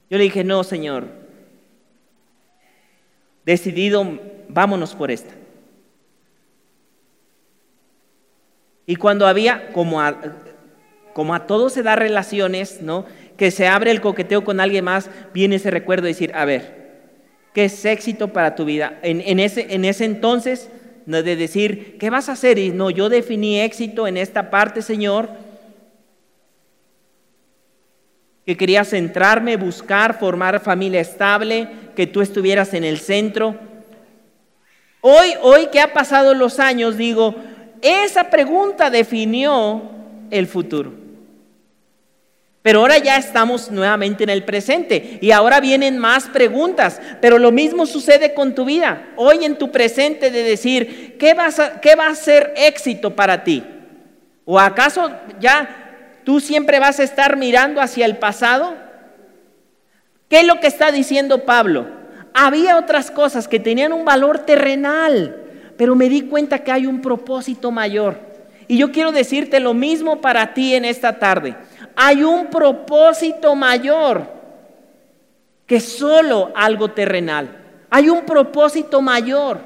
Yo 0.09 0.19
le 0.19 0.25
dije, 0.25 0.45
no, 0.45 0.63
Señor, 0.63 1.09
decidido, 3.47 4.19
vámonos 4.49 4.95
por 4.95 5.11
esta. 5.11 5.33
Y 8.85 8.97
cuando 8.97 9.27
había, 9.27 9.73
como 9.73 10.01
a, 10.03 10.17
como 11.15 11.35
a 11.35 11.47
todos 11.47 11.73
se 11.73 11.83
da 11.83 11.97
relaciones, 11.97 12.83
¿no? 12.83 13.07
Que 13.37 13.51
se 13.51 13.67
abre 13.67 13.91
el 13.91 14.01
coqueteo 14.01 14.45
con 14.45 14.61
alguien 14.61 14.85
más, 14.85 15.11
viene 15.33 15.57
ese 15.57 15.71
recuerdo 15.71 16.03
de 16.03 16.11
decir, 16.11 16.33
a 16.35 16.45
ver, 16.45 16.87
¿qué 17.55 17.65
es 17.65 17.85
éxito 17.85 18.33
para 18.33 18.55
tu 18.55 18.65
vida? 18.65 18.99
En, 19.03 19.41
ese, 19.41 19.75
en 19.75 19.85
ese 19.85 20.05
entonces, 20.05 20.69
de 21.07 21.37
decir, 21.37 21.97
¿qué 21.99 22.11
vas 22.11 22.29
a 22.29 22.33
hacer? 22.33 22.59
Y 22.59 22.71
no, 22.71 22.91
yo 22.91 23.09
definí 23.09 23.61
éxito 23.61 24.07
en 24.07 24.17
esta 24.17 24.51
parte, 24.51 24.83
Señor, 24.83 25.31
que 28.47 28.57
quería 28.57 28.85
centrarme, 28.85 29.57
buscar, 29.57 30.19
formar 30.19 30.61
familia 30.61 31.01
estable, 31.01 31.69
que 31.97 32.07
tú 32.07 32.21
estuvieras 32.21 32.75
en 32.75 32.85
el 32.85 33.01
centro. 33.01 33.57
Hoy, 35.01 35.35
hoy 35.43 35.67
que 35.67 35.81
ha 35.81 35.93
pasado 35.93 36.33
los 36.33 36.61
años, 36.61 36.97
digo, 36.97 37.35
esa 37.83 38.31
pregunta 38.31 38.89
definió 38.89 39.83
el 40.31 40.47
futuro. 40.47 40.93
Pero 42.63 42.81
ahora 42.81 42.99
ya 42.99 43.17
estamos 43.17 43.71
nuevamente 43.71 44.25
en 44.25 44.31
el 44.31 44.45
presente 44.45 45.19
y 45.21 45.33
ahora 45.33 45.61
vienen 45.61 45.99
más 45.99 46.25
preguntas, 46.29 47.01
pero 47.21 47.39
lo 47.39 47.51
mismo 47.51 47.85
sucede 47.85 48.33
con 48.33 48.55
tu 48.55 48.65
vida. 48.65 49.09
Hoy 49.17 49.45
en 49.45 49.57
tu 49.57 49.73
presente 49.73 50.31
de 50.31 50.43
decir, 50.45 51.17
¿qué, 51.19 51.35
vas 51.35 51.59
a, 51.59 51.81
qué 51.81 51.97
va 51.97 52.09
a 52.09 52.15
ser 52.15 52.55
éxito 52.57 53.15
para 53.15 53.43
ti? 53.43 53.65
¿O 54.45 54.59
acaso 54.59 55.13
ya 55.41 55.86
tú 56.27 56.41
siempre 56.41 56.79
vas 56.79 57.01
a 57.01 57.05
estar 57.05 57.39
mirando 57.39 57.81
hacia 57.81 58.05
el 58.05 58.19
pasado? 58.19 58.75
¿Qué 60.29 60.41
es 60.41 60.47
lo 60.47 60.61
que 60.61 60.67
está 60.67 60.93
diciendo 60.93 61.47
Pablo? 61.47 61.87
Había 62.35 62.77
otras 62.77 63.11
cosas 63.11 63.49
que 63.49 63.59
tenían 63.59 63.95
un 63.95 64.05
valor 64.05 64.41
terrenal, 64.41 65.35
pero 65.79 65.95
me 65.95 66.11
di 66.11 66.21
cuenta 66.21 66.59
que 66.59 66.71
hay 66.71 66.85
un 66.85 67.01
propósito 67.01 67.71
mayor. 67.71 68.19
Y 68.69 68.77
yo 68.77 68.93
quiero 68.93 69.13
decirte 69.13 69.61
lo 69.61 69.73
mismo 69.73 70.21
para 70.21 70.53
ti 70.53 70.75
en 70.75 70.85
esta 70.85 71.19
tarde 71.19 71.57
hay 71.97 72.23
un 72.23 72.49
propósito 72.49 73.55
mayor 73.55 74.29
que 75.65 75.81
solo 75.81 76.53
algo 76.55 76.91
terrenal. 76.91 77.49
Hay 77.89 78.11
un 78.11 78.27
propósito 78.27 79.01
mayor. 79.01 79.59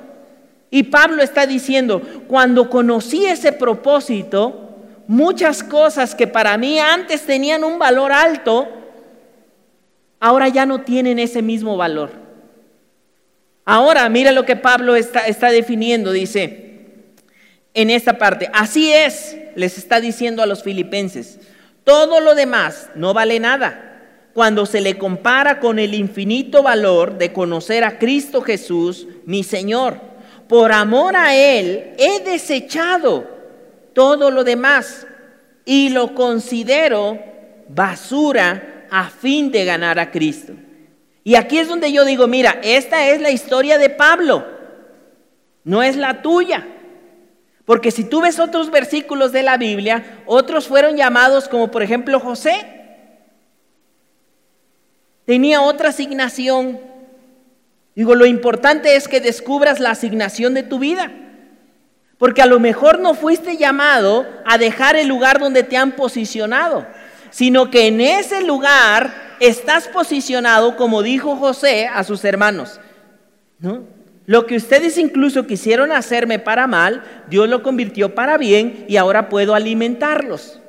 Y 0.70 0.84
Pablo 0.84 1.22
está 1.22 1.46
diciendo, 1.46 2.00
cuando 2.28 2.70
conocí 2.70 3.26
ese 3.26 3.52
propósito, 3.52 4.69
muchas 5.11 5.64
cosas 5.64 6.14
que 6.14 6.28
para 6.28 6.56
mí 6.56 6.78
antes 6.78 7.26
tenían 7.26 7.64
un 7.64 7.80
valor 7.80 8.12
alto, 8.12 8.68
ahora 10.20 10.46
ya 10.46 10.66
no 10.66 10.82
tienen 10.82 11.18
ese 11.18 11.42
mismo 11.42 11.76
valor. 11.76 12.12
Ahora, 13.64 14.08
mira 14.08 14.30
lo 14.30 14.46
que 14.46 14.54
Pablo 14.54 14.94
está, 14.94 15.26
está 15.26 15.50
definiendo, 15.50 16.12
dice 16.12 16.68
en 17.74 17.90
esta 17.90 18.18
parte, 18.18 18.50
así 18.54 18.92
es, 18.92 19.36
les 19.56 19.78
está 19.78 20.00
diciendo 20.00 20.44
a 20.44 20.46
los 20.46 20.62
filipenses, 20.62 21.40
todo 21.82 22.20
lo 22.20 22.36
demás 22.36 22.88
no 22.94 23.12
vale 23.12 23.40
nada 23.40 24.30
cuando 24.32 24.64
se 24.64 24.80
le 24.80 24.96
compara 24.96 25.58
con 25.58 25.80
el 25.80 25.94
infinito 25.94 26.62
valor 26.62 27.18
de 27.18 27.32
conocer 27.32 27.82
a 27.82 27.98
Cristo 27.98 28.42
Jesús, 28.42 29.08
mi 29.26 29.42
Señor. 29.42 30.00
Por 30.46 30.70
amor 30.70 31.16
a 31.16 31.34
Él 31.34 31.94
he 31.98 32.20
desechado 32.20 33.39
todo 33.93 34.30
lo 34.30 34.45
demás 34.45 35.07
y 35.64 35.91
lo 35.91 36.14
considero 36.14 37.18
basura 37.68 38.86
a 38.91 39.09
fin 39.09 39.51
de 39.51 39.64
ganar 39.64 39.99
a 39.99 40.11
Cristo. 40.11 40.53
Y 41.22 41.34
aquí 41.34 41.59
es 41.59 41.68
donde 41.68 41.93
yo 41.93 42.05
digo, 42.05 42.26
mira, 42.26 42.59
esta 42.62 43.09
es 43.09 43.20
la 43.20 43.30
historia 43.30 43.78
de 43.78 43.91
Pablo, 43.91 44.45
no 45.64 45.82
es 45.82 45.97
la 45.97 46.22
tuya. 46.22 46.66
Porque 47.64 47.93
si 47.93 48.03
tú 48.03 48.20
ves 48.20 48.41
otros 48.41 48.70
versículos 48.70 49.30
de 49.30 49.45
la 49.45 49.57
Biblia, 49.57 50.22
otros 50.26 50.66
fueron 50.66 50.97
llamados 50.97 51.49
como 51.49 51.70
por 51.70 51.84
ejemplo 51.84 52.18
José. 52.18 52.66
Tenía 55.24 55.62
otra 55.62 55.91
asignación. 55.91 56.80
Digo, 57.95 58.16
lo 58.16 58.26
importante 58.26 58.97
es 58.97 59.07
que 59.07 59.20
descubras 59.20 59.78
la 59.78 59.91
asignación 59.91 60.55
de 60.55 60.64
tu 60.64 60.80
vida. 60.80 61.12
Porque 62.20 62.42
a 62.42 62.46
lo 62.46 62.60
mejor 62.60 63.00
no 63.00 63.14
fuiste 63.14 63.56
llamado 63.56 64.26
a 64.44 64.58
dejar 64.58 64.94
el 64.94 65.08
lugar 65.08 65.38
donde 65.38 65.62
te 65.62 65.78
han 65.78 65.92
posicionado, 65.92 66.86
sino 67.30 67.70
que 67.70 67.86
en 67.86 68.02
ese 68.02 68.42
lugar 68.42 69.36
estás 69.40 69.88
posicionado 69.88 70.76
como 70.76 71.02
dijo 71.02 71.36
José 71.36 71.88
a 71.88 72.04
sus 72.04 72.22
hermanos. 72.26 72.78
¿No? 73.58 73.84
Lo 74.26 74.44
que 74.44 74.56
ustedes 74.56 74.98
incluso 74.98 75.46
quisieron 75.46 75.92
hacerme 75.92 76.38
para 76.38 76.66
mal, 76.66 77.02
Dios 77.30 77.48
lo 77.48 77.62
convirtió 77.62 78.14
para 78.14 78.36
bien 78.36 78.84
y 78.86 78.98
ahora 78.98 79.30
puedo 79.30 79.54
alimentarlos. 79.54 80.60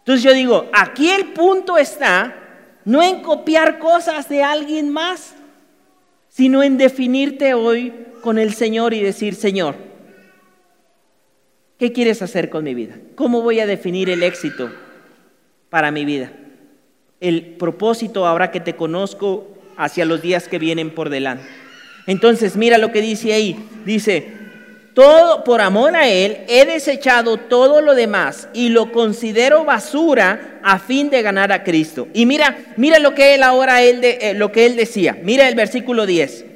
Entonces 0.00 0.24
yo 0.24 0.32
digo, 0.32 0.68
aquí 0.72 1.08
el 1.08 1.32
punto 1.32 1.78
está 1.78 2.34
no 2.84 3.00
en 3.00 3.22
copiar 3.22 3.78
cosas 3.78 4.28
de 4.28 4.42
alguien 4.42 4.90
más, 4.90 5.36
sino 6.28 6.64
en 6.64 6.78
definirte 6.78 7.54
hoy 7.54 7.94
con 8.24 8.38
el 8.38 8.54
Señor 8.54 8.94
y 8.94 9.02
decir, 9.02 9.34
Señor, 9.34 9.74
¿qué 11.78 11.92
quieres 11.92 12.22
hacer 12.22 12.48
con 12.48 12.64
mi 12.64 12.72
vida? 12.72 12.96
¿Cómo 13.16 13.42
voy 13.42 13.60
a 13.60 13.66
definir 13.66 14.08
el 14.08 14.22
éxito 14.22 14.70
para 15.68 15.90
mi 15.90 16.06
vida? 16.06 16.32
El 17.20 17.42
propósito 17.58 18.26
ahora 18.26 18.50
que 18.50 18.60
te 18.60 18.76
conozco 18.76 19.46
hacia 19.76 20.06
los 20.06 20.22
días 20.22 20.48
que 20.48 20.58
vienen 20.58 20.94
por 20.94 21.10
delante. 21.10 21.44
Entonces, 22.06 22.56
mira 22.56 22.78
lo 22.78 22.92
que 22.92 23.02
dice 23.02 23.34
ahí. 23.34 23.62
Dice, 23.84 24.26
todo 24.94 25.44
por 25.44 25.60
amor 25.60 25.94
a 25.94 26.08
él 26.08 26.38
he 26.48 26.64
desechado 26.64 27.36
todo 27.36 27.82
lo 27.82 27.94
demás 27.94 28.48
y 28.54 28.70
lo 28.70 28.90
considero 28.90 29.66
basura 29.66 30.60
a 30.62 30.78
fin 30.78 31.10
de 31.10 31.20
ganar 31.20 31.52
a 31.52 31.62
Cristo. 31.62 32.08
Y 32.14 32.24
mira, 32.24 32.56
mira 32.78 32.98
lo 33.00 33.14
que 33.14 33.34
él 33.34 33.42
ahora 33.42 33.82
él 33.82 34.00
de, 34.00 34.18
eh, 34.22 34.32
lo 34.32 34.50
que 34.50 34.64
él 34.64 34.76
decía. 34.76 35.18
Mira 35.22 35.46
el 35.46 35.54
versículo 35.54 36.06
10. 36.06 36.53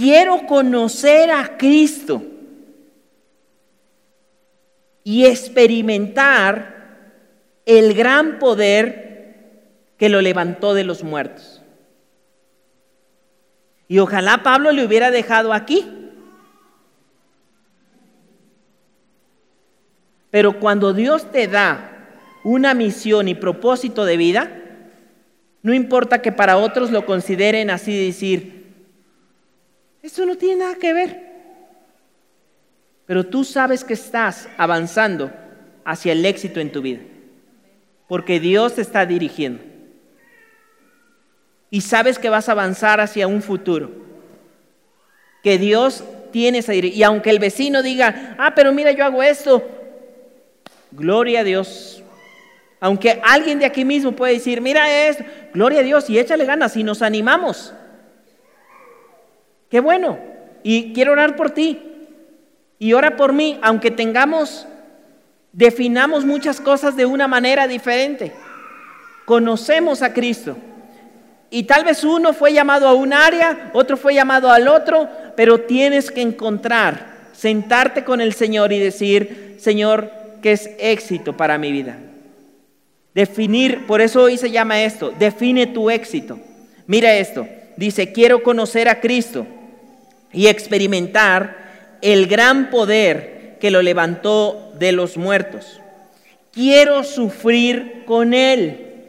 Quiero 0.00 0.46
conocer 0.46 1.30
a 1.30 1.58
Cristo 1.58 2.22
y 5.04 5.26
experimentar 5.26 7.02
el 7.66 7.92
gran 7.92 8.38
poder 8.38 9.60
que 9.98 10.08
lo 10.08 10.22
levantó 10.22 10.72
de 10.72 10.84
los 10.84 11.04
muertos. 11.04 11.60
Y 13.88 13.98
ojalá 13.98 14.42
Pablo 14.42 14.72
le 14.72 14.86
hubiera 14.86 15.10
dejado 15.10 15.52
aquí. 15.52 15.86
Pero 20.30 20.60
cuando 20.60 20.94
Dios 20.94 21.30
te 21.30 21.46
da 21.46 22.08
una 22.42 22.72
misión 22.72 23.28
y 23.28 23.34
propósito 23.34 24.06
de 24.06 24.16
vida, 24.16 24.62
no 25.60 25.74
importa 25.74 26.22
que 26.22 26.32
para 26.32 26.56
otros 26.56 26.90
lo 26.90 27.04
consideren 27.04 27.68
así 27.68 27.94
de 27.94 28.06
decir, 28.06 28.59
eso 30.02 30.26
no 30.26 30.36
tiene 30.36 30.64
nada 30.64 30.74
que 30.76 30.92
ver. 30.92 31.30
Pero 33.06 33.26
tú 33.26 33.44
sabes 33.44 33.84
que 33.84 33.94
estás 33.94 34.48
avanzando 34.56 35.32
hacia 35.84 36.12
el 36.12 36.24
éxito 36.24 36.60
en 36.60 36.70
tu 36.70 36.82
vida, 36.82 37.00
porque 38.08 38.38
Dios 38.38 38.76
te 38.76 38.82
está 38.82 39.04
dirigiendo 39.06 39.70
y 41.70 41.80
sabes 41.82 42.18
que 42.18 42.28
vas 42.28 42.48
a 42.48 42.52
avanzar 42.52 43.00
hacia 43.00 43.28
un 43.28 43.42
futuro. 43.42 43.90
Que 45.42 45.56
Dios 45.56 46.04
tiene 46.32 46.58
esa 46.58 46.72
dirección. 46.72 47.00
Y 47.00 47.02
aunque 47.04 47.30
el 47.30 47.38
vecino 47.38 47.82
diga, 47.82 48.34
ah, 48.38 48.54
pero 48.54 48.72
mira, 48.72 48.90
yo 48.90 49.04
hago 49.04 49.22
esto, 49.22 49.66
gloria 50.90 51.40
a 51.40 51.44
Dios. 51.44 52.02
Aunque 52.80 53.20
alguien 53.22 53.58
de 53.58 53.66
aquí 53.66 53.84
mismo 53.84 54.12
puede 54.12 54.34
decir, 54.34 54.60
mira 54.60 55.08
esto, 55.08 55.24
gloria 55.54 55.80
a 55.80 55.84
Dios 55.84 56.10
y 56.10 56.18
échale 56.18 56.44
ganas 56.44 56.76
y 56.76 56.82
nos 56.82 57.02
animamos. 57.02 57.72
Qué 59.70 59.80
bueno. 59.80 60.18
Y 60.62 60.92
quiero 60.92 61.12
orar 61.12 61.36
por 61.36 61.52
ti. 61.52 61.80
Y 62.78 62.92
ora 62.92 63.16
por 63.16 63.32
mí, 63.32 63.58
aunque 63.62 63.90
tengamos, 63.90 64.66
definamos 65.52 66.24
muchas 66.24 66.60
cosas 66.60 66.96
de 66.96 67.06
una 67.06 67.28
manera 67.28 67.66
diferente. 67.68 68.32
conocemos 69.24 70.02
a 70.02 70.12
Cristo. 70.12 70.56
Y 71.50 71.62
tal 71.64 71.84
vez 71.84 72.02
uno 72.02 72.32
fue 72.32 72.52
llamado 72.52 72.88
a 72.88 72.94
un 72.94 73.12
área, 73.12 73.70
otro 73.74 73.96
fue 73.96 74.14
llamado 74.14 74.50
al 74.50 74.66
otro, 74.66 75.08
pero 75.36 75.60
tienes 75.60 76.10
que 76.10 76.20
encontrar, 76.20 77.28
sentarte 77.32 78.02
con 78.02 78.20
el 78.20 78.32
Señor 78.32 78.72
y 78.72 78.80
decir, 78.80 79.56
Señor, 79.60 80.10
¿qué 80.42 80.52
es 80.52 80.70
éxito 80.80 81.36
para 81.36 81.58
mi 81.58 81.70
vida? 81.70 81.96
Definir, 83.14 83.86
por 83.86 84.00
eso 84.00 84.22
hoy 84.22 84.36
se 84.36 84.50
llama 84.50 84.82
esto, 84.82 85.12
define 85.16 85.68
tu 85.68 85.90
éxito. 85.90 86.40
Mira 86.88 87.14
esto, 87.14 87.46
dice, 87.76 88.12
quiero 88.12 88.42
conocer 88.42 88.88
a 88.88 89.00
Cristo 89.00 89.46
y 90.32 90.46
experimentar 90.46 91.98
el 92.02 92.26
gran 92.26 92.70
poder 92.70 93.58
que 93.60 93.70
lo 93.70 93.82
levantó 93.82 94.72
de 94.78 94.92
los 94.92 95.16
muertos. 95.16 95.80
Quiero 96.52 97.04
sufrir 97.04 98.04
con 98.06 98.34
Él 98.34 99.08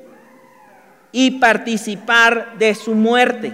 y 1.11 1.39
participar 1.39 2.57
de 2.57 2.75
su 2.75 2.93
muerte. 2.93 3.53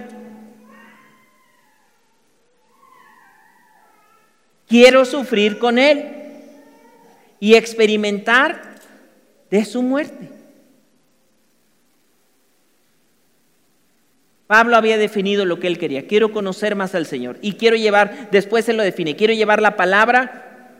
Quiero 4.66 5.04
sufrir 5.04 5.58
con 5.58 5.78
Él 5.78 6.06
y 7.40 7.54
experimentar 7.54 8.76
de 9.50 9.64
su 9.64 9.82
muerte. 9.82 10.37
Pablo 14.48 14.76
había 14.76 14.96
definido 14.96 15.44
lo 15.44 15.60
que 15.60 15.66
él 15.66 15.78
quería. 15.78 16.06
Quiero 16.06 16.32
conocer 16.32 16.74
más 16.74 16.94
al 16.94 17.04
Señor. 17.04 17.36
Y 17.42 17.52
quiero 17.52 17.76
llevar, 17.76 18.30
después 18.32 18.64
se 18.64 18.72
lo 18.72 18.82
define, 18.82 19.14
quiero 19.14 19.34
llevar 19.34 19.60
la 19.60 19.76
palabra 19.76 20.72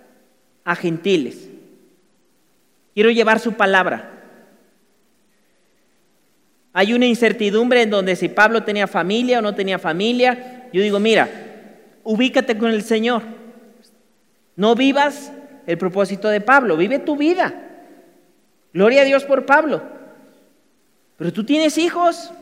a 0.64 0.74
gentiles. 0.74 1.50
Quiero 2.94 3.10
llevar 3.10 3.38
su 3.40 3.52
palabra. 3.52 4.10
Hay 6.72 6.94
una 6.94 7.04
incertidumbre 7.06 7.82
en 7.82 7.90
donde 7.90 8.16
si 8.16 8.30
Pablo 8.30 8.64
tenía 8.64 8.86
familia 8.86 9.38
o 9.38 9.42
no 9.42 9.54
tenía 9.54 9.78
familia. 9.78 10.68
Yo 10.72 10.80
digo, 10.80 10.98
mira, 10.98 11.28
ubícate 12.04 12.56
con 12.56 12.70
el 12.70 12.82
Señor. 12.82 13.22
No 14.56 14.74
vivas 14.74 15.30
el 15.66 15.76
propósito 15.76 16.28
de 16.28 16.40
Pablo, 16.40 16.78
vive 16.78 17.00
tu 17.00 17.18
vida. 17.18 17.54
Gloria 18.72 19.02
a 19.02 19.04
Dios 19.04 19.24
por 19.24 19.44
Pablo. 19.44 19.82
Pero 21.18 21.32
tú 21.34 21.44
tienes 21.44 21.76
hijos, 21.76 22.32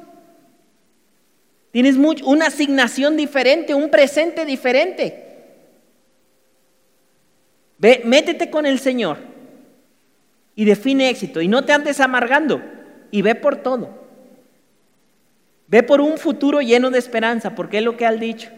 Tienes 1.76 1.96
una 2.24 2.46
asignación 2.46 3.18
diferente, 3.18 3.74
un 3.74 3.90
presente 3.90 4.46
diferente. 4.46 5.22
Ve, 7.76 8.00
métete 8.02 8.48
con 8.48 8.64
el 8.64 8.78
Señor 8.78 9.18
y 10.54 10.64
define 10.64 11.10
éxito. 11.10 11.42
Y 11.42 11.48
no 11.48 11.66
te 11.66 11.74
andes 11.74 12.00
amargando 12.00 12.62
y 13.10 13.20
ve 13.20 13.34
por 13.34 13.56
todo. 13.56 13.90
Ve 15.68 15.82
por 15.82 16.00
un 16.00 16.16
futuro 16.16 16.62
lleno 16.62 16.88
de 16.88 16.98
esperanza, 16.98 17.54
porque 17.54 17.76
es 17.76 17.84
lo 17.84 17.98
que 17.98 18.06
ha 18.06 18.12
dicho. 18.12 18.48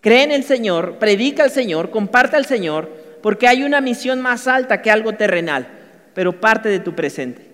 Cree 0.00 0.22
en 0.22 0.32
el 0.32 0.44
Señor, 0.44 0.96
predica 0.98 1.44
al 1.44 1.50
Señor, 1.50 1.90
comparte 1.90 2.36
al 2.36 2.46
Señor, 2.46 2.90
porque 3.20 3.46
hay 3.46 3.62
una 3.62 3.82
misión 3.82 4.22
más 4.22 4.48
alta 4.48 4.80
que 4.80 4.90
algo 4.90 5.16
terrenal, 5.16 5.68
pero 6.14 6.40
parte 6.40 6.70
de 6.70 6.80
tu 6.80 6.94
presente. 6.94 7.46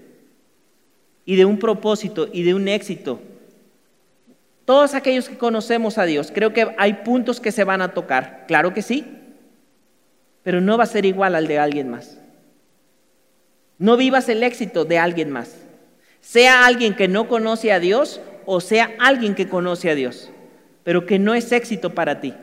Y 1.26 1.34
de 1.34 1.44
un 1.44 1.58
propósito 1.58 2.28
y 2.32 2.44
de 2.44 2.54
un 2.54 2.68
éxito 2.68 3.20
todos 4.64 4.94
aquellos 4.94 5.28
que 5.28 5.38
conocemos 5.38 5.98
a 5.98 6.04
Dios, 6.04 6.30
creo 6.34 6.52
que 6.52 6.74
hay 6.78 6.94
puntos 6.94 7.40
que 7.40 7.52
se 7.52 7.64
van 7.64 7.82
a 7.82 7.92
tocar, 7.92 8.44
claro 8.46 8.72
que 8.72 8.82
sí, 8.82 9.04
pero 10.42 10.60
no 10.60 10.78
va 10.78 10.84
a 10.84 10.88
ser 10.88 11.04
igual 11.04 11.34
al 11.34 11.46
de 11.46 11.58
alguien 11.58 11.88
más. 11.88 12.18
No 13.78 13.96
vivas 13.96 14.28
el 14.28 14.42
éxito 14.42 14.84
de 14.84 14.98
alguien 14.98 15.30
más, 15.30 15.56
sea 16.20 16.66
alguien 16.66 16.94
que 16.94 17.08
no 17.08 17.28
conoce 17.28 17.72
a 17.72 17.80
Dios 17.80 18.20
o 18.46 18.60
sea 18.60 18.90
alguien 18.98 19.34
que 19.34 19.48
conoce 19.48 19.90
a 19.90 19.94
Dios, 19.94 20.30
pero 20.82 21.06
que 21.06 21.18
no 21.18 21.34
es 21.34 21.50
éxito 21.52 21.94
para 21.94 22.20
ti. 22.20 22.34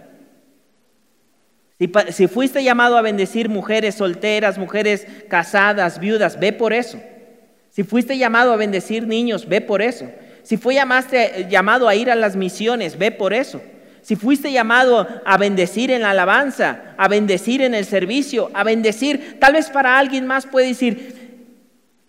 Si, 2.12 2.28
fuiste 2.28 2.64
llamado 2.64 2.96
a 2.96 3.02
bendecir 3.02 3.50
mujeres 3.50 3.96
solteras, 3.96 4.60
mujeres 4.60 5.08
casadas, 5.28 6.00
viudas, 6.00 6.40
ve 6.40 6.54
por 6.54 6.74
eso. 6.74 7.02
Si 7.72 7.84
fuiste 7.84 8.20
llamado 8.20 8.54
a 8.54 8.58
bendecir 8.58 9.08
niños, 9.08 9.48
ve 9.48 9.62
por 9.62 9.82
eso. 9.82 10.08
Si 10.44 10.58
fue 10.58 10.76
llamado 10.76 11.88
a 11.88 11.96
ir 11.96 12.10
a 12.10 12.16
las 12.16 12.36
misiones, 12.36 12.98
ve 12.98 13.12
por 13.12 13.34
eso. 13.34 13.62
Si 14.02 14.16
fuiste 14.16 14.52
llamado 14.52 15.08
a 15.26 15.38
bendecir 15.38 15.92
en 15.92 16.02
la 16.02 16.12
alabanza, 16.12 16.96
a 16.98 17.08
bendecir 17.08 17.62
en 17.62 17.76
el 17.76 17.86
servicio, 17.86 18.50
a 18.54 18.64
bendecir, 18.64 19.38
tal 19.40 19.54
vez 19.54 19.70
para 19.70 20.00
alguien 20.00 20.26
más 20.26 20.48
puede 20.48 20.68
decir, 20.68 21.38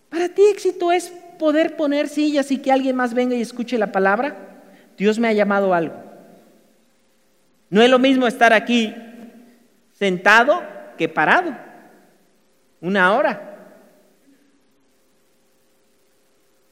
para 0.08 0.28
ti 0.28 0.42
éxito 0.50 0.90
es 0.92 1.12
poder 1.38 1.76
poner 1.76 2.08
sillas 2.08 2.50
y 2.50 2.58
que 2.58 2.72
alguien 2.72 2.96
más 2.96 3.14
venga 3.14 3.34
y 3.34 3.42
escuche 3.42 3.76
la 3.76 3.92
palabra. 3.92 4.36
Dios 4.96 5.18
me 5.18 5.28
ha 5.28 5.32
llamado 5.32 5.74
a 5.74 5.78
algo. 5.78 5.94
No 7.68 7.82
es 7.82 7.90
lo 7.90 7.98
mismo 7.98 8.26
estar 8.26 8.52
aquí 8.52 8.94
sentado 9.98 10.62
que 10.96 11.08
parado. 11.08 11.56
Una 12.80 13.14
hora. 13.14 13.51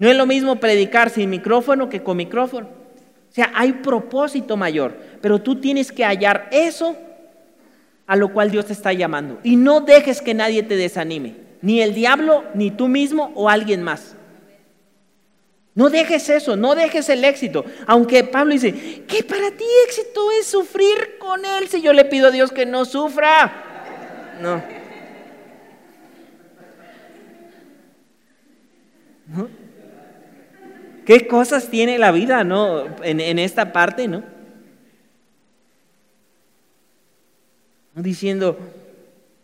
No 0.00 0.08
es 0.08 0.16
lo 0.16 0.26
mismo 0.26 0.56
predicar 0.56 1.10
sin 1.10 1.28
micrófono 1.28 1.90
que 1.90 2.02
con 2.02 2.16
micrófono. 2.16 2.66
O 2.66 3.32
sea, 3.32 3.52
hay 3.54 3.74
propósito 3.74 4.56
mayor, 4.56 4.96
pero 5.20 5.40
tú 5.40 5.60
tienes 5.60 5.92
que 5.92 6.04
hallar 6.04 6.48
eso 6.50 6.96
a 8.06 8.16
lo 8.16 8.32
cual 8.32 8.50
Dios 8.50 8.66
te 8.66 8.72
está 8.72 8.94
llamando. 8.94 9.38
Y 9.44 9.56
no 9.56 9.82
dejes 9.82 10.22
que 10.22 10.34
nadie 10.34 10.62
te 10.62 10.76
desanime, 10.76 11.36
ni 11.60 11.82
el 11.82 11.94
diablo, 11.94 12.44
ni 12.54 12.70
tú 12.70 12.88
mismo 12.88 13.30
o 13.34 13.50
alguien 13.50 13.82
más. 13.82 14.16
No 15.74 15.90
dejes 15.90 16.30
eso, 16.30 16.56
no 16.56 16.74
dejes 16.74 17.08
el 17.10 17.22
éxito. 17.22 17.66
Aunque 17.86 18.24
Pablo 18.24 18.54
dice, 18.54 19.04
que 19.06 19.22
para 19.22 19.50
ti 19.50 19.64
éxito 19.86 20.30
es 20.40 20.46
sufrir 20.46 21.18
con 21.18 21.44
él 21.44 21.68
si 21.68 21.82
yo 21.82 21.92
le 21.92 22.06
pido 22.06 22.28
a 22.28 22.30
Dios 22.30 22.50
que 22.50 22.64
no 22.64 22.86
sufra. 22.86 23.52
No. 24.40 24.62
¿No? 29.28 29.59
¿Qué 31.10 31.26
cosas 31.26 31.70
tiene 31.70 31.98
la 31.98 32.12
vida, 32.12 32.44
no? 32.44 32.84
En, 33.02 33.40
esta 33.40 33.72
parte, 33.72 34.06
¿no? 34.06 34.22
Diciendo, 37.96 38.56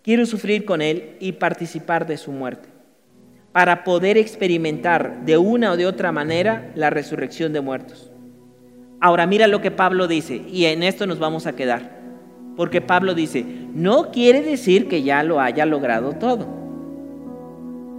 quiero 0.04 0.26
sufrir 0.26 0.64
con 0.64 0.80
Él 0.80 1.16
y 1.18 1.32
participar 1.32 2.06
de 2.06 2.18
su 2.18 2.30
muerte, 2.30 2.68
para 3.50 3.82
poder 3.82 4.16
experimentar 4.16 5.24
de 5.24 5.38
una 5.38 5.72
o 5.72 5.76
de 5.76 5.86
otra 5.86 6.12
manera 6.12 6.70
la 6.76 6.88
resurrección 6.88 7.52
de 7.52 7.60
muertos. 7.60 8.12
Ahora 9.00 9.26
mira 9.26 9.48
lo 9.48 9.60
que 9.60 9.72
Pablo 9.72 10.06
dice, 10.06 10.42
y 10.48 10.66
en 10.66 10.84
esto 10.84 11.04
nos 11.04 11.18
vamos 11.18 11.48
a 11.48 11.56
quedar, 11.56 11.98
porque 12.56 12.80
Pablo 12.80 13.12
dice, 13.12 13.44
no 13.74 14.12
quiere 14.12 14.40
decir 14.40 14.86
que 14.86 15.02
ya 15.02 15.24
lo 15.24 15.40
haya 15.40 15.66
logrado 15.66 16.12
todo. 16.12 16.46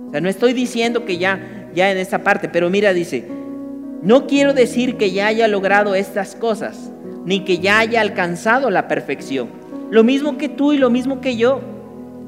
O 0.08 0.12
sea, 0.12 0.22
no 0.22 0.30
estoy 0.30 0.54
diciendo 0.54 1.04
que 1.04 1.18
ya, 1.18 1.70
ya 1.76 1.92
en 1.92 1.98
esta 1.98 2.24
parte, 2.24 2.48
pero 2.48 2.70
mira, 2.70 2.94
dice, 2.94 3.36
no 4.08 4.26
quiero 4.26 4.54
decir 4.54 4.96
que 4.96 5.12
ya 5.12 5.28
haya 5.28 5.50
logrado 5.50 5.94
estas 5.94 6.34
cosas, 6.34 6.94
ni 7.26 7.44
que 7.44 7.60
ya 7.60 7.80
haya 7.80 8.00
alcanzado 8.00 8.70
la 8.70 8.88
perfección. 8.88 9.50
Lo 9.92 10.06
mismo 10.06 10.38
que 10.38 10.48
tú 10.48 10.72
y 10.72 10.78
lo 10.78 10.90
mismo 10.90 11.20
que 11.20 11.36
yo. 11.36 11.60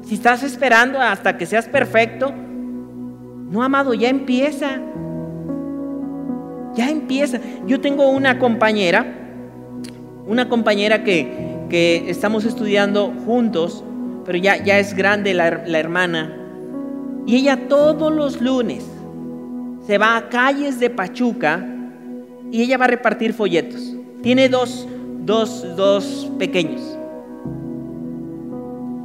Si 0.02 0.16
estás 0.16 0.42
esperando 0.42 1.00
hasta 1.00 1.38
que 1.38 1.46
seas 1.46 1.68
perfecto, 1.68 2.34
no, 2.34 3.62
amado, 3.62 3.94
ya 3.94 4.10
empieza. 4.10 4.78
Ya 6.74 6.90
empieza. 6.90 7.40
Yo 7.66 7.80
tengo 7.80 8.10
una 8.10 8.38
compañera, 8.38 9.06
una 10.26 10.50
compañera 10.50 11.02
que, 11.02 12.04
estamos 12.10 12.44
estudiando 12.44 13.10
juntos, 13.24 13.82
pero 14.26 14.36
ya, 14.36 14.62
ya 14.62 14.78
es 14.78 14.92
grande 14.92 15.32
la, 15.32 15.62
la 15.66 15.78
hermana. 15.78 16.30
Y 17.24 17.36
ella 17.36 17.68
todos 17.68 18.12
los 18.12 18.42
lunes 18.42 18.84
se 19.90 19.98
va 19.98 20.16
a 20.16 20.28
calles 20.28 20.78
de 20.78 20.88
Pachuca 20.88 21.66
y 22.52 22.62
ella 22.62 22.78
va 22.78 22.84
a 22.84 22.88
repartir 22.88 23.32
folletos. 23.32 23.92
Tiene 24.22 24.48
dos, 24.48 24.86
dos, 25.22 25.66
dos 25.76 26.30
pequeños. 26.38 26.96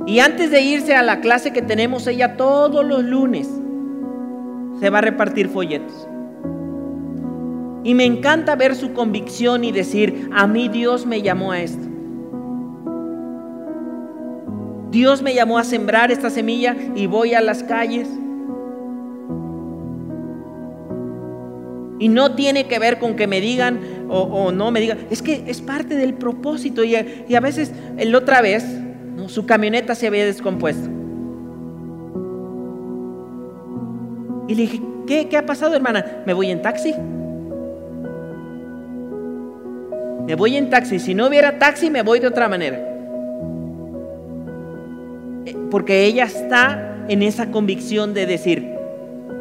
Y 0.06 0.20
antes 0.20 0.52
de 0.52 0.62
irse 0.62 0.96
a 0.96 1.02
la 1.02 1.22
clase 1.22 1.52
que 1.52 1.64
tenemos 1.64 2.06
ella 2.06 2.38
todos 2.38 2.86
los 2.86 3.04
lunes, 3.04 3.50
se 4.80 4.92
va 4.92 5.00
a 5.00 5.02
repartir 5.02 5.50
folletos. 5.50 6.08
Y 7.84 7.96
me 7.96 8.06
encanta 8.06 8.56
ver 8.56 8.76
su 8.76 8.94
convicción 8.94 9.64
y 9.64 9.72
decir, 9.72 10.30
a 10.36 10.46
mí 10.46 10.70
Dios 10.70 11.08
me 11.08 11.24
llamó 11.24 11.52
a 11.52 11.62
esto. 11.62 11.88
Dios 14.92 15.24
me 15.24 15.34
llamó 15.34 15.58
a 15.58 15.64
sembrar 15.64 16.12
esta 16.12 16.30
semilla 16.30 16.76
y 16.96 17.08
voy 17.08 17.34
a 17.34 17.42
las 17.42 17.64
calles 17.64 18.08
Y 22.00 22.10
no 22.10 22.36
tiene 22.36 22.68
que 22.68 22.78
ver 22.78 23.00
con 23.00 23.16
que 23.16 23.28
me 23.28 23.40
digan 23.40 24.08
o, 24.10 24.52
no 24.52 24.72
me 24.72 24.82
digan. 24.82 25.00
Es 25.10 25.22
que 25.22 25.44
es 25.48 25.62
parte 25.62 25.96
del 25.96 26.14
propósito. 26.14 26.84
Y, 26.84 26.96
a 26.96 27.40
veces, 27.40 27.72
la 27.98 28.18
otra 28.18 28.42
vez, 28.42 28.66
su 29.28 29.46
camioneta 29.46 29.96
se 29.96 30.08
había 30.08 30.26
descompuesto. 30.26 30.90
Y 34.48 34.56
le 34.56 34.62
dije, 34.62 34.82
¿Qué, 35.06 35.28
¿Qué 35.30 35.38
ha 35.38 35.46
pasado, 35.46 35.76
hermana? 35.76 36.24
Me 36.26 36.34
voy 36.34 36.50
en 36.50 36.62
taxi. 36.62 36.94
Me 40.26 40.36
voy 40.36 40.58
en 40.58 40.70
taxi. 40.70 41.00
Si 41.00 41.14
no 41.14 41.28
hubiera 41.28 41.60
taxi, 41.60 41.90
me 41.90 42.02
voy 42.02 42.20
de 42.20 42.28
otra 42.28 42.50
manera. 42.50 42.78
Eh, 45.46 45.56
porque 45.70 46.06
ella 46.06 46.24
está 46.26 47.06
en 47.08 47.22
esa 47.22 47.52
convicción 47.52 48.14
de 48.16 48.26
decir, 48.26 48.75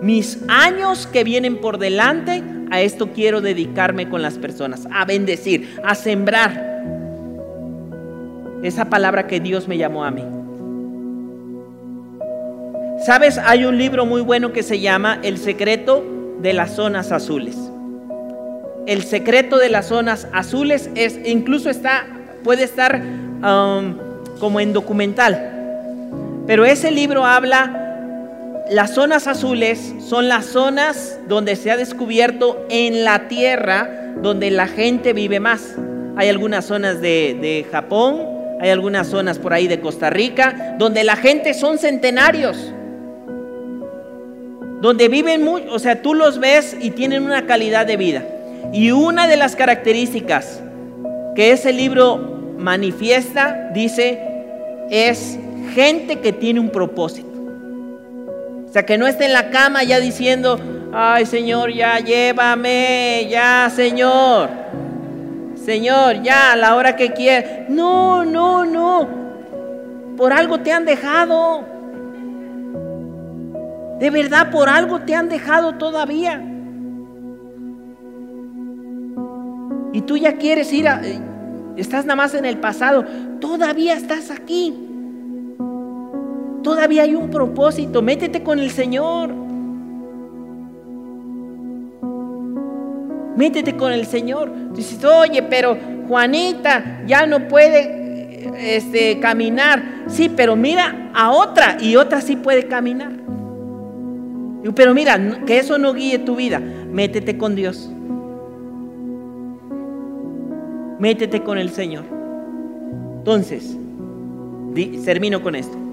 mis 0.02 0.38
años 0.48 1.06
que 1.06 1.24
vienen 1.24 1.60
por 1.60 1.78
delante, 1.78 2.42
a 2.70 2.80
esto 2.80 3.10
quiero 3.12 3.40
dedicarme 3.40 4.08
con 4.08 4.22
las 4.22 4.38
personas, 4.38 4.86
a 4.92 5.04
bendecir, 5.04 5.76
a 5.84 5.94
sembrar. 5.94 6.72
Esa 8.62 8.86
palabra 8.86 9.26
que 9.26 9.40
Dios 9.40 9.68
me 9.68 9.76
llamó 9.76 10.04
a 10.04 10.10
mí. 10.10 10.24
Sabes, 13.04 13.38
hay 13.38 13.64
un 13.64 13.76
libro 13.76 14.06
muy 14.06 14.22
bueno 14.22 14.52
que 14.52 14.62
se 14.62 14.80
llama 14.80 15.18
El 15.22 15.36
secreto 15.38 16.02
de 16.40 16.54
las 16.54 16.74
zonas 16.74 17.12
azules. 17.12 17.56
El 18.86 19.02
secreto 19.02 19.58
de 19.58 19.68
las 19.68 19.86
zonas 19.86 20.28
azules 20.32 20.90
es, 20.94 21.18
incluso 21.24 21.70
está, 21.70 22.06
puede 22.42 22.64
estar 22.64 23.02
um, 23.02 23.96
como 24.38 24.60
en 24.60 24.72
documental. 24.72 25.50
Pero 26.46 26.64
ese 26.64 26.90
libro 26.90 27.24
habla 27.24 27.83
las 28.70 28.94
zonas 28.94 29.26
azules 29.26 29.94
son 29.98 30.28
las 30.28 30.46
zonas 30.46 31.18
donde 31.28 31.54
se 31.54 31.70
ha 31.70 31.76
descubierto 31.76 32.64
en 32.70 33.04
la 33.04 33.28
tierra 33.28 34.14
donde 34.22 34.50
la 34.50 34.66
gente 34.66 35.12
vive 35.12 35.38
más. 35.38 35.74
Hay 36.16 36.30
algunas 36.30 36.64
zonas 36.64 37.00
de, 37.02 37.66
Japón, 37.70 38.22
hay 38.60 38.70
algunas 38.70 39.08
zonas 39.08 39.38
por 39.38 39.52
ahí 39.52 39.66
de 39.66 39.80
Costa 39.80 40.08
Rica, 40.08 40.76
donde 40.78 41.04
la 41.04 41.16
gente 41.16 41.52
son 41.52 41.76
centenarios. 41.78 42.72
Donde 44.80 45.08
viven 45.08 45.42
mucho, 45.42 45.66
o 45.70 45.78
sea, 45.78 46.00
tú 46.00 46.14
los 46.14 46.38
ves 46.38 46.76
y 46.80 46.90
tienen 46.90 47.22
una 47.24 47.46
calidad 47.46 47.84
de 47.84 47.98
vida. 47.98 48.24
Y 48.72 48.92
una 48.92 49.26
de 49.26 49.36
las 49.36 49.56
características 49.56 50.62
que 51.34 51.52
ese 51.52 51.72
libro 51.72 52.54
manifiesta, 52.58 53.70
dice, 53.74 54.20
es 54.90 55.38
gente 55.74 56.20
que 56.20 56.32
tiene 56.32 56.60
un 56.60 56.70
propósito. 56.70 57.33
Sea, 58.74 58.84
que 58.84 58.98
no 58.98 59.06
esté 59.06 59.26
en 59.26 59.32
la 59.32 59.50
cama 59.50 59.84
ya 59.84 60.00
diciendo, 60.00 60.58
ay 60.92 61.26
Señor, 61.26 61.72
ya 61.72 62.00
llévame, 62.00 63.28
ya 63.30 63.70
Señor. 63.70 64.48
Señor, 65.54 66.22
ya 66.22 66.50
a 66.50 66.56
la 66.56 66.74
hora 66.74 66.96
que 66.96 67.12
quieras. 67.12 67.68
No, 67.68 68.24
no, 68.24 68.64
no. 68.64 69.08
Por 70.16 70.32
algo 70.32 70.58
te 70.58 70.72
han 70.72 70.84
dejado. 70.86 71.64
De 74.00 74.10
verdad, 74.10 74.50
por 74.50 74.68
algo 74.68 75.02
te 75.02 75.14
han 75.14 75.28
dejado 75.28 75.74
todavía. 75.74 76.42
Y 79.92 80.00
tú 80.00 80.16
ya 80.16 80.32
quieres 80.32 80.72
ir 80.72 80.88
a... 80.88 81.00
Estás 81.76 82.06
nada 82.06 82.16
más 82.16 82.34
en 82.34 82.44
el 82.44 82.58
pasado. 82.58 83.04
Todavía 83.38 83.94
estás 83.94 84.32
aquí. 84.32 84.83
Todavía 86.64 87.02
hay 87.02 87.14
un 87.14 87.30
propósito. 87.30 88.00
Métete 88.00 88.42
con 88.42 88.58
el 88.58 88.70
Señor. 88.70 89.30
Métete 93.36 93.76
con 93.76 93.92
el 93.92 94.06
Señor. 94.06 94.50
Dices, 94.72 95.04
oye, 95.04 95.42
pero 95.42 95.76
Juanita 96.08 97.02
ya 97.06 97.26
no 97.26 97.46
puede 97.48 98.48
este, 98.76 99.20
caminar. 99.20 100.04
Sí, 100.06 100.30
pero 100.34 100.56
mira 100.56 101.10
a 101.14 101.32
otra 101.32 101.76
y 101.78 101.96
otra 101.96 102.22
sí 102.22 102.36
puede 102.36 102.66
caminar. 102.66 103.12
Pero 104.74 104.94
mira, 104.94 105.44
que 105.44 105.58
eso 105.58 105.76
no 105.76 105.92
guíe 105.92 106.18
tu 106.18 106.34
vida. 106.34 106.58
Métete 106.58 107.36
con 107.36 107.54
Dios. 107.54 107.90
Métete 110.98 111.42
con 111.42 111.58
el 111.58 111.68
Señor. 111.68 112.04
Entonces, 113.18 113.76
termino 115.04 115.42
con 115.42 115.54
esto. 115.54 115.83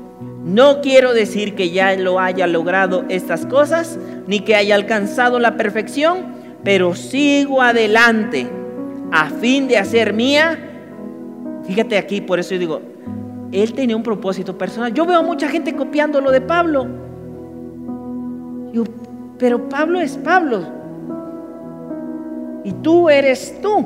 No 0.43 0.81
quiero 0.81 1.13
decir 1.13 1.53
que 1.53 1.69
ya 1.69 1.95
lo 1.95 2.19
haya 2.19 2.47
logrado 2.47 3.05
estas 3.09 3.45
cosas, 3.45 3.99
ni 4.25 4.39
que 4.39 4.55
haya 4.55 4.73
alcanzado 4.73 5.39
la 5.39 5.55
perfección, 5.55 6.33
pero 6.63 6.95
sigo 6.95 7.61
adelante 7.61 8.49
a 9.11 9.29
fin 9.29 9.67
de 9.67 9.77
hacer 9.77 10.13
mía. 10.13 10.57
Fíjate 11.63 11.97
aquí, 11.97 12.21
por 12.21 12.39
eso 12.39 12.55
yo 12.55 12.59
digo, 12.59 12.81
él 13.51 13.73
tenía 13.73 13.95
un 13.95 14.03
propósito 14.03 14.57
personal. 14.57 14.93
Yo 14.93 15.05
veo 15.05 15.19
a 15.19 15.23
mucha 15.23 15.47
gente 15.47 15.75
copiando 15.75 16.19
lo 16.21 16.31
de 16.31 16.41
Pablo. 16.41 16.87
pero 19.37 19.69
Pablo 19.69 19.99
es 19.99 20.17
Pablo. 20.17 20.63
Y 22.63 22.71
tú 22.73 23.09
eres 23.09 23.59
tú. 23.61 23.85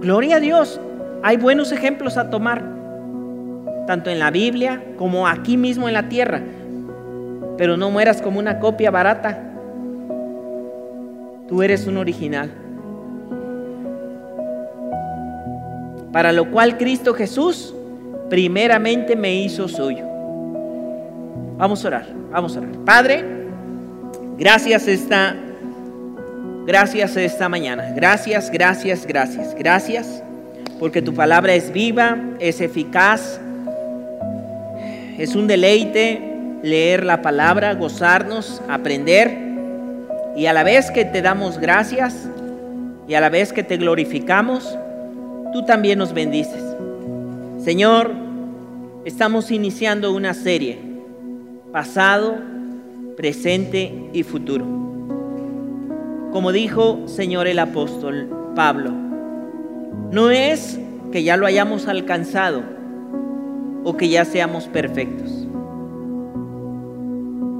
Gloria 0.00 0.36
a 0.36 0.40
Dios. 0.40 0.80
Hay 1.22 1.36
buenos 1.36 1.72
ejemplos 1.72 2.16
a 2.16 2.28
tomar 2.28 2.73
tanto 3.86 4.10
en 4.10 4.18
la 4.18 4.30
Biblia 4.30 4.82
como 4.96 5.26
aquí 5.26 5.56
mismo 5.56 5.88
en 5.88 5.94
la 5.94 6.08
tierra. 6.08 6.42
Pero 7.56 7.76
no 7.76 7.90
mueras 7.90 8.20
como 8.20 8.38
una 8.38 8.58
copia 8.58 8.90
barata. 8.90 9.38
Tú 11.48 11.62
eres 11.62 11.86
un 11.86 11.98
original. 11.98 12.50
Para 16.12 16.32
lo 16.32 16.50
cual 16.50 16.78
Cristo 16.78 17.12
Jesús 17.14 17.74
primeramente 18.30 19.16
me 19.16 19.34
hizo 19.34 19.68
suyo. 19.68 20.06
Vamos 21.56 21.84
a 21.84 21.88
orar, 21.88 22.06
vamos 22.30 22.56
a 22.56 22.60
orar. 22.60 22.72
Padre, 22.84 23.24
gracias 24.38 24.88
esta 24.88 25.36
gracias 26.66 27.16
esta 27.16 27.48
mañana. 27.48 27.92
Gracias, 27.94 28.50
gracias, 28.50 29.06
gracias. 29.06 29.54
Gracias 29.54 30.22
porque 30.78 31.02
tu 31.02 31.14
palabra 31.14 31.54
es 31.54 31.72
viva, 31.72 32.16
es 32.40 32.60
eficaz 32.60 33.40
es 35.18 35.34
un 35.34 35.46
deleite 35.46 36.34
leer 36.62 37.04
la 37.04 37.22
palabra, 37.22 37.74
gozarnos, 37.74 38.62
aprender 38.68 39.36
y 40.36 40.46
a 40.46 40.52
la 40.52 40.64
vez 40.64 40.90
que 40.90 41.04
te 41.04 41.22
damos 41.22 41.58
gracias 41.58 42.28
y 43.06 43.14
a 43.14 43.20
la 43.20 43.28
vez 43.28 43.52
que 43.52 43.62
te 43.62 43.76
glorificamos, 43.76 44.76
tú 45.52 45.64
también 45.64 45.98
nos 45.98 46.14
bendices. 46.14 46.62
Señor, 47.62 48.12
estamos 49.04 49.50
iniciando 49.50 50.12
una 50.12 50.34
serie, 50.34 50.78
pasado, 51.70 52.36
presente 53.16 53.92
y 54.12 54.22
futuro. 54.22 54.64
Como 56.32 56.50
dijo 56.50 57.06
Señor 57.06 57.46
el 57.46 57.58
apóstol 57.58 58.52
Pablo, 58.56 58.90
no 60.10 60.30
es 60.30 60.80
que 61.12 61.22
ya 61.22 61.36
lo 61.36 61.46
hayamos 61.46 61.86
alcanzado, 61.86 62.62
o 63.84 63.96
que 63.96 64.08
ya 64.08 64.24
seamos 64.24 64.66
perfectos. 64.66 65.46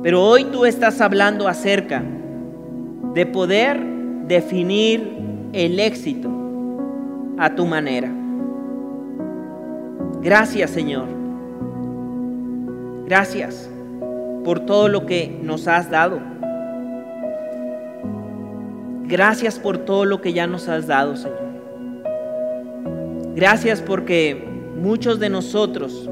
Pero 0.02 0.22
hoy 0.22 0.44
tú 0.44 0.64
estás 0.64 1.00
hablando 1.00 1.46
acerca 1.46 2.02
de 3.14 3.26
poder 3.26 3.80
definir 4.26 5.16
el 5.52 5.78
éxito 5.78 6.30
a 7.38 7.54
tu 7.54 7.66
manera. 7.66 8.10
Gracias 10.20 10.70
Señor. 10.70 11.06
Gracias 13.06 13.70
por 14.44 14.60
todo 14.60 14.88
lo 14.88 15.06
que 15.06 15.38
nos 15.42 15.68
has 15.68 15.90
dado. 15.90 16.20
Gracias 19.06 19.58
por 19.58 19.78
todo 19.78 20.06
lo 20.06 20.20
que 20.20 20.32
ya 20.32 20.46
nos 20.46 20.68
has 20.68 20.86
dado, 20.86 21.16
Señor. 21.16 21.44
Gracias 23.34 23.82
porque 23.82 24.44
muchos 24.76 25.18
de 25.18 25.28
nosotros 25.28 26.08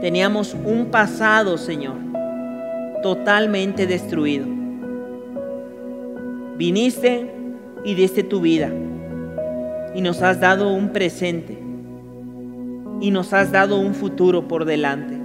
teníamos 0.00 0.54
un 0.54 0.86
pasado, 0.86 1.58
Señor, 1.58 1.96
totalmente 3.02 3.86
destruido. 3.86 4.46
Viniste 6.56 7.30
y 7.84 7.94
diste 7.94 8.22
tu 8.22 8.40
vida 8.40 8.70
y 9.94 10.00
nos 10.00 10.22
has 10.22 10.40
dado 10.40 10.72
un 10.72 10.90
presente 10.90 11.58
y 13.00 13.10
nos 13.10 13.32
has 13.32 13.50
dado 13.50 13.80
un 13.80 13.94
futuro 13.94 14.46
por 14.46 14.64
delante. 14.64 15.18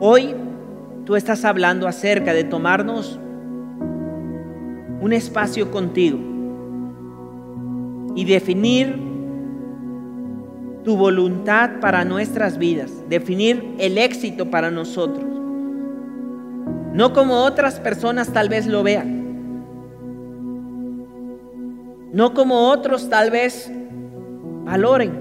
Hoy 0.00 0.34
tú 1.04 1.16
estás 1.16 1.44
hablando 1.44 1.88
acerca 1.88 2.32
de 2.34 2.44
tomarnos 2.44 3.18
un 5.00 5.12
espacio 5.12 5.70
contigo 5.70 6.18
y 8.14 8.24
definir 8.24 9.07
tu 10.88 10.96
voluntad 10.96 11.80
para 11.82 12.02
nuestras 12.06 12.56
vidas, 12.56 12.90
definir 13.10 13.74
el 13.78 13.98
éxito 13.98 14.50
para 14.50 14.70
nosotros. 14.70 15.22
No 16.94 17.12
como 17.12 17.44
otras 17.44 17.78
personas 17.78 18.32
tal 18.32 18.48
vez 18.48 18.66
lo 18.66 18.82
vean. 18.82 19.66
No 22.14 22.32
como 22.32 22.70
otros 22.70 23.10
tal 23.10 23.30
vez 23.30 23.70
valoren, 24.64 25.12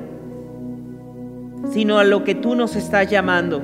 sino 1.69 1.99
a 1.99 2.05
lo 2.05 2.23
que 2.23 2.33
tú 2.33 2.55
nos 2.55 2.77
estás 2.77 3.09
llamando. 3.09 3.61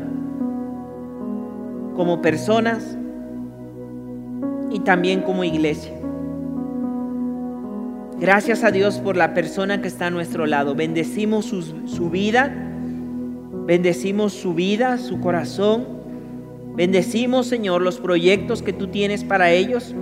como 1.96 2.22
personas 2.22 2.98
y 4.72 4.80
también 4.80 5.22
como 5.22 5.46
iglesia. 5.46 5.94
Gracias 8.24 8.64
a 8.64 8.72
Dios 8.72 9.00
por 9.00 9.18
la 9.18 9.34
persona 9.34 9.82
que 9.82 9.90
está 9.90 10.08
a 10.08 10.10
nuestro 10.10 10.46
lado. 10.46 10.76
Bendecimos 10.76 11.44
su, 11.44 11.62
su 11.86 12.10
vida, 12.10 12.56
bendecimos 13.66 14.32
su 14.32 14.54
vida, 14.54 14.98
su 14.98 15.20
corazón. 15.20 15.86
Bendecimos, 16.74 17.48
Señor, 17.48 17.82
los 17.82 18.00
proyectos 18.00 18.64
que 18.64 18.72
tú 18.72 18.88
tienes 18.88 19.26
para 19.26 19.52
ellos, 19.52 19.94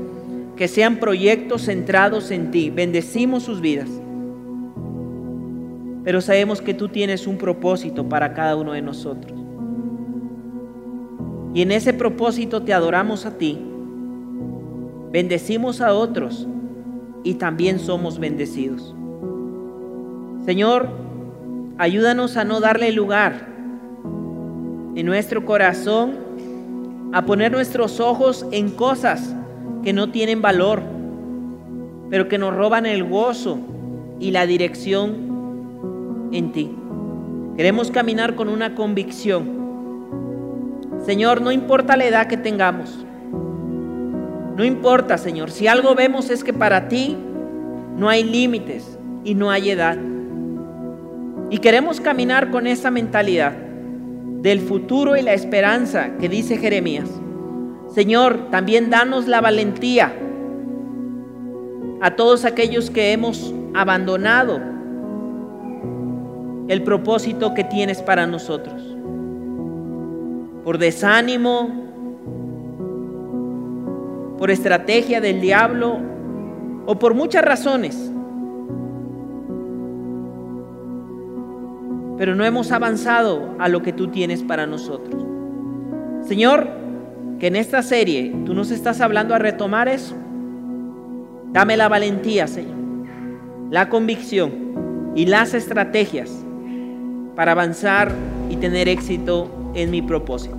que 0.56 0.68
sean 0.68 0.98
proyectos 0.98 1.64
centrados 1.64 2.30
en 2.30 2.52
ti. 2.52 2.69
Bendecimos 2.69 3.41
sus 3.41 3.60
vidas. 3.60 3.89
Pero 6.03 6.22
sabemos 6.22 6.61
que 6.61 6.76
tú 6.76 6.89
tienes 6.89 7.26
un 7.26 7.39
propósito 7.39 8.07
para 8.07 8.35
cada 8.35 8.56
uno 8.56 8.73
de 8.73 8.84
nosotros. 8.84 9.34
Y 11.56 11.64
en 11.64 11.72
ese 11.72 11.91
propósito 11.91 12.61
te 12.61 12.72
adoramos 12.72 13.26
a 13.26 13.39
ti. 13.39 13.57
Bendecimos 15.11 15.81
a 15.81 15.95
otros 15.95 16.48
y 17.23 17.35
también 17.35 17.80
somos 17.80 18.19
bendecidos. 18.19 18.95
Señor, 20.45 20.89
ayúdanos 21.77 22.38
a 22.38 22.43
no 22.43 22.60
darle 22.60 22.91
lugar 22.91 23.48
en 24.95 25.06
nuestro 25.06 25.45
corazón 25.45 26.18
a 27.14 27.26
poner 27.26 27.52
nuestros 27.52 27.99
ojos 27.99 28.45
en 28.52 28.72
cosas 28.72 29.35
que 29.84 29.93
no 29.93 30.11
tienen 30.11 30.41
valor, 30.41 30.81
pero 32.10 32.27
que 32.27 32.38
nos 32.38 32.56
roban 32.56 32.85
el 32.85 33.03
gozo 33.03 33.60
y 34.19 34.31
la 34.31 34.45
dirección 34.45 36.30
en 36.31 36.52
ti. 36.52 36.72
Queremos 37.57 37.91
caminar 37.91 38.35
con 38.35 38.48
una 38.48 38.76
convicción. 38.76 39.60
Señor, 41.06 41.41
no 41.41 41.52
importa 41.52 41.98
la 41.98 42.06
edad 42.06 42.27
que 42.27 42.38
tengamos, 42.38 43.06
no 44.55 44.65
importa, 44.65 45.17
Señor, 45.17 45.51
si 45.51 45.67
algo 45.67 45.95
vemos 45.95 46.29
es 46.29 46.43
que 46.43 46.53
para 46.53 46.87
ti 46.87 47.17
no 47.97 48.09
hay 48.09 48.23
límites 48.23 48.97
y 49.23 49.35
no 49.35 49.49
hay 49.49 49.71
edad. 49.71 49.97
Y 51.49 51.57
queremos 51.59 52.01
caminar 52.01 52.51
con 52.51 52.67
esa 52.67 52.91
mentalidad 52.91 53.53
del 54.41 54.59
futuro 54.59 55.15
y 55.15 55.21
la 55.21 55.33
esperanza 55.33 56.17
que 56.19 56.29
dice 56.29 56.57
Jeremías. 56.57 57.09
Señor, 57.89 58.49
también 58.49 58.89
danos 58.89 59.27
la 59.27 59.41
valentía 59.41 60.13
a 62.01 62.15
todos 62.15 62.45
aquellos 62.45 62.89
que 62.89 63.11
hemos 63.11 63.53
abandonado 63.73 64.59
el 66.67 66.83
propósito 66.83 67.53
que 67.53 67.63
tienes 67.63 68.01
para 68.01 68.25
nosotros. 68.25 68.81
Por 70.63 70.77
desánimo, 70.77 71.90
por 74.41 74.49
estrategia 74.49 75.22
del 75.22 75.39
diablo 75.39 75.99
o 76.88 76.97
por 76.97 77.13
muchas 77.13 77.45
razones. 77.45 78.11
Pero 82.18 82.34
no 82.34 82.43
hemos 82.43 82.72
avanzado 82.72 83.55
a 83.59 83.69
lo 83.69 83.84
que 83.84 83.93
tú 83.93 84.07
tienes 84.07 84.41
para 84.41 84.65
nosotros. 84.65 85.23
Señor, 86.27 86.68
que 87.39 87.45
en 87.45 87.55
esta 87.55 87.84
serie 87.84 88.35
tú 88.43 88.55
nos 88.55 88.72
estás 88.72 88.99
hablando 88.99 89.35
a 89.35 89.38
retomar 89.38 89.88
eso. 89.88 90.15
Dame 91.53 91.77
la 91.77 91.88
valentía, 91.88 92.47
Señor, 92.47 92.77
la 93.69 93.89
convicción 93.89 95.11
y 95.15 95.27
las 95.27 95.53
estrategias 95.53 96.31
para 97.35 97.51
avanzar 97.51 98.11
y 98.49 98.55
tener 98.55 98.89
éxito 98.89 99.51
en 99.76 99.91
mi 99.91 100.01
propósito. 100.01 100.57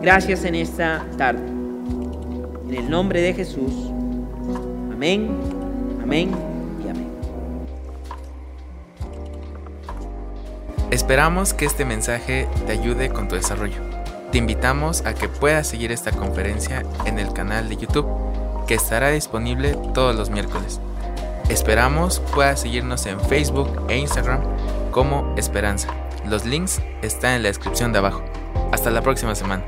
Gracias 0.00 0.46
en 0.46 0.54
esta 0.54 1.04
tarde. 1.18 1.57
En 2.68 2.74
el 2.74 2.90
nombre 2.90 3.22
de 3.22 3.32
Jesús. 3.32 3.72
Amén, 4.92 5.30
amén 6.02 6.30
y 6.84 6.88
amén. 6.90 7.08
Esperamos 10.90 11.54
que 11.54 11.64
este 11.64 11.86
mensaje 11.86 12.46
te 12.66 12.72
ayude 12.72 13.08
con 13.08 13.26
tu 13.26 13.36
desarrollo. 13.36 13.80
Te 14.32 14.36
invitamos 14.36 15.06
a 15.06 15.14
que 15.14 15.28
puedas 15.28 15.66
seguir 15.66 15.92
esta 15.92 16.12
conferencia 16.12 16.82
en 17.06 17.18
el 17.18 17.32
canal 17.32 17.70
de 17.70 17.78
YouTube, 17.78 18.06
que 18.66 18.74
estará 18.74 19.08
disponible 19.08 19.74
todos 19.94 20.14
los 20.14 20.28
miércoles. 20.28 20.78
Esperamos 21.48 22.20
puedas 22.34 22.60
seguirnos 22.60 23.06
en 23.06 23.18
Facebook 23.18 23.70
e 23.88 23.96
Instagram 23.96 24.42
como 24.90 25.34
Esperanza. 25.38 25.88
Los 26.26 26.44
links 26.44 26.82
están 27.00 27.32
en 27.32 27.44
la 27.44 27.48
descripción 27.48 27.92
de 27.92 28.00
abajo. 28.00 28.22
Hasta 28.72 28.90
la 28.90 29.00
próxima 29.00 29.34
semana. 29.34 29.64